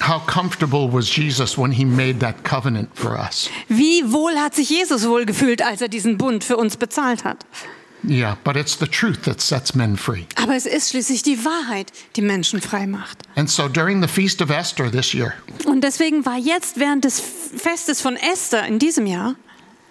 How 0.00 0.24
comfortable 0.26 0.90
was 0.90 1.14
Jesus 1.14 1.58
when 1.58 1.70
he 1.72 1.84
made 1.84 2.20
that 2.20 2.42
covenant 2.42 2.88
for 2.94 3.18
us? 3.18 3.50
Wie 3.68 4.10
wohl 4.10 4.38
hat 4.38 4.54
sich 4.54 4.70
Jesus 4.70 5.06
wohl 5.06 5.26
gefühlt, 5.26 5.62
als 5.62 5.82
er 5.82 5.88
diesen 5.88 6.16
Bund 6.16 6.42
für 6.42 6.56
uns 6.56 6.78
bezahlt 6.78 7.24
hat? 7.24 7.44
Yeah, 8.08 8.38
but 8.44 8.56
it's 8.56 8.78
the 8.78 8.86
truth 8.86 9.22
that 9.24 9.42
sets 9.42 9.74
men 9.74 9.98
free. 9.98 10.24
Aber 10.36 10.54
es 10.56 10.64
ist 10.64 10.90
schließlich 10.90 11.22
die 11.22 11.44
Wahrheit, 11.44 11.92
die 12.16 12.22
Menschen 12.22 12.62
frei 12.62 12.86
macht. 12.86 13.18
And 13.36 13.50
so 13.50 13.68
during 13.68 14.00
the 14.00 14.08
Feast 14.08 14.40
of 14.40 14.48
Esther 14.48 14.90
this 14.90 15.12
year, 15.12 15.34
Und 15.66 15.82
deswegen 15.82 16.24
war 16.24 16.38
jetzt 16.38 16.80
während 16.80 17.04
des 17.04 17.20
Festes 17.20 18.00
von 18.00 18.16
Esther 18.16 18.64
in 18.64 18.78
diesem 18.78 19.04
Jahr, 19.06 19.34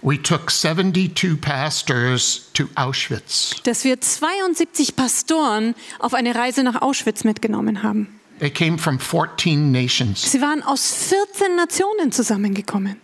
we 0.02 0.18
took 0.22 0.50
72 0.50 1.38
pastors 1.41 2.50
to 2.54 2.66
Auschwitz. 2.76 3.56
dass 3.64 3.84
wir 3.84 4.00
72 4.00 4.95
Pastoren 4.95 5.76
auf 6.00 6.14
eine 6.14 6.36
Reise 6.36 6.64
nach 6.64 6.82
Auschwitz 6.82 7.24
mitgenommen 7.24 7.84
haben. 7.84 8.20
They 8.39 8.50
came 8.50 8.78
from 8.78 9.00
14 9.00 9.72
nations. 9.72 10.32
Sie 10.32 10.41
waren 10.41 10.64
aus 10.64 10.93
14 11.10 11.56
Nationen 11.56 12.12
zusammengekommen. 12.12 12.95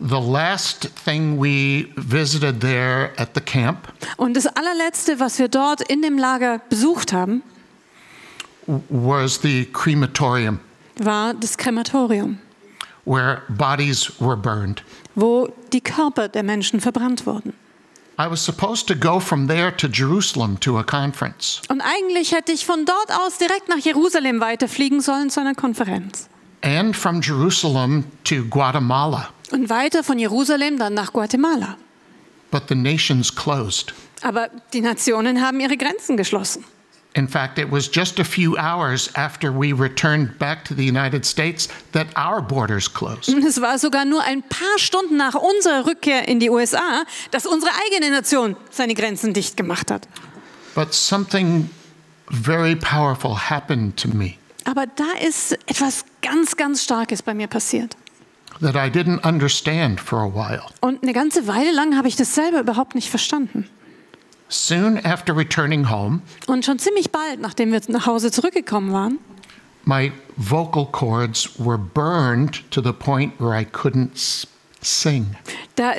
The 0.00 0.16
last 0.16 0.90
thing 1.04 1.38
we 1.38 1.88
visited 1.96 2.60
there 2.60 3.12
at 3.18 3.30
the 3.34 3.40
camp 3.40 3.92
Und 4.16 4.34
das 4.34 4.46
allerletzte, 4.46 5.20
was 5.20 5.38
wir 5.38 5.48
dort 5.48 5.82
in 5.82 6.00
dem 6.02 6.16
Lager 6.16 6.60
besucht 6.70 7.12
haben, 7.12 7.42
was 8.66 9.40
the 9.42 9.66
crematorium 9.66 10.58
war 11.04 11.34
das 11.34 11.56
Krematorium, 11.56 12.38
where 13.10 13.42
bodies 13.48 14.12
were 14.20 14.36
burned. 14.36 14.82
wo 15.14 15.48
die 15.72 15.80
Körper 15.80 16.28
der 16.28 16.42
Menschen 16.42 16.80
verbrannt 16.80 17.26
wurden. 17.26 17.52
I 18.18 18.30
was 18.30 18.44
supposed 18.44 18.86
to 18.88 18.94
go 18.94 19.18
from 19.18 19.48
there 19.48 19.74
to 19.76 19.86
Jerusalem 19.88 20.60
to 20.60 20.78
a 20.78 20.82
conference. 20.82 21.62
Und 21.68 21.80
eigentlich 21.80 22.32
hätte 22.32 22.52
ich 22.52 22.66
von 22.66 22.84
dort 22.84 23.10
aus 23.18 23.38
direkt 23.38 23.68
nach 23.68 23.78
Jerusalem 23.78 24.40
weiterfliegen 24.40 25.00
sollen 25.00 25.30
zu 25.30 25.40
einer 25.40 25.54
Konferenz. 25.54 26.28
and 26.62 26.94
from 26.94 27.22
Jerusalem 27.22 28.04
to 28.24 28.44
Guatemala. 28.50 29.30
Und 29.50 29.70
weiter 29.70 30.04
von 30.04 30.18
Jerusalem 30.18 30.78
dann 30.78 30.92
nach 30.94 31.12
Guatemala. 31.12 31.76
But 32.50 32.64
the 32.68 32.74
nations 32.74 33.34
closed. 33.34 33.94
Aber 34.22 34.48
die 34.74 34.82
Nationen 34.82 35.40
haben 35.40 35.58
ihre 35.60 35.76
Grenzen 35.78 36.16
geschlossen. 36.18 36.64
In 37.14 37.26
fact, 37.26 37.58
it 37.58 37.70
was 37.70 37.90
just 37.92 38.20
a 38.20 38.24
few 38.24 38.56
hours 38.56 39.10
after 39.14 39.50
we 39.52 39.72
returned 39.72 40.38
back 40.38 40.64
to 40.66 40.74
the 40.74 40.84
United 40.84 41.24
States 41.26 41.68
that 41.92 42.06
our 42.16 42.40
borders 42.40 42.88
closed. 42.92 43.28
Es 43.44 43.60
war 43.60 43.78
sogar 43.78 44.04
nur 44.04 44.22
ein 44.22 44.42
paar 44.42 44.78
Stunden 44.78 45.16
nach 45.16 45.34
unserer 45.34 45.86
Rückkehr 45.86 46.28
in 46.28 46.38
die 46.38 46.50
USA, 46.50 47.02
dass 47.32 47.46
unsere 47.46 47.72
eigene 47.86 48.10
Nation 48.10 48.54
seine 48.70 48.94
Grenzen 48.94 49.34
dicht 49.34 49.56
gemacht 49.56 49.90
hat. 49.90 50.06
But 50.76 50.94
something 50.94 51.68
very 52.30 52.76
powerful 52.76 53.36
happened 53.36 53.96
to 53.96 54.08
me 54.08 54.34
Aber 54.64 54.86
da 54.86 55.18
ist 55.26 55.52
etwas 55.66 56.04
ganz, 56.22 56.56
ganz 56.56 56.84
Starkes 56.84 57.22
bei 57.22 57.34
mir 57.34 57.48
passiert. 57.48 57.96
that 58.60 58.76
I 58.76 58.88
didn't 58.90 59.24
understand 59.24 60.00
for 60.00 60.20
a 60.20 60.28
while. 60.32 60.62
Und 60.80 61.02
eine 61.02 61.12
ganze 61.12 61.48
Weile 61.48 61.72
lang 61.72 61.96
habe 61.96 62.06
ich 62.06 62.14
das 62.14 62.34
selber 62.36 62.60
überhaupt 62.60 62.94
nicht 62.94 63.10
verstanden. 63.10 63.68
Soon 64.52 64.98
after 65.04 65.36
returning 65.36 65.88
home, 65.88 66.22
Und 66.48 66.64
schon 66.64 66.78
ziemlich 66.80 67.10
bald, 67.12 67.40
nachdem 67.40 67.70
wir 67.72 67.80
nach 67.88 68.06
Hause 68.06 68.30
zurückgekommen 68.32 68.92
waren, 68.92 69.18
my 69.84 70.10
vocal 70.36 70.86
cords 70.86 71.50
were 71.58 71.78
burned 71.78 72.68
to 72.70 72.82
the 72.82 72.92
point 72.92 73.32
where 73.38 73.58
I 73.58 73.64
couldn't 73.64 74.46
sing. 74.82 75.36
da 75.76 75.92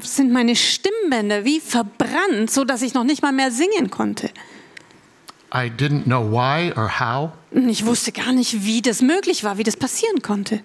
sind 0.00 0.32
meine 0.32 0.56
Stimmbänder 0.56 1.44
wie 1.44 1.60
verbrannt, 1.60 2.50
so 2.50 2.64
dass 2.64 2.80
ich 2.82 2.94
noch 2.94 3.04
nicht 3.04 3.22
mal 3.22 3.32
mehr 3.32 3.50
singen 3.50 3.90
konnte. 3.90 4.30
I 5.54 5.68
didn't 5.70 6.04
know 6.04 6.22
why 6.30 6.72
or 6.76 6.98
how, 6.98 7.30
ich 7.52 7.84
wusste 7.86 8.10
gar 8.12 8.32
nicht, 8.32 8.64
wie 8.64 8.80
das 8.82 9.02
möglich 9.02 9.44
war, 9.44 9.58
wie 9.58 9.62
das 9.64 9.76
passieren 9.76 10.22
konnte. 10.22 10.60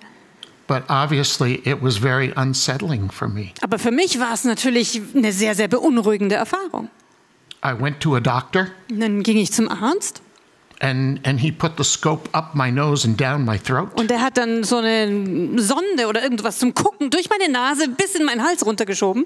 but 0.68 0.84
obviously 0.90 1.56
it 1.66 1.82
was 1.82 1.98
very 1.98 2.32
unsettling 2.38 3.12
for 3.12 3.28
me. 3.28 3.52
Aber 3.62 3.78
für 3.78 3.92
mich 3.92 4.18
war 4.22 4.34
es 4.34 4.46
natürlich 4.46 5.02
eine 5.14 5.34
sehr, 5.34 5.54
sehr 5.54 5.68
beunruhigende 5.68 6.36
Erfahrung. 6.36 6.90
I 7.64 7.80
went 7.80 8.00
to 8.02 8.16
a 8.16 8.20
doctor 8.20 8.68
Und 8.90 9.00
dann 9.00 9.24
ging 9.24 9.38
ich 9.38 9.52
zum 9.52 9.70
Arzt 9.70 10.22
and, 10.80 11.26
and 11.28 11.40
he 11.40 11.52
put 11.52 11.74
the 11.78 11.84
scope 11.84 12.28
up 12.34 12.56
my 12.56 12.72
nose 12.72 13.08
and 13.08 13.20
down 13.20 13.46
my 13.46 13.58
throat. 13.58 13.90
und 14.00 14.10
der 14.10 14.22
hat 14.22 14.38
dann 14.38 14.64
so 14.64 14.78
eine 14.78 15.62
Sonde 15.62 16.08
oder 16.08 16.24
irgendwas 16.24 16.58
zum 16.60 16.74
Gucken 16.74 17.10
durch 17.10 17.30
meine 17.30 17.52
Nase 17.52 17.88
bis 17.88 18.16
in 18.16 18.26
meinen 18.26 18.44
Hals 18.44 18.66
runtergeschoben. 18.66 19.26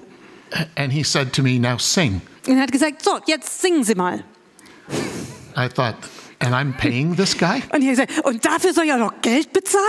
And 0.76 0.92
he 0.92 1.02
said 1.02 1.32
to 1.32 1.42
me, 1.42 1.58
Now 1.58 1.78
sing. 1.78 2.20
Und 2.46 2.56
er 2.56 2.62
hat 2.62 2.72
gesagt, 2.72 3.02
so, 3.02 3.18
jetzt 3.26 3.60
singen 3.60 3.82
Sie 3.82 3.96
mal. 3.96 4.22
I 5.56 5.68
thought, 5.68 5.96
And 6.38 6.54
I'm 6.54 6.72
paying 6.76 7.16
this 7.16 7.36
guy? 7.36 7.62
Und 7.72 7.82
ich 7.82 7.88
gesagt, 7.88 8.12
und 8.24 8.44
dafür 8.44 8.72
soll 8.72 8.84
ich 8.84 8.92
auch 8.92 8.98
noch 8.98 9.20
Geld 9.22 9.52
bezahlen? 9.52 9.82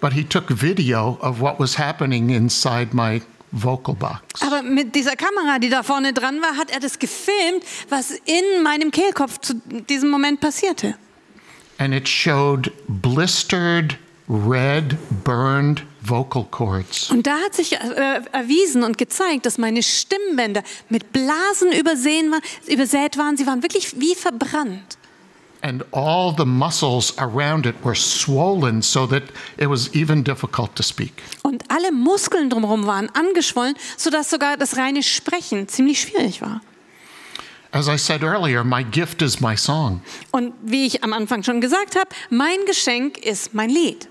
But 0.00 0.12
he 0.12 0.24
took 0.24 0.44
video 0.48 1.18
of 1.20 1.40
what 1.40 1.58
was 1.58 1.78
happening 1.78 2.30
inside 2.30 2.94
my 2.94 3.20
vocal 3.52 3.94
box. 3.94 4.42
Aber 4.42 4.62
mit 4.62 4.94
dieser 4.94 5.16
Kamera, 5.16 5.58
die 5.58 5.70
da 5.70 5.82
vorne 5.82 6.12
dran 6.12 6.40
war, 6.40 6.56
hat 6.56 6.70
er 6.70 6.80
das 6.80 6.98
gefilmt, 6.98 7.64
was 7.88 8.10
in 8.10 8.62
meinem 8.62 8.90
Kehlkopf 8.90 9.38
zu 9.38 9.54
diesem 9.88 10.10
Moment 10.10 10.40
passierte. 10.40 10.96
And 11.78 11.94
it 11.94 12.08
showed 12.08 12.72
blistered, 12.88 13.98
red, 14.28 14.96
burned 15.24 15.84
vocal 16.02 16.44
cords. 16.50 17.10
Und 17.10 17.26
da 17.26 17.38
hat 17.38 17.54
sich 17.54 17.74
äh, 17.74 18.20
erwiesen 18.32 18.82
und 18.82 18.98
gezeigt, 18.98 19.46
dass 19.46 19.58
meine 19.58 19.82
Stimmbänder 19.82 20.62
mit 20.88 21.12
Blasen 21.12 21.72
übersehen 21.72 22.30
war, 22.32 22.40
übersät 22.66 23.16
waren. 23.16 23.36
Sie 23.36 23.46
waren 23.46 23.62
wirklich 23.62 24.00
wie 24.00 24.14
verbrannt. 24.14 24.98
And 25.60 25.84
all 25.92 26.32
the 26.36 26.44
muscles 26.44 27.14
around 27.18 27.66
it 27.66 27.74
were 27.84 27.96
swollen 27.96 28.80
so 28.80 29.06
that 29.06 29.24
it 29.56 29.68
was 29.68 29.92
even 29.94 30.22
difficult 30.22 30.76
to 30.76 30.82
speak. 30.82 31.22
Und 31.42 31.64
alle 31.68 31.90
Muskeln 31.90 32.48
drumherum 32.48 32.86
waren 32.86 33.10
angeschwollen, 33.14 33.74
sodass 33.96 34.30
sogar 34.30 34.56
das 34.56 34.76
reine 34.76 35.02
Sprechen 35.02 35.68
ziemlich 35.68 36.00
schwierig 36.00 36.40
war. 36.40 36.60
As 37.70 37.88
I 37.88 37.98
said 37.98 38.22
earlier, 38.22 38.64
my 38.64 38.82
gift 38.82 39.20
is 39.20 39.40
my 39.40 39.56
song. 39.56 40.00
Und 40.30 40.54
wie 40.62 40.86
ich 40.86 41.02
am 41.04 41.12
Anfang 41.12 41.42
schon 41.42 41.60
gesagt 41.60 41.96
habe, 41.96 42.08
mein 42.30 42.64
Geschenk 42.66 43.18
ist 43.18 43.52
mein 43.52 43.68
Lied. 43.68 44.08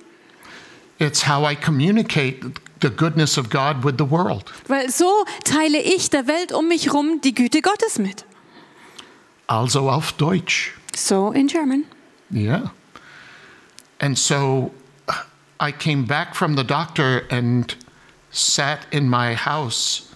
It's 1.00 1.28
how 1.28 1.50
I 1.50 1.56
communicate 1.56 2.40
the 2.82 2.90
goodness 2.90 3.38
of 3.38 3.50
God 3.50 3.84
with 3.84 3.96
the 3.98 4.10
world. 4.10 4.46
Weil 4.68 4.92
so 4.92 5.26
teile 5.44 5.80
ich 5.80 6.10
der 6.10 6.28
Welt 6.28 6.52
um 6.52 6.68
mich 6.68 6.88
herum 6.88 7.22
die 7.22 7.34
Güte 7.34 7.62
Gottes 7.62 7.98
mit. 7.98 8.26
Also 9.48 9.90
auf 9.90 10.12
Deutsch. 10.14 10.77
So 10.98 11.32
in 11.32 11.48
German. 11.48 11.86
Yeah. 12.32 12.72
And 14.00 14.18
so 14.18 14.72
I 15.60 15.72
came 15.72 16.06
back 16.06 16.36
from 16.36 16.56
the 16.56 16.64
doctor 16.64 17.24
and 17.30 17.76
sat 18.32 18.88
in 18.92 19.08
my 19.08 19.36
house 19.36 20.10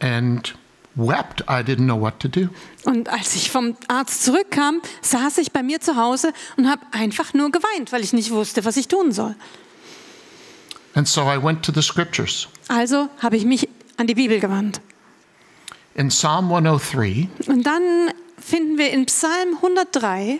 and 0.00 0.52
wept. 0.96 1.40
I 1.48 1.62
didn't 1.62 1.86
know 1.86 1.98
what 1.98 2.20
to 2.20 2.28
do. 2.28 2.50
Und 2.84 3.08
als 3.08 3.34
ich 3.36 3.50
vom 3.50 3.74
Arzt 3.88 4.22
zurückkam, 4.24 4.82
saß 5.00 5.38
ich 5.38 5.52
bei 5.52 5.62
mir 5.62 5.80
zu 5.80 5.96
Hause 5.96 6.32
und 6.58 6.68
habe 6.68 6.82
einfach 6.92 7.32
nur 7.32 7.50
geweint, 7.50 7.90
weil 7.92 8.02
ich 8.04 8.12
nicht 8.12 8.30
wusste, 8.30 8.64
was 8.66 8.76
ich 8.76 8.86
tun 8.88 9.12
soll. 9.12 9.34
And 10.94 11.08
so 11.08 11.22
I 11.22 11.42
went 11.42 11.64
to 11.64 11.72
the 11.72 11.82
scriptures. 11.82 12.48
Also 12.68 13.08
habe 13.22 13.36
ich 13.38 13.46
mich 13.46 13.66
an 13.96 14.06
die 14.06 14.14
Bibel 14.14 14.40
gewandt. 14.40 14.82
In 15.94 16.08
Psalm 16.08 16.52
103, 16.52 17.28
Und 17.46 17.66
dann 17.66 18.10
finden 18.40 18.78
wir 18.78 18.90
in 18.90 19.06
Psalm 19.06 19.54
103 19.56 20.38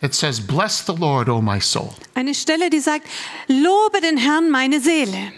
it 0.00 0.14
says, 0.14 0.40
Bless 0.40 0.84
the 0.86 0.92
Lord, 0.94 1.28
O 1.28 1.40
my 1.40 1.60
soul. 1.60 1.90
eine 2.14 2.34
Stelle, 2.34 2.70
die 2.70 2.78
sagt, 2.80 3.06
lobe 3.48 4.00
den 4.00 4.16
Herrn 4.16 4.50
meine 4.50 4.80
Seele 4.80 5.32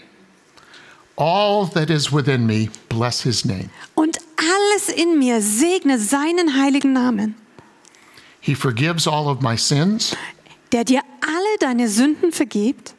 All 1.17 1.67
that 1.73 1.89
is 1.89 2.11
within 2.11 2.45
me, 2.45 2.69
bless 2.89 3.21
his 3.21 3.43
name. 3.45 3.69
und 3.95 4.17
alles 4.37 4.89
in 4.89 5.19
mir 5.19 5.41
segne 5.41 5.99
seinen 5.99 6.59
heiligen 6.59 6.93
Namen, 6.93 7.35
He 8.39 8.55
forgives 8.55 9.07
all 9.07 9.27
of 9.27 9.41
my 9.41 9.55
sins, 9.55 10.15
der 10.71 10.83
dir 10.83 11.01
alle 11.21 11.57
deine 11.59 11.87
Sünden 11.87 12.31
vergibt 12.31 12.93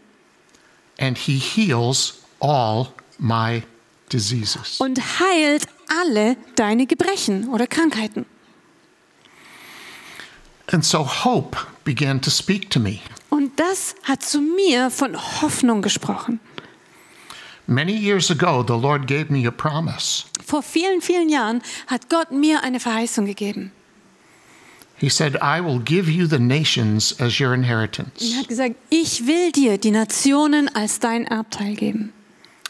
and 0.98 1.18
he 1.18 1.36
heals 1.38 2.20
all 2.38 2.88
my 3.18 3.62
diseases. 4.12 4.78
und 4.80 5.00
heilt 5.20 5.66
alle 6.00 6.36
deine 6.54 6.86
Gebrechen 6.86 7.48
oder 7.48 7.66
Krankheiten. 7.66 8.26
And 10.72 10.84
so 10.84 11.04
hope 11.04 11.56
began 11.84 12.20
to 12.22 12.30
speak 12.30 12.70
to 12.70 12.80
me. 12.80 13.00
Und 13.30 13.58
das 13.58 13.94
hat 14.04 14.22
zu 14.22 14.40
mir 14.40 14.90
von 14.90 15.16
Hoffnung 15.16 15.82
gesprochen. 15.82 16.40
Many 17.66 17.92
years 17.92 18.30
ago, 18.30 18.62
the 18.66 18.74
Lord 18.74 19.06
gave 19.06 19.30
me 19.30 19.46
a 19.46 19.50
promise. 19.50 20.24
Vor 20.44 20.62
vielen, 20.62 21.00
vielen 21.00 21.28
Jahren 21.28 21.62
hat 21.86 22.08
Gott 22.10 22.32
mir 22.32 22.62
eine 22.64 22.80
Verheißung 22.80 23.24
gegeben. 23.26 23.70
He 24.96 25.08
said, 25.08 25.36
I 25.42 25.60
will 25.60 25.80
give 25.80 26.08
you 26.10 26.26
the 26.26 26.38
nations 26.38 27.18
as 27.20 27.40
your 27.40 27.48
Er 27.50 27.54
inheritance. 27.54 28.36
hat 28.36 28.48
gesagt, 28.48 28.76
ich 28.88 29.26
will 29.26 29.50
dir 29.52 29.78
die 29.78 29.90
Nationen 29.90 30.68
als 30.74 31.00
dein 31.00 31.26
Erbteil 31.26 31.74
geben. 31.74 32.12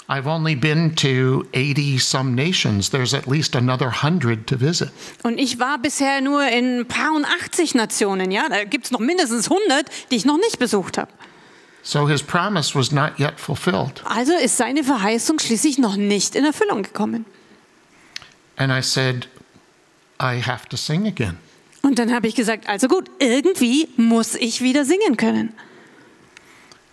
I've 0.08 0.26
only 0.26 0.54
been 0.54 0.94
to 0.96 1.46
80 1.54 1.98
some 1.98 2.34
nations. 2.34 2.90
There's 2.90 3.14
at 3.14 3.26
least 3.26 3.54
another 3.54 3.86
100 3.86 4.46
to 4.48 4.58
visit. 4.58 4.90
Und 5.22 5.38
ich 5.38 5.58
war 5.58 5.78
bisher 5.78 6.20
nur 6.20 6.42
in 6.46 6.80
ein 6.80 6.86
paar 6.86 7.14
und 7.14 7.24
80 7.24 7.74
Nationen, 7.74 8.30
ja, 8.30 8.48
da 8.48 8.64
gibt 8.64 8.86
es 8.86 8.90
noch 8.90 9.00
mindestens 9.00 9.50
100, 9.50 9.86
die 10.10 10.16
ich 10.16 10.24
noch 10.24 10.38
nicht 10.38 10.58
besucht 10.58 10.98
habe. 10.98 11.10
So 11.82 12.06
his 12.06 12.22
promise 12.22 12.74
was 12.78 12.92
not 12.92 13.18
yet 13.18 13.40
fulfilled. 13.40 14.02
Also 14.04 14.32
ist 14.34 14.56
seine 14.56 14.84
Verheißung 14.84 15.38
schließlich 15.38 15.78
noch 15.78 15.96
nicht 15.96 16.36
in 16.36 16.44
Erfüllung 16.44 16.82
gekommen. 16.82 17.24
And 18.56 18.72
I 18.72 18.82
said, 18.82 19.28
I 20.20 20.40
have 20.40 20.68
to 20.68 20.76
sing 20.76 21.06
again. 21.06 21.38
Und 21.82 21.98
dann 21.98 22.12
habe 22.14 22.28
ich 22.28 22.36
gesagt, 22.36 22.68
also 22.68 22.86
gut, 22.86 23.10
irgendwie 23.18 23.88
muss 23.96 24.36
ich 24.36 24.62
wieder 24.62 24.84
singen 24.84 25.16
können. 25.16 25.52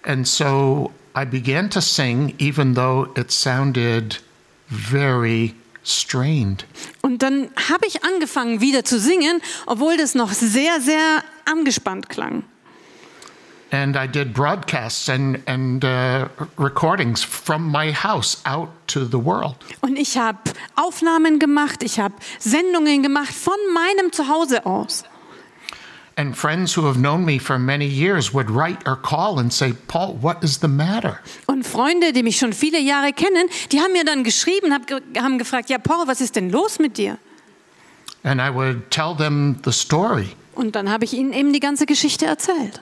And 0.01 0.27
so 0.27 0.91
I 1.15 1.25
began 1.25 1.69
to 1.71 1.81
sing, 1.81 2.35
even 2.39 2.75
though 2.75 3.09
it 3.15 3.31
sounded 3.31 4.19
very 4.67 5.55
strained. 5.83 6.65
Und 7.01 7.21
dann 7.23 7.49
habe 7.69 7.85
ich 7.87 8.03
angefangen 8.03 8.61
wieder 8.61 8.83
zu 8.83 8.99
singen, 8.99 9.41
obwohl 9.65 9.97
das 9.97 10.15
noch 10.15 10.31
sehr, 10.31 10.79
sehr 10.81 11.23
angespannt 11.45 12.09
klang. 12.09 12.43
And 13.71 13.95
I 13.95 14.07
did 14.07 14.33
broadcasts 14.33 15.09
and, 15.09 15.47
and 15.47 15.83
uh, 15.85 16.27
recordings 16.57 17.23
from 17.23 17.71
my 17.71 17.93
house 17.93 18.41
out 18.45 18.69
to 18.87 19.05
the 19.05 19.23
world. 19.23 19.57
Und 19.81 19.97
ich 19.97 20.17
habe 20.17 20.39
Aufnahmen 20.75 21.37
gemacht, 21.37 21.83
ich 21.83 21.99
habe 21.99 22.15
Sendungen 22.39 23.03
gemacht 23.03 23.33
von 23.33 23.53
meinem 23.73 24.11
Zuhause 24.11 24.65
aus. 24.65 25.03
And 26.19 26.35
friends 26.35 26.75
who 26.75 26.85
have 26.85 26.97
known 26.99 27.23
me 27.23 27.39
for 27.39 27.57
many 27.57 27.85
years 27.85 28.33
would 28.33 28.49
write 28.49 28.85
or 28.85 28.97
call 28.97 29.39
and 29.39 29.53
say, 29.53 29.73
Paul, 29.87 30.17
what 30.21 30.43
is 30.43 30.59
the 30.59 30.67
matter? 30.67 31.19
Und 31.45 31.65
Freunde, 31.65 32.11
die 32.11 32.23
mich 32.23 32.37
schon 32.37 32.51
viele 32.51 32.77
Jahre 32.81 33.13
kennen, 33.13 33.47
die 33.71 33.79
haben 33.79 33.93
mir 33.93 34.03
dann 34.03 34.25
geschrieben, 34.25 34.73
hab, 34.73 34.85
ge- 34.85 34.99
haben 35.17 35.37
gefragt, 35.37 35.69
ja 35.69 35.77
Paul, 35.77 36.07
was 36.07 36.19
ist 36.19 36.35
denn 36.35 36.49
los 36.49 36.77
mit 36.77 36.97
dir? 36.97 37.17
And 38.23 38.41
I 38.41 38.53
would 38.53 38.91
tell 38.91 39.15
them 39.15 39.61
the 39.63 39.71
story. 39.71 40.31
Und 40.55 40.75
dann 40.75 40.89
habe 40.89 41.05
ich 41.05 41.13
ihnen 41.13 41.31
eben 41.31 41.53
die 41.53 41.61
ganze 41.61 41.85
Geschichte 41.85 42.25
erzählt. 42.25 42.81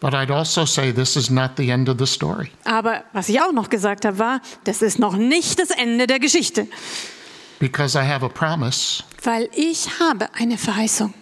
But 0.00 0.12
I'd 0.14 0.32
also 0.34 0.64
say, 0.64 0.92
this 0.92 1.14
is 1.14 1.30
not 1.30 1.52
the 1.56 1.70
end 1.70 1.88
of 1.88 1.98
the 2.00 2.06
story. 2.06 2.50
Aber 2.64 3.04
was 3.12 3.28
ich 3.28 3.40
auch 3.40 3.52
noch 3.52 3.70
gesagt 3.70 4.04
habe, 4.04 4.18
war, 4.18 4.40
das 4.64 4.82
ist 4.82 4.98
noch 4.98 5.14
nicht 5.14 5.60
das 5.60 5.70
Ende 5.70 6.08
der 6.08 6.18
Geschichte, 6.18 6.66
Because 7.60 7.96
I 7.96 8.02
have 8.04 8.24
a 8.24 8.28
promise, 8.28 9.04
weil 9.22 9.48
ich 9.54 10.00
habe 10.00 10.30
eine 10.34 10.58
Verheißung. 10.58 11.14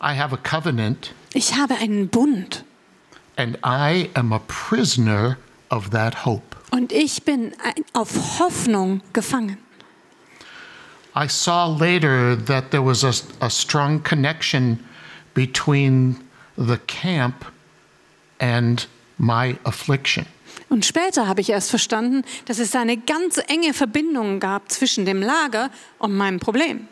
I 0.00 0.16
have 0.16 0.32
a 0.34 0.38
covenant, 0.38 1.12
Ich 1.34 1.54
habe 1.56 1.74
einen 1.76 2.08
Bund 2.08 2.64
and 3.36 3.58
I 3.64 4.10
am 4.14 4.32
a 4.32 4.40
prisoner 4.46 5.36
of 5.70 5.90
that 5.90 6.24
hope. 6.24 6.56
und 6.70 6.92
ich 6.92 7.22
bin 7.24 7.52
auf 7.92 8.38
Hoffnung 8.38 9.00
gefangen. 9.12 9.58
I 11.16 11.26
saw 11.28 11.66
later 11.66 12.36
that 12.46 12.70
there 12.70 12.84
was 12.84 13.02
a, 13.02 13.12
a 13.44 13.50
strong 13.50 14.02
connection 14.02 14.78
between 15.34 16.16
the 16.56 16.76
camp 16.86 17.46
and 18.38 18.86
my 19.18 19.56
affliction. 19.64 20.26
Und 20.68 20.84
später 20.84 21.26
habe 21.26 21.40
ich 21.40 21.48
erst 21.50 21.70
verstanden, 21.70 22.22
dass 22.44 22.58
es 22.58 22.76
eine 22.76 22.96
ganz 22.98 23.38
enge 23.48 23.72
Verbindung 23.72 24.38
gab 24.38 24.70
zwischen 24.70 25.06
dem 25.06 25.22
Lager 25.22 25.70
und 25.98 26.14
meinem 26.14 26.38
Problem. 26.40 26.86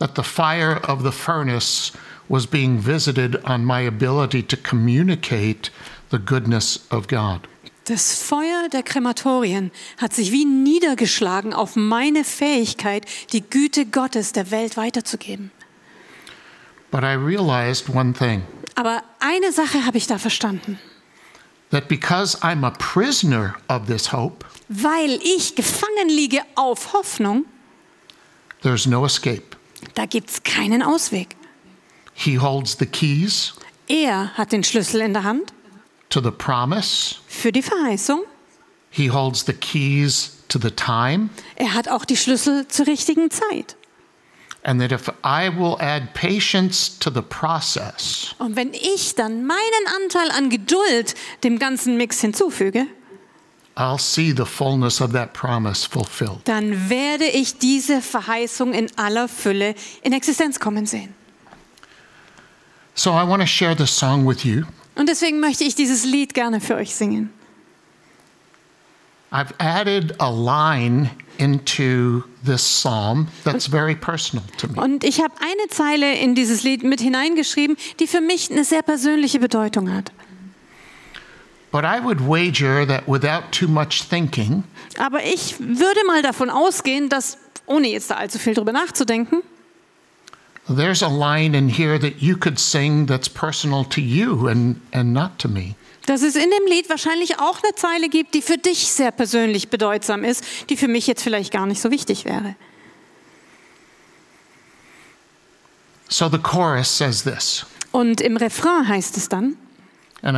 That 0.00 0.16
the 0.16 0.22
fire 0.24 0.76
of 0.88 1.02
the 1.04 1.12
furnace 1.12 1.92
was 2.28 2.46
being 2.46 2.78
visited 2.78 3.44
on 3.44 3.64
my 3.64 3.80
ability 3.86 4.42
to 4.44 4.56
communicate 4.56 5.70
the 6.10 6.18
goodness 6.18 6.80
of 6.90 7.06
God. 7.06 7.46
Das 7.84 8.22
Feuer 8.22 8.68
der 8.70 8.82
Krematorien 8.82 9.70
hat 9.98 10.12
sich 10.14 10.32
wie 10.32 10.44
niedergeschlagen 10.44 11.52
auf 11.54 11.76
meine 11.76 12.24
Fähigkeit, 12.24 13.04
die 13.32 13.42
Güte 13.42 13.86
Gottes 13.86 14.32
der 14.32 14.50
Welt 14.50 14.76
weiterzugeben. 14.76 15.50
But 16.90 17.02
I 17.02 17.14
realized 17.14 17.88
one 17.88 18.12
thing 18.12 18.42
Aber 18.74 19.02
eine 19.20 19.52
Sache 19.52 19.84
habe 19.86 19.98
ich 19.98 20.06
da 20.06 20.18
verstanden. 20.18 20.78
that 21.70 21.88
because 21.88 22.36
I'm 22.42 22.64
a 22.64 22.70
prisoner 22.70 23.54
of 23.68 23.86
this 23.86 24.12
hope, 24.12 24.44
Weil 24.68 25.18
ich 25.22 25.54
gefangen 25.56 26.08
liege 26.08 26.40
auf 26.54 26.92
Hoffnung, 26.92 27.44
there's 28.62 28.86
no 28.86 29.04
escape. 29.04 29.49
Da 29.94 30.06
gibt 30.06 30.30
es 30.30 30.42
keinen 30.42 30.82
Ausweg. 30.82 31.36
He 32.14 32.38
holds 32.38 32.76
the 32.78 32.86
keys 32.86 33.54
Er 33.88 34.36
hat 34.36 34.52
den 34.52 34.62
Schlüssel 34.62 35.00
in 35.00 35.12
der 35.14 35.24
Hand 35.24 35.52
to 36.10 36.20
the 36.22 36.30
promise, 36.30 37.16
für 37.28 37.50
die 37.52 37.62
Verheißung. 37.62 38.22
he 38.90 39.10
holds 39.10 39.44
the 39.46 39.52
keys 39.52 40.32
to 40.48 40.58
the 40.60 40.70
time. 40.70 41.30
Er 41.56 41.74
hat 41.74 41.88
auch 41.88 42.04
die 42.04 42.16
Schlüssel 42.16 42.66
zur 42.68 42.86
richtigen 42.86 43.30
Zeit. 43.30 43.76
And 44.62 44.78
that 44.80 44.92
if 44.92 45.08
I 45.24 45.48
will 45.48 45.76
add 45.80 46.08
patience 46.12 46.98
to 46.98 47.10
the 47.10 47.22
process, 47.22 48.34
Und 48.38 48.56
wenn 48.56 48.74
ich 48.74 49.14
dann 49.14 49.46
meinen 49.46 49.86
Anteil 50.02 50.30
an 50.32 50.50
Geduld 50.50 51.14
dem 51.44 51.58
ganzen 51.58 51.96
Mix 51.96 52.20
hinzufüge, 52.20 52.86
I'll 53.80 53.98
see 53.98 54.32
the 54.32 54.44
fullness 54.44 55.00
of 55.00 55.12
that 55.12 55.32
promise 55.32 55.86
fulfilled. 55.86 56.40
dann 56.44 56.90
werde 56.90 57.24
ich 57.24 57.56
diese 57.56 58.02
Verheißung 58.02 58.74
in 58.74 58.88
aller 58.96 59.26
Fülle 59.26 59.74
in 60.02 60.12
Existenz 60.12 60.60
kommen 60.60 60.84
sehen. 60.84 61.14
So 62.94 63.12
I 63.12 63.26
want 63.26 63.40
to 63.40 63.46
share 63.46 63.74
this 63.74 63.90
song 63.90 64.26
with 64.28 64.44
you. 64.44 64.64
Und 64.96 65.08
deswegen 65.08 65.40
möchte 65.40 65.64
ich 65.64 65.74
dieses 65.74 66.04
Lied 66.04 66.34
gerne 66.34 66.60
für 66.60 66.74
euch 66.74 66.94
singen. 66.94 67.32
I've 69.32 69.54
added 69.58 70.14
a 70.20 70.28
line 70.28 71.10
into 71.38 72.24
this 72.44 72.62
psalm 72.62 73.28
that's 73.44 73.66
very 73.66 73.94
personal 73.94 74.44
to 74.58 74.68
me. 74.68 74.78
Und 74.78 75.04
ich 75.04 75.22
habe 75.22 75.32
eine 75.40 75.68
Zeile 75.70 76.18
in 76.18 76.34
dieses 76.34 76.64
Lied 76.64 76.82
mit 76.82 77.00
hineingeschrieben, 77.00 77.76
die 77.98 78.06
für 78.06 78.20
mich 78.20 78.50
eine 78.50 78.64
sehr 78.64 78.82
persönliche 78.82 79.38
Bedeutung 79.38 79.90
hat. 79.90 80.12
But 80.12 80.18
I 80.18 80.18
would 80.18 80.18
wager 80.18 80.18
that 80.18 80.18
without 80.18 80.18
too 80.18 80.18
much 80.18 81.48
thinking, 81.48 81.59
Aber 81.72 82.02
ich 85.24 85.60
würde 85.60 86.00
mal 86.06 86.22
davon 86.22 86.50
ausgehen, 86.50 87.08
dass, 87.08 87.38
ohne 87.66 87.88
jetzt 87.88 88.10
da 88.10 88.16
allzu 88.16 88.38
viel 88.38 88.54
drüber 88.54 88.72
nachzudenken, 88.72 89.42
there's 90.76 91.02
a 91.02 91.08
line 91.08 91.56
in 91.56 91.68
here 91.68 91.98
that 91.98 92.20
you 92.20 92.36
could 92.36 92.58
sing 92.58 93.06
that's 93.06 93.28
personal 93.28 93.84
to 93.84 94.00
you 94.00 94.48
and, 94.48 94.80
and 94.92 95.12
not 95.12 95.38
to 95.38 95.48
me. 95.48 95.74
dass 96.06 96.22
es 96.22 96.34
in 96.34 96.50
dem 96.50 96.66
Lied 96.66 96.88
wahrscheinlich 96.88 97.38
auch 97.38 97.62
eine 97.62 97.74
Zeile 97.76 98.08
gibt, 98.08 98.34
die 98.34 98.42
für 98.42 98.58
dich 98.58 98.90
sehr 98.90 99.12
persönlich 99.12 99.68
bedeutsam 99.68 100.24
ist, 100.24 100.44
die 100.68 100.76
für 100.76 100.88
mich 100.88 101.06
jetzt 101.06 101.22
vielleicht 101.22 101.52
gar 101.52 101.66
nicht 101.66 101.80
so 101.80 101.90
wichtig 101.90 102.24
wäre. 102.24 102.56
So 106.08 106.28
the 106.28 106.38
chorus 106.38 106.96
says 106.98 107.22
this, 107.22 107.64
Und 107.92 108.20
im 108.20 108.36
Refrain 108.36 108.88
heißt 108.88 109.16
es 109.16 109.28
dann, 109.28 109.56
und 110.22 110.36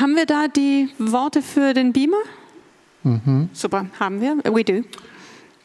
haben 0.00 0.16
wir 0.16 0.26
da 0.26 0.48
die 0.48 0.88
Worte 0.98 1.42
für 1.42 1.74
den 1.74 1.92
Beamer? 1.92 2.16
Super, 3.52 3.86
haben 3.98 4.20
wir. 4.20 4.36
We 4.44 4.64
do. 4.64 4.84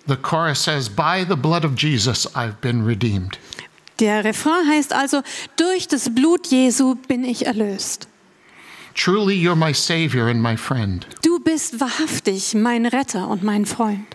The 0.08 0.16
chorus 0.16 0.64
says, 0.64 0.88
By 0.88 1.26
the 1.28 1.36
blood 1.36 1.66
of 1.66 1.76
Jesus, 1.78 2.28
I've 2.36 2.62
been 2.62 2.86
redeemed. 2.86 3.40
Der 4.00 4.24
Refrain 4.24 4.68
heißt 4.70 4.94
also, 4.94 5.22
durch 5.56 5.88
das 5.88 6.14
Blut 6.14 6.48
Jesu 6.48 6.96
bin 7.08 7.24
ich 7.24 7.46
erlöst. 7.46 8.08
Truly, 8.94 9.36
you're 9.36 9.56
my 9.56 9.74
Savior 9.74 10.28
and 10.28 10.42
my 10.42 10.56
friend. 10.56 11.08
Du 11.24 11.40
bist 11.40 11.80
wahrhaftig 11.80 12.54
mein 12.54 12.86
Retter 12.86 13.28
und 13.28 13.44
mein 13.44 13.66
Freund. 13.66 14.06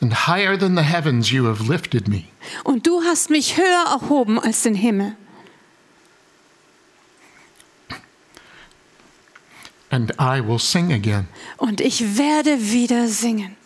And 0.00 0.28
higher 0.28 0.56
than 0.56 0.76
the 0.76 0.82
heavens, 0.82 1.30
you 1.30 1.46
have 1.46 1.62
lifted 1.68 2.06
me. 2.06 2.24
Und 2.64 2.86
du 2.86 3.02
hast 3.02 3.28
mich 3.30 3.56
höher 3.56 4.00
erhoben 4.00 4.38
als 4.38 4.62
den 4.62 4.74
Himmel. 4.74 5.16
And 9.98 10.12
I 10.20 10.40
will 10.40 10.60
sing 10.60 10.92
again. 10.92 11.26
Und 11.56 11.80
ich 11.80 12.16
werde 12.16 12.70
wieder 12.70 13.08
singen. 13.08 13.56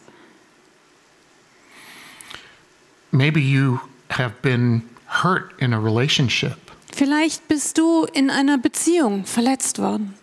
Maybe 3.10 3.38
you 3.38 3.80
have 4.08 4.32
been 4.40 4.82
hurt 5.22 5.52
in 5.58 5.74
a 5.74 5.78
relationship 5.78 6.56
Vielleicht 6.94 7.48
bist 7.48 7.76
du 7.76 8.04
in 8.14 8.30
einer 8.30 8.56
Beziehung 8.56 9.26
verletzt 9.26 9.78
worden. 9.78 10.14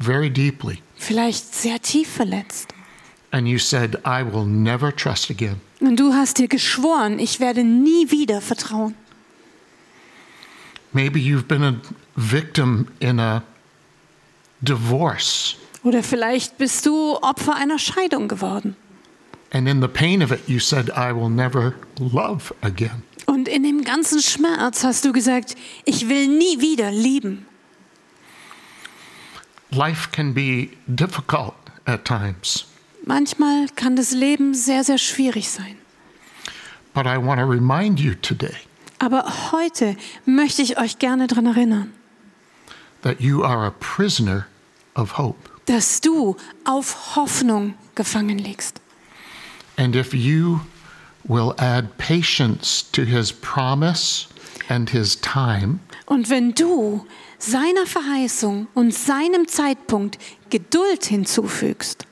very 0.00 0.28
deeply, 0.28 0.82
Vielleicht 0.96 1.54
sehr 1.54 1.80
tief 1.80 2.08
verletzt. 2.10 2.74
and 3.32 3.48
you 3.48 3.58
said, 3.58 3.96
I 4.04 4.22
will 4.22 4.44
never 4.44 4.94
trust 4.94 5.30
again. 5.30 5.62
Und 5.80 5.96
du 5.98 6.12
hast 6.12 6.36
dir 6.36 6.48
geschworen, 6.48 7.18
ich 7.18 7.40
werde 7.40 7.64
nie 7.64 8.10
wieder 8.10 8.42
vertrauen. 8.42 8.94
Maybe 10.92 11.18
you've 11.18 11.48
been 11.48 11.62
a 11.64 11.74
victim 12.16 12.88
in 13.00 13.18
a 13.18 13.42
divorce, 14.64 15.56
Oder 15.82 16.02
vielleicht 16.02 16.56
bist 16.58 16.86
du 16.86 17.16
Opfer 17.20 17.54
einer 17.56 17.78
Scheidung 17.78 18.28
geworden. 18.28 18.76
and 19.52 19.68
in 19.68 19.80
the 19.80 19.88
pain 19.88 20.22
of 20.22 20.32
it, 20.32 20.40
you 20.48 20.58
said, 20.58 20.88
I 20.96 21.12
will 21.14 21.28
never 21.30 21.74
love 21.98 22.52
again. 22.62 23.02
Und 23.26 23.48
in 23.48 23.62
dem 23.62 23.84
ganzen 23.84 24.20
Schmerz 24.20 24.82
hast 24.84 25.04
du 25.04 25.12
gesagt, 25.12 25.54
ich 25.84 26.08
will 26.08 26.26
nie 26.28 26.60
wieder 26.60 26.90
lieben. 26.90 27.46
Life 29.70 30.10
can 30.12 30.34
be 30.34 30.70
difficult 30.86 31.54
at 31.86 32.04
times, 32.04 32.66
Manchmal 33.06 33.66
kann 33.76 33.96
das 33.96 34.12
Leben 34.12 34.54
sehr, 34.54 34.82
sehr 34.84 34.98
schwierig 34.98 35.50
sein. 35.50 35.76
but 36.94 37.06
I 37.06 37.16
want 37.18 37.40
to 37.40 37.46
remind 37.46 37.98
you 38.00 38.14
today 38.14 38.54
Aber 39.00 39.24
heute 39.52 39.96
möchte 40.24 40.62
ich 40.62 40.78
euch 40.78 40.98
gerne 40.98 41.26
daran 41.26 41.46
erinnern, 41.46 41.92
that 43.02 43.20
you 43.20 43.42
are 43.44 43.66
a 43.66 43.70
prisoner 43.80 44.46
of 44.94 45.18
hope. 45.18 45.38
dass 45.66 46.00
du 46.00 46.36
auf 46.64 47.16
Hoffnung 47.16 47.74
gefangen 47.94 48.38
liegst. 48.38 48.80
And 49.76 49.96
if 49.96 50.12
you 50.14 50.60
will 51.26 51.54
add 51.58 51.96
patience 51.98 52.84
to 52.92 53.02
his 53.02 53.32
promise 53.32 54.26
and 54.68 54.90
his 54.90 55.20
time, 55.20 55.80
Und 56.06 56.28
wenn 56.28 56.52
du 56.54 57.06
seiner 57.38 57.86
Verheißung 57.86 58.68
und 58.74 58.92
seinem 58.94 59.48
Zeitpunkt 59.48 60.18
Geduld 60.50 61.06
hinzufügst, 61.06 62.06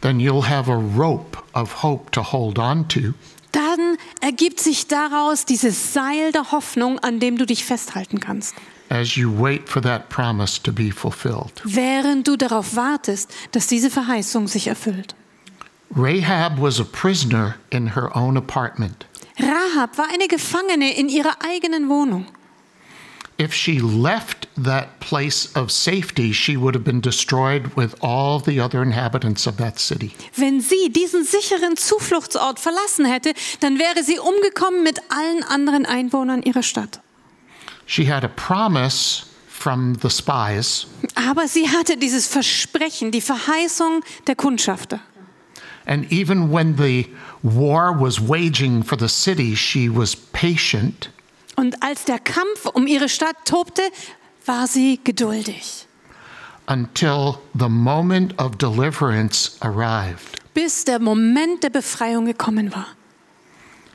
then 0.00 0.18
you'll 0.18 0.48
have 0.48 0.70
a 0.70 0.82
rope 0.96 1.38
of 1.54 1.82
hope 1.82 2.10
to 2.12 2.22
hold 2.22 2.58
on 2.58 2.88
to 2.88 3.12
dann 3.56 3.96
ergibt 4.20 4.60
sich 4.60 4.86
daraus 4.86 5.46
dieses 5.46 5.92
Seil 5.94 6.30
der 6.32 6.52
Hoffnung, 6.52 6.98
an 6.98 7.20
dem 7.20 7.38
du 7.38 7.46
dich 7.46 7.64
festhalten 7.64 8.20
kannst, 8.20 8.54
as 8.90 9.16
you 9.16 9.32
wait 9.36 9.68
for 9.68 9.80
that 9.82 10.08
promise 10.10 10.60
to 10.62 10.72
be 10.72 10.92
fulfilled. 10.92 11.52
während 11.64 12.28
du 12.28 12.36
darauf 12.36 12.76
wartest, 12.76 13.32
dass 13.52 13.66
diese 13.66 13.90
Verheißung 13.90 14.46
sich 14.46 14.66
erfüllt. 14.68 15.14
Rahab 15.94 16.60
was 16.60 16.80
a 16.80 16.84
prisoner 16.84 17.54
in 17.70 17.94
her 17.94 18.14
own 18.14 18.36
apartment. 18.36 19.06
Rahab 19.38 19.96
war 19.98 20.06
eine 20.12 20.28
Gefangene 20.28 20.96
in 20.96 21.08
ihrer 21.08 21.36
eigenen 21.44 21.88
Wohnung. 21.88 22.26
If 23.38 23.52
she 23.52 23.78
left 23.80 24.48
that 24.56 24.98
place 24.98 25.54
of 25.54 25.70
safety, 25.70 26.32
she 26.32 26.56
would 26.56 26.74
have 26.74 26.84
been 26.84 27.02
destroyed 27.02 27.74
with 27.76 27.94
all 28.00 28.40
the 28.40 28.58
other 28.60 28.82
inhabitants 28.82 29.46
of 29.46 29.58
that 29.58 29.78
city. 29.78 30.12
Wenn 30.34 30.62
sie 30.62 30.88
diesen 30.90 31.22
sicheren 31.24 31.76
Zufluchtsort 31.76 32.58
verlassen 32.58 33.04
hätte, 33.04 33.34
dann 33.60 33.78
wäre 33.78 34.02
sie 34.02 34.18
umgekommen 34.18 34.82
mit 34.82 35.00
allen 35.10 35.42
anderen 35.42 35.84
Einwohnern 35.84 36.42
ihrer 36.42 36.62
Stadt. 36.62 37.00
She 37.84 38.06
had 38.10 38.24
a 38.24 38.28
promise 38.28 39.26
from 39.48 39.96
the 40.00 40.08
spies, 40.08 40.86
Aber 41.14 41.46
sie 41.46 41.68
hatte 41.68 41.98
dieses 41.98 42.26
Versprechen, 42.26 43.10
die 43.10 43.20
Verheißung 43.20 44.02
der 44.26 44.34
Kundschafter. 44.36 45.00
and 45.88 46.10
even 46.10 46.50
when 46.50 46.76
the 46.78 47.06
war 47.44 47.92
was 47.92 48.18
waging 48.18 48.82
for 48.82 48.96
the 48.98 49.08
city, 49.08 49.54
she 49.54 49.88
was 49.88 50.16
patient 50.16 51.10
Und 51.56 51.82
als 51.82 52.04
der 52.04 52.18
Kampf 52.18 52.66
um 52.72 52.86
ihre 52.86 53.08
Stadt 53.08 53.36
tobte, 53.44 53.82
war 54.44 54.66
sie 54.66 55.00
geduldig, 55.02 55.86
until 56.68 57.38
the 57.58 57.68
moment 57.68 58.38
of 58.38 58.56
deliverance 58.56 59.56
arrived. 59.60 60.40
bis 60.54 60.84
der 60.84 60.98
Moment 61.00 61.62
der 61.62 61.70
Befreiung 61.70 62.26
gekommen 62.26 62.72
war. 62.74 62.86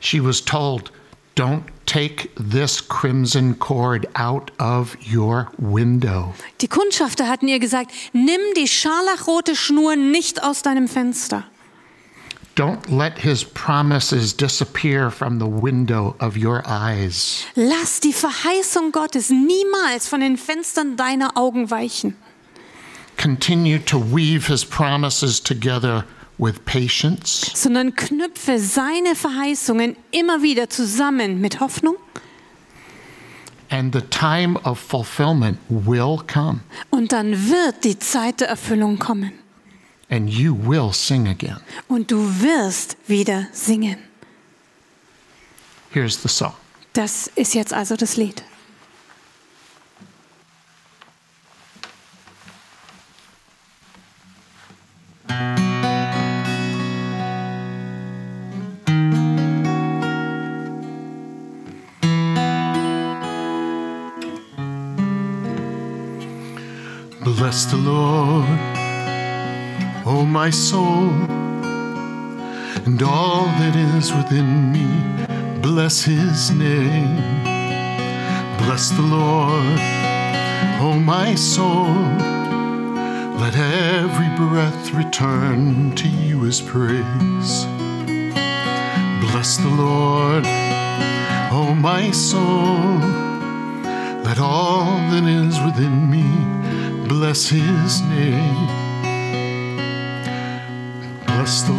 She 0.00 0.22
was 0.22 0.44
told, 0.44 0.92
Don't 1.36 1.62
take 1.86 2.28
this 2.36 2.86
crimson 2.86 3.58
cord 3.58 4.06
out 4.18 4.52
of 4.60 4.96
your 5.10 5.50
window. 5.56 6.34
Die 6.60 6.68
Kundschafter 6.68 7.26
hatten 7.26 7.48
ihr 7.48 7.58
gesagt, 7.58 7.90
nimm 8.12 8.40
die 8.56 8.68
scharlachrote 8.68 9.56
Schnur 9.56 9.96
nicht 9.96 10.42
aus 10.42 10.60
deinem 10.62 10.88
Fenster. 10.88 11.44
Don't 12.54 12.90
let 12.90 13.18
his 13.18 13.44
promises 13.44 14.34
disappear 14.34 15.10
from 15.10 15.38
the 15.38 15.46
window 15.46 16.14
of 16.20 16.36
your 16.36 16.62
eyes. 16.66 17.46
Lass 17.54 18.00
die 18.00 18.12
Verheißung 18.12 18.92
Gottes 18.92 19.30
niemals 19.30 20.06
von 20.06 20.20
den 20.20 20.36
Fenstern 20.36 20.96
deiner 20.96 21.36
Augen 21.36 21.70
weichen. 21.70 22.14
Continue 23.16 23.78
to 23.78 23.98
weave 23.98 24.46
his 24.48 24.64
promises 24.64 25.40
together 25.40 26.04
with 26.38 26.64
patience 26.64 27.50
sondern 27.54 27.94
knüpfe 27.94 28.58
seine 28.58 29.14
Verheißungen 29.14 29.96
immer 30.10 30.42
wieder 30.42 30.68
zusammen 30.68 31.40
mit 31.40 31.60
Hoffnung 31.60 31.96
and 33.70 33.94
the 33.94 34.00
time 34.00 34.58
of 34.64 34.78
fulfillment 34.78 35.58
will 35.68 36.18
come 36.26 36.60
und 36.90 37.12
dann 37.12 37.50
wird 37.50 37.84
die 37.84 37.98
Zeit 37.98 38.40
der 38.40 38.48
Erfüllung 38.48 38.98
kommen 38.98 39.32
and 40.12 40.28
you 40.28 40.54
will 40.54 40.92
sing 40.92 41.26
again. 41.26 41.58
und 41.88 42.10
du 42.10 42.18
wirst 42.40 42.96
wieder 43.08 43.48
singen. 43.52 43.96
Here's 45.90 46.22
the 46.22 46.28
song. 46.28 46.52
Das 46.92 47.30
ist 47.34 47.54
jetzt 47.54 47.72
also 47.72 47.96
das 47.96 48.16
Lied. 48.16 48.44
Bless 67.24 67.64
the 67.70 67.76
Lord, 67.76 68.46
O 70.04 70.24
my 70.24 70.50
soul, 70.50 71.10
and 72.86 73.00
all 73.02 73.44
that 73.44 73.76
is 73.76 74.12
within 74.12 74.72
me. 74.72 74.88
Bless 75.60 76.02
his 76.02 76.50
name. 76.50 77.16
Bless 78.58 78.90
the 78.90 79.02
Lord, 79.02 79.78
O 80.80 80.98
my 80.98 81.36
soul. 81.36 81.94
Let 83.38 83.56
every 83.56 84.28
breath 84.36 84.92
return 84.92 85.94
to 85.94 86.08
you 86.08 86.46
as 86.46 86.60
praise. 86.60 87.64
Bless 89.20 89.56
the 89.56 89.68
Lord, 89.68 90.44
O 91.52 91.76
my 91.78 92.10
soul. 92.10 92.98
Let 94.24 94.38
all 94.40 94.84
that 95.10 95.24
is 95.24 95.60
within 95.60 96.10
me 96.10 96.52
bless 97.06 97.48
his 97.48 98.00
name. 98.02 98.81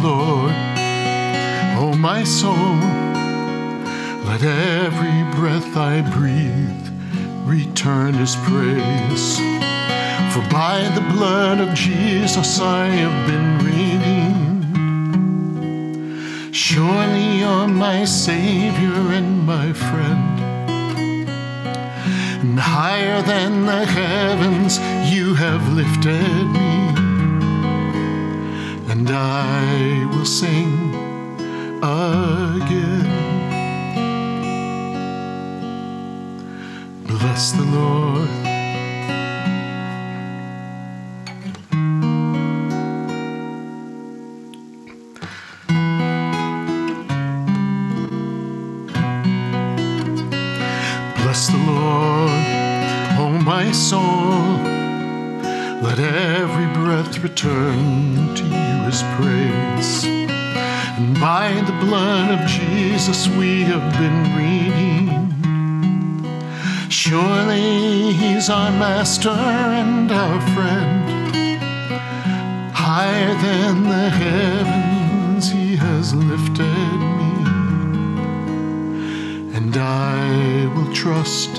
Lord, 0.04 0.52
oh 1.80 1.94
my 1.96 2.24
soul. 2.24 2.76
Let 4.28 4.42
every 4.42 5.22
breath 5.34 5.74
I 5.78 6.02
breathe 6.14 6.86
return 7.46 8.12
his 8.12 8.36
praise. 8.36 9.38
For 10.34 10.42
by 10.50 10.92
the 10.94 11.00
blood 11.14 11.58
of 11.58 11.72
Jesus 11.74 12.60
I 12.60 12.88
have 12.88 13.26
been 13.30 13.58
redeemed. 13.64 14.64
Surely 16.54 17.38
you're 17.38 17.66
my 17.66 18.04
Savior 18.04 19.14
and 19.18 19.46
my 19.46 19.72
friend. 19.72 20.38
And 22.42 22.60
higher 22.60 23.22
than 23.22 23.64
the 23.64 23.86
heavens 23.86 24.78
you 25.10 25.32
have 25.34 25.66
lifted 25.72 26.44
me. 26.52 26.73
And 29.06 29.14
I 29.14 30.06
will 30.16 30.24
sing 30.24 30.94
again. 31.82 33.04
Bless 37.06 37.52
the 37.52 37.64
Lord. 37.64 38.43
Jesus 63.06 63.28
we 63.36 63.60
have 63.64 63.92
been 64.00 64.20
reading. 64.34 65.08
Surely 66.88 68.14
he's 68.14 68.48
our 68.48 68.70
master 68.70 69.28
and 69.28 70.10
our 70.10 70.40
friend. 70.54 71.36
Higher 72.72 73.34
than 73.42 73.82
the 73.82 74.08
heavens 74.08 75.50
he 75.50 75.76
has 75.76 76.14
lifted 76.14 76.96
me. 77.18 77.34
And 79.54 79.76
I 79.76 80.72
will 80.74 80.90
trust 80.94 81.58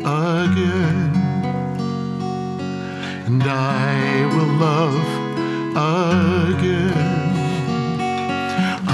again. 0.00 1.14
And 3.24 3.42
I 3.42 4.26
will 4.34 4.52
love 4.68 5.08
again. 6.52 7.37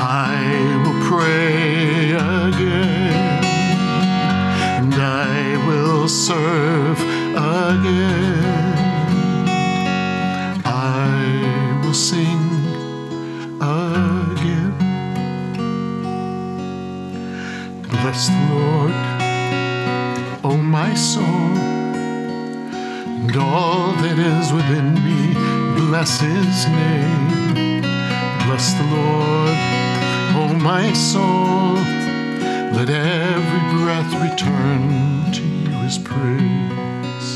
I 0.06 0.36
will 0.84 1.00
pray 1.08 2.12
again. 2.12 3.42
And 4.82 4.94
I 4.94 5.56
will 5.66 6.08
serve 6.08 7.00
again. 7.00 8.44
I 10.66 11.80
will 11.82 11.94
sing 11.94 12.42
again. 13.62 14.74
Bless 17.88 18.28
the 18.28 18.42
Lord, 18.52 18.92
O 20.44 20.58
my 20.58 20.94
soul, 20.94 21.24
and 23.24 23.36
all 23.38 23.92
that 24.02 24.18
is 24.18 24.52
within 24.52 24.94
me. 25.06 25.32
Bless 25.80 26.20
his 26.20 26.66
name. 26.66 27.44
Bless 28.44 28.74
the 28.74 28.84
Lord, 28.84 29.56
O 30.36 30.52
my 30.54 30.92
soul. 30.92 31.74
Let 32.76 32.90
every 32.90 33.62
breath 33.78 34.12
return 34.28 35.30
to 35.32 35.42
you 35.42 35.70
as 35.86 35.96
praise. 35.98 37.30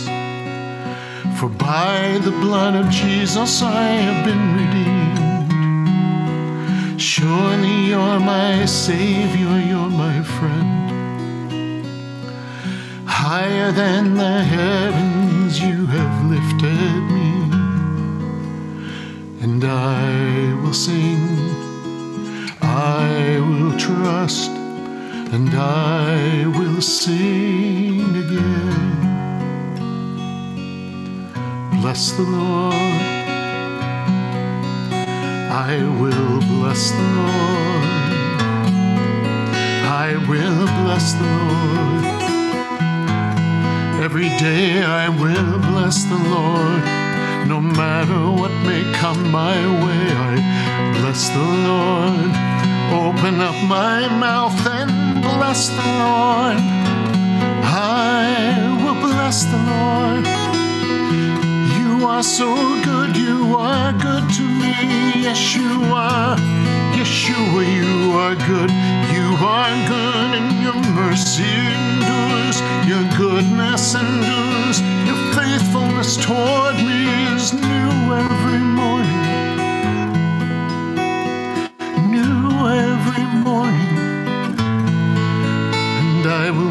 For 1.38 1.48
by 1.48 2.18
the 2.24 2.32
blood 2.32 2.74
of 2.74 2.90
Jesus 2.90 3.62
I 3.62 3.86
have 4.06 4.24
been 4.26 4.56
redeemed. 4.62 5.08
Surely 7.00 7.76
you're 7.90 8.18
my 8.18 8.64
Savior, 8.64 9.60
you're 9.70 9.90
my 10.06 10.20
friend. 10.22 11.86
Higher 13.06 13.70
than 13.70 14.14
the 14.14 14.42
heavens 14.42 15.60
you 15.60 15.86
have 15.86 16.30
lifted 16.30 17.02
me. 17.16 17.30
And 19.42 19.64
I 19.64 20.54
will 20.62 20.74
sing, 20.74 21.47
I 22.80 23.40
will 23.40 23.76
trust, 23.76 24.52
and 25.34 25.50
I 25.50 26.46
will 26.46 26.80
sing 26.80 28.14
again. 28.24 28.94
Bless 31.80 32.12
the 32.12 32.22
Lord. 32.22 33.02
I 35.68 35.82
will 36.00 36.38
bless 36.54 36.92
the 36.92 37.08
Lord. 37.18 37.84
I 40.04 40.08
will 40.28 40.66
bless 40.80 41.14
the 41.14 41.30
Lord. 41.40 42.04
Every 44.04 44.28
day 44.38 44.84
I 44.84 45.08
will 45.08 45.58
bless 45.72 46.04
the 46.04 46.20
Lord. 46.36 46.84
No 47.48 47.60
matter 47.60 48.22
what 48.40 48.52
may 48.68 48.84
come 48.92 49.32
my 49.32 49.58
way, 49.84 50.02
I 50.30 50.34
bless 51.00 51.28
the 51.30 51.48
Lord. 51.68 52.57
Open 52.90 53.40
up 53.40 53.54
my 53.68 54.08
mouth 54.08 54.66
and 54.66 55.20
bless 55.22 55.68
the 55.68 55.76
Lord. 55.76 56.56
I 57.62 58.80
will 58.82 59.00
bless 59.00 59.44
the 59.44 59.58
Lord. 59.72 60.24
You 61.78 62.06
are 62.06 62.22
so 62.22 62.54
good, 62.82 63.16
you 63.16 63.54
are 63.56 63.92
good 63.92 64.24
to 64.36 64.42
me. 64.42 64.74
Yes, 65.22 65.54
you 65.54 65.84
are. 65.92 66.36
Yeshua, 66.96 67.62
you 67.76 68.12
are 68.12 68.34
good. 68.34 68.70
You 69.12 69.36
are 69.44 69.74
good, 69.86 70.30
and 70.38 70.62
your 70.62 70.80
mercy 70.94 71.44
endures. 71.44 72.56
Your 72.88 73.04
goodness 73.18 73.94
endures. 73.94 74.80
Your 75.06 75.20
faithfulness 75.36 76.16
toward 76.16 76.76
me 76.76 77.34
is 77.36 77.52
new 77.52 78.14
every 78.14 78.58
morning. 78.58 78.97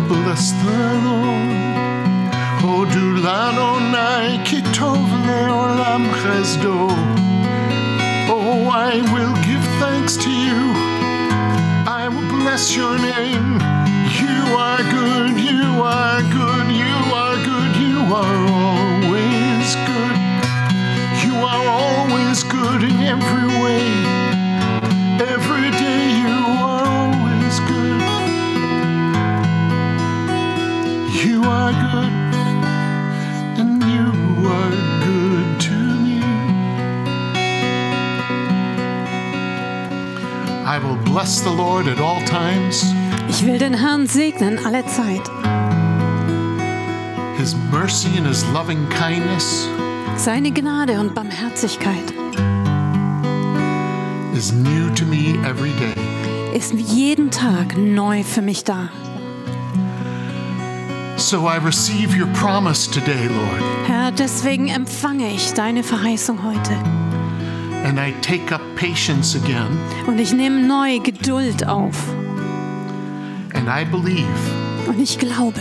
I 0.08 0.10
will 0.10 0.24
bless 0.24 0.52
the 0.52 0.72
Lord. 1.04 2.32
Hodu 2.64 3.20
Adonai 3.28 4.40
kitov 4.48 5.04
leolam 5.28 6.06
chesdo. 6.22 6.88
Oh, 8.32 8.70
I 8.70 9.02
will 9.12 9.36
give 9.44 9.66
thanks 9.82 10.16
to 10.16 10.30
you. 10.30 10.72
I 12.00 12.08
will 12.08 12.30
bless 12.40 12.74
your 12.74 12.98
name. 12.98 13.60
You 14.22 14.40
are 14.56 14.84
good, 14.96 15.36
you 15.42 15.84
are 15.84 16.22
good, 16.40 16.68
you 16.72 16.96
are 17.24 17.38
good, 17.44 17.76
you 17.76 18.00
are 18.22 18.38
always 18.64 19.76
good. 19.92 20.18
You 21.26 21.36
are 21.52 21.66
always 21.84 22.46
good 22.46 22.84
in 22.84 22.96
every 23.02 23.48
way. 23.62 24.27
I 40.78 40.80
will 40.80 41.04
bless 41.12 41.42
the 41.42 41.50
Lord 41.50 41.88
at 41.88 42.00
all 42.00 42.22
times. 42.26 42.94
Ich 43.30 43.44
will 43.44 43.58
den 43.58 43.74
Herrn 43.74 44.06
segnen 44.06 44.60
alle 44.64 44.86
Zeit. 44.86 45.28
His 47.40 47.56
mercy 47.72 48.16
and 48.16 48.28
his 48.28 48.46
loving 48.54 48.88
kindness 48.90 49.68
Seine 50.18 50.52
Gnade 50.52 51.00
und 51.00 51.16
Barmherzigkeit 51.16 52.14
is 54.36 54.54
new 54.54 54.94
to 54.94 55.04
me 55.06 55.34
every 55.48 55.72
day. 55.80 55.96
ist 56.54 56.74
jeden 56.74 57.32
Tag 57.32 57.76
neu 57.76 58.24
für 58.24 58.44
mich 58.44 58.64
da. 58.64 58.90
So 61.16 61.48
I 61.48 61.58
receive 61.58 62.16
your 62.16 62.32
promise 62.34 62.88
today, 62.88 63.28
Lord, 63.28 63.64
Herr, 63.88 64.12
deswegen 64.12 64.68
empfange 64.68 65.32
ich 65.34 65.54
deine 65.54 65.82
Verheißung 65.82 66.44
heute. 66.44 66.78
And 67.88 68.00
I 68.00 68.14
take 68.22 68.54
up 68.54 68.62
patience 68.76 69.36
again, 69.36 69.78
Und 70.08 70.20
ich 70.20 70.34
nehme 70.34 70.62
neu 70.68 71.00
Geduld 71.00 71.66
auf. 71.68 71.96
and 73.54 73.68
I 73.70 73.84
believe 73.86 74.26
Und 74.88 75.00
ich 75.00 75.18
glaube, 75.18 75.60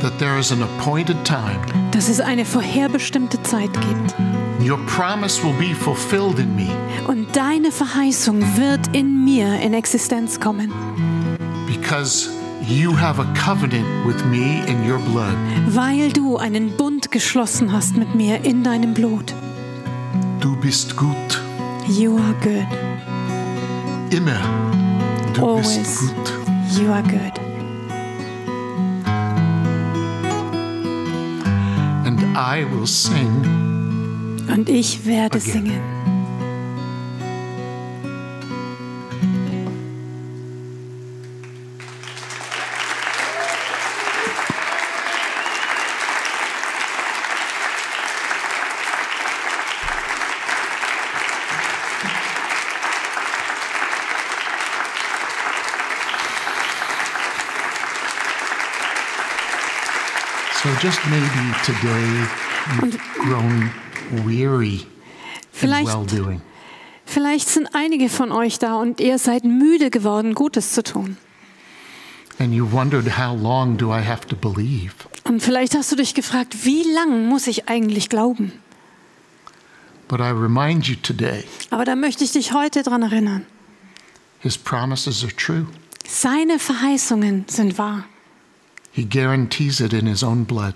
that 0.00 0.18
there 0.18 0.38
is 0.38 0.52
an 0.52 0.62
appointed 0.62 1.16
time. 1.24 1.58
dass 1.92 2.08
es 2.08 2.20
eine 2.20 2.44
vorherbestimmte 2.44 3.42
Zeit 3.42 3.70
gibt. 3.72 4.14
Your 4.68 4.78
promise 4.86 5.42
will 5.42 5.52
be 5.54 5.74
fulfilled 5.74 6.38
in 6.38 6.54
me 6.56 6.68
Und 7.06 7.34
deine 7.34 7.70
Verheißung 7.70 8.40
wird 8.56 8.88
in 8.94 9.24
mir 9.24 9.60
in 9.60 9.72
Existenz 9.72 10.38
kommen, 10.40 10.72
because 11.66 12.28
you 12.66 12.92
have 12.94 13.20
a 13.20 13.26
covenant 13.34 13.86
with 14.04 14.22
me 14.26 14.62
in 14.66 14.88
your 14.88 14.98
blood. 14.98 15.34
weil 15.68 16.10
du 16.12 16.36
einen 16.36 16.76
Bund 16.76 17.10
geschlossen 17.10 17.72
hast 17.72 17.96
mit 17.96 18.14
mir 18.14 18.44
in 18.44 18.62
deinem 18.62 18.94
Blut. 18.94 19.32
Du 20.48 20.56
bist 20.56 20.96
gut. 20.96 21.42
You 21.86 22.16
are 22.16 22.32
good. 22.40 22.66
Immer. 24.10 24.40
Du 25.34 25.42
Always. 25.44 25.76
bist 25.76 26.14
gut. 26.14 26.32
You 26.80 26.90
are 26.90 27.02
good. 27.02 27.38
And 32.06 32.18
I 32.34 32.64
will 32.64 32.86
sing 32.86 33.28
Und 34.50 34.70
ich 34.70 35.04
werde 35.04 35.36
Again. 35.36 35.52
singen. 35.52 36.07
Just 60.82 61.00
maybe 61.06 61.54
today 61.64 62.26
you've 62.80 62.98
grown 63.18 63.70
weary 64.24 64.86
Vielleicht, 65.52 65.88
well 65.88 66.40
vielleicht 67.04 67.48
sind 67.48 67.74
einige 67.74 68.08
von 68.08 68.30
euch 68.30 68.58
da 68.58 68.76
und 68.76 69.00
ihr 69.00 69.18
seid 69.18 69.44
müde 69.44 69.90
geworden, 69.90 70.34
Gutes 70.34 70.72
zu 70.72 70.82
tun. 70.82 71.16
And 72.38 72.54
you 72.54 72.70
wondered, 72.70 73.18
how 73.18 73.34
long 73.34 73.76
do 73.76 73.92
I 73.92 74.00
have 74.00 74.26
to 74.28 74.36
believe? 74.36 74.92
Und 75.24 75.42
vielleicht 75.42 75.74
hast 75.74 75.90
du 75.90 75.96
dich 75.96 76.14
gefragt, 76.14 76.64
wie 76.64 76.84
lang 76.84 77.26
muss 77.26 77.48
ich 77.48 77.68
eigentlich 77.68 78.08
glauben? 78.08 78.52
But 80.06 80.20
I 80.20 80.30
remind 80.30 80.86
you 80.86 80.94
today, 80.94 81.44
Aber 81.70 81.84
da 81.84 81.96
möchte 81.96 82.22
ich 82.22 82.32
dich 82.32 82.52
heute 82.52 82.82
dran 82.82 83.02
erinnern. 83.02 83.44
his 84.40 84.56
promises 84.56 85.24
are 85.24 85.34
true. 85.34 85.66
Seine 86.06 86.58
Verheißungen 86.58 87.44
sind 87.48 87.76
wahr. 87.76 88.04
He 88.92 89.04
guarantees 89.04 89.80
it 89.80 89.92
in 89.92 90.06
his 90.06 90.22
own 90.22 90.44
blood. 90.44 90.74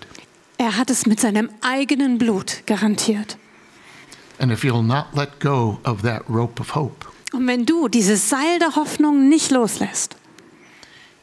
Er 0.58 0.76
hat 0.76 0.90
es 0.90 1.06
mit 1.06 1.18
seinem 1.20 1.50
eigenen 1.60 2.18
Blut 2.18 2.62
garantiert. 2.66 3.36
And 4.38 4.52
if 4.52 4.62
you'll 4.64 4.82
not 4.82 5.06
let 5.14 5.40
go 5.40 5.78
of 5.84 6.02
that 6.02 6.22
rope 6.28 6.60
of 6.60 6.74
hope, 6.74 7.06
Und 7.32 7.46
wenn 7.46 7.64
du 7.66 7.88
dieses 7.88 8.28
Seil 8.28 8.58
der 8.58 8.76
Hoffnung 8.76 9.28
nicht 9.28 9.50
loslässt, 9.50 10.16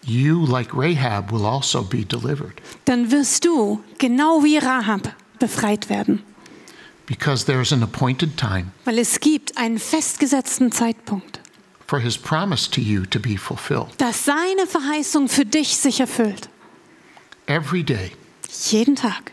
you, 0.04 0.46
like 0.46 0.70
Rahab, 0.74 1.32
will 1.32 1.46
also 1.46 1.84
be 1.84 2.04
delivered. 2.06 2.62
dann 2.86 3.12
wirst 3.12 3.46
du, 3.46 3.82
genau 3.98 4.44
wie 4.44 4.58
Rahab, 4.58 5.14
befreit 5.40 5.90
werden. 5.90 6.24
Because 7.06 7.46
there's 7.46 7.72
an 7.74 7.82
appointed 7.84 8.38
time 8.38 8.72
Weil 8.86 9.00
es 9.00 9.20
gibt 9.20 9.58
einen 9.58 9.80
festgesetzten 9.80 10.72
Zeitpunkt, 10.72 11.40
for 11.88 12.00
his 12.00 12.18
promise 12.18 12.70
to 12.70 12.82
you 12.82 13.06
to 13.06 13.20
be 13.20 13.38
fulfilled. 13.38 13.90
dass 13.98 14.26
seine 14.26 14.68
Verheißung 14.68 15.28
für 15.30 15.46
dich 15.46 15.78
sich 15.78 16.00
erfüllt. 16.00 16.50
Every 17.50 17.82
day, 17.84 18.12
Jeden 18.70 18.95
Tag. 18.95 19.32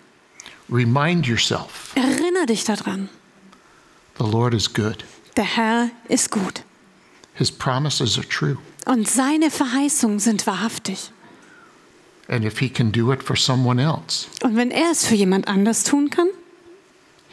remind 0.70 1.26
yourself 1.26 1.92
Erinnere 1.94 2.46
dich 2.46 2.64
daran. 2.64 3.10
the 4.18 4.24
Lord 4.24 4.54
is 4.54 4.72
good. 4.72 5.04
Der 5.36 5.44
Herr 5.44 5.90
ist 6.08 6.30
gut. 6.30 6.62
His 7.34 7.50
promises 7.52 8.16
are 8.16 8.26
true. 8.26 8.56
Und 8.86 9.06
seine 9.06 9.50
Verheißungen 9.50 10.18
sind 10.18 10.46
wahrhaftig. 10.46 11.10
And 12.28 12.42
if 12.46 12.58
he 12.58 12.70
can 12.70 12.90
do 12.90 13.12
it 13.12 13.22
for 13.22 13.36
someone 13.36 13.78
else, 13.80 14.26
Und 14.42 14.56
wenn 14.56 14.70
er 14.70 14.92
es 14.92 15.04
für 15.06 15.14
jemand 15.14 15.46
anders 15.46 15.84
tun 15.84 16.08
kann, 16.08 16.28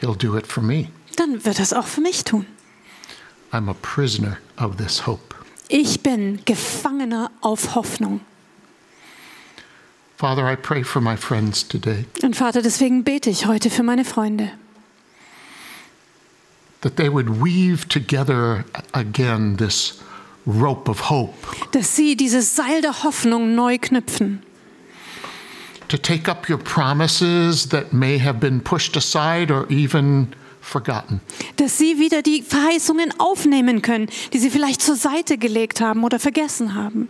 he'll 0.02 0.16
do 0.18 0.36
it 0.36 0.46
for 0.46 0.62
me. 0.62 0.88
dann 1.16 1.46
wird 1.46 1.58
er 1.58 1.62
es 1.62 1.72
auch 1.72 1.86
für 1.86 2.02
mich 2.02 2.24
tun. 2.24 2.44
I'm 3.52 3.70
a 3.70 3.74
prisoner 3.80 4.36
of 4.58 4.76
this 4.76 5.06
hope. 5.06 5.34
Ich 5.68 6.02
bin 6.02 6.40
Gefangener 6.44 7.30
auf 7.40 7.74
Hoffnung. 7.74 8.20
Father, 10.16 10.46
I 10.50 10.56
pray 10.56 10.84
for 10.84 11.02
my 11.02 11.16
friends 11.16 11.66
today 11.66 12.04
Und 12.22 12.36
Vater, 12.36 12.62
deswegen 12.62 13.02
bete 13.04 13.30
ich 13.30 13.46
heute 13.46 13.68
für 13.70 13.82
meine 13.82 14.04
Freunde, 14.04 14.50
that 16.82 16.96
they 16.96 17.08
would 17.10 17.28
weave 17.42 17.88
together 17.88 18.64
again 18.92 19.56
this 19.56 20.00
rope 20.46 20.88
of 20.90 21.10
hope 21.10 21.34
dass 21.72 21.96
sie 21.96 22.16
dieses 22.16 22.54
Seil 22.54 22.80
der 22.82 23.02
Hoffnung 23.02 23.54
neu 23.54 23.78
knüpfen, 23.78 24.42
to 25.88 25.96
take 25.96 26.30
up 26.30 26.48
your 26.48 26.58
promises 26.58 27.68
that 27.68 27.92
may 27.92 28.18
have 28.18 28.38
been 28.38 28.60
pushed 28.60 28.96
aside 28.96 29.50
or 29.52 29.66
even 29.70 30.28
forgotten. 30.60 31.20
dass 31.56 31.76
sie 31.78 31.98
wieder 31.98 32.22
die 32.22 32.42
Verheißungen 32.42 33.12
aufnehmen 33.18 33.82
können, 33.82 34.08
die 34.32 34.38
sie 34.38 34.50
vielleicht 34.50 34.80
zur 34.80 34.96
Seite 34.96 35.38
gelegt 35.38 35.80
haben 35.80 36.04
oder 36.04 36.18
vergessen 36.20 36.74
haben. 36.74 37.08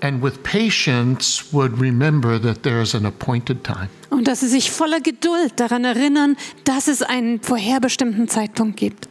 And 0.00 0.22
with 0.22 0.42
patience 0.44 1.52
would 1.52 1.80
remember 1.80 2.40
that 2.40 2.62
there's 2.62 2.94
an 2.94 3.04
appointed 3.04 3.64
time. 3.64 3.88
Und 4.10 4.28
dass 4.28 4.40
sie 4.40 4.48
sich 4.48 4.70
voller 4.70 5.00
Geduld 5.00 5.54
daran 5.56 5.84
erinnern, 5.84 6.36
dass 6.64 6.86
es 6.88 7.02
einen 7.02 7.40
vorherbestimmten 7.40 8.28
Zeitpunkt 8.28 8.76
gibt. 8.76 9.08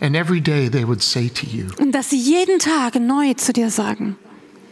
And 0.00 0.14
every 0.16 0.40
day 0.40 0.68
they 0.70 0.86
would 0.86 1.02
say 1.02 1.28
to 1.28 1.46
you, 1.46 1.66
Und 1.78 1.92
dass 1.92 2.10
sie 2.10 2.18
jeden 2.18 2.58
Tag 2.58 2.98
neu 3.00 3.34
zu 3.34 3.52
dir 3.52 3.70
sagen, 3.70 4.16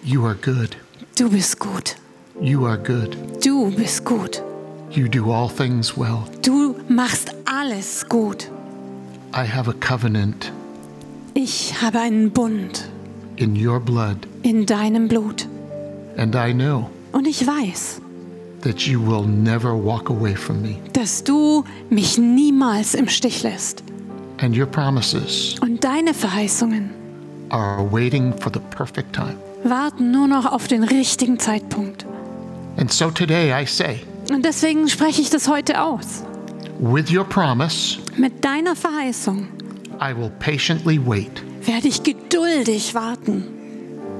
You 0.04 0.24
are 0.26 0.34
good. 0.36 0.76
du 1.18 1.28
bist 1.30 1.58
gut, 1.58 1.96
You 2.40 2.66
are 2.66 2.78
good. 2.78 3.16
du 3.44 3.70
bist 3.70 4.04
gut, 4.04 4.42
You 4.90 5.08
do 5.08 5.32
all 5.32 5.48
things 5.50 5.96
well. 5.96 6.24
du 6.42 6.76
machst 6.88 7.30
alles 7.46 8.06
gut. 8.08 8.50
I 9.34 9.46
have 9.46 9.68
a 9.68 9.74
covenant 9.80 10.50
Ich 11.34 11.74
habe 11.82 12.00
einen 12.00 12.30
Bund 12.30 12.88
in 13.38 13.54
your 13.56 13.80
blood, 13.80 14.16
in 14.42 14.66
deinem 14.66 15.08
Blut. 15.08 15.46
and 16.16 16.34
I 16.34 16.52
know 16.52 16.88
Und 17.12 17.26
ich 17.26 17.46
weiß, 17.46 18.00
that 18.62 18.80
you 18.86 19.00
will 19.00 19.24
never 19.26 19.72
walk 19.72 20.10
away 20.10 20.34
from 20.34 20.60
me. 20.62 20.76
dass 20.92 21.22
du 21.24 21.64
mich 21.90 22.18
niemals 22.18 22.94
im 22.94 23.08
Stich 23.08 23.42
lässt. 23.42 23.82
And 24.40 24.56
your 24.56 24.66
promises 24.66 25.56
Und 25.60 25.82
deine 25.82 26.14
Verheißungen 26.14 26.90
are 27.50 27.82
waiting 27.90 28.32
for 28.40 28.52
the 28.52 28.60
perfect 28.76 29.12
time. 29.14 29.36
warten 29.64 30.10
nur 30.12 30.26
noch 30.28 30.44
auf 30.46 30.68
den 30.68 30.84
richtigen 30.84 31.38
Zeitpunkt. 31.38 32.04
And 32.76 32.92
so 32.92 33.10
today 33.10 33.50
I 33.52 33.66
say, 33.66 34.00
Und 34.30 34.44
deswegen 34.44 34.88
spreche 34.88 35.20
ich 35.22 35.30
das 35.30 35.48
heute 35.48 35.82
aus. 35.82 36.22
with 36.80 37.10
your 37.12 37.24
promise, 37.24 37.98
Mit 38.16 38.44
deiner 38.44 38.76
Verheißung 38.76 39.48
I 40.00 40.14
will 40.16 40.30
patiently 40.38 41.00
wait, 41.04 41.42
werde 41.68 41.88
ich 41.88 42.02
geduldig 42.02 42.94
warten. 42.94 43.44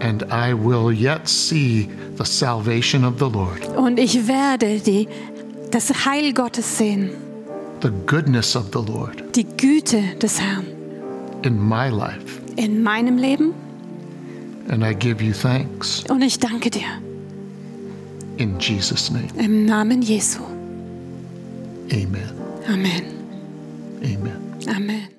and 0.01 0.23
I 0.31 0.53
will 0.55 0.93
yet 0.93 1.27
see 1.29 1.89
the 2.17 2.25
salvation 2.25 3.05
of 3.05 3.19
the 3.19 3.25
Lord, 3.29 3.67
Und 3.77 3.99
ich 3.99 4.29
werde 4.29 4.79
die, 4.79 5.09
das 5.73 6.05
Heil 6.07 6.33
Gottes 6.33 6.79
sehen, 6.79 7.11
the 7.83 7.91
goodness 8.07 8.55
of 8.55 8.67
the 8.73 8.79
Lord 8.93 9.23
die 9.35 9.45
Güte 9.45 10.03
des 10.23 10.41
Herrn 10.41 10.67
in 11.43 11.59
my 11.59 11.89
life. 11.89 12.41
in 12.57 12.83
meinem 12.83 13.17
Leben. 13.19 13.53
And 14.71 14.85
I 14.85 14.93
give 14.95 15.23
you 15.25 15.33
thanks 15.33 16.05
Und 16.09 16.23
ich 16.23 16.39
danke 16.39 16.71
dir 16.71 16.87
in 18.37 18.59
Jesus' 18.61 19.11
name. 19.11 19.29
im 19.39 19.65
Namen 19.65 20.03
Jesu. 20.03 20.41
Amen. 21.91 22.31
Amen. 22.69 23.03
Amen. 24.05 24.37
Amen. 24.69 25.18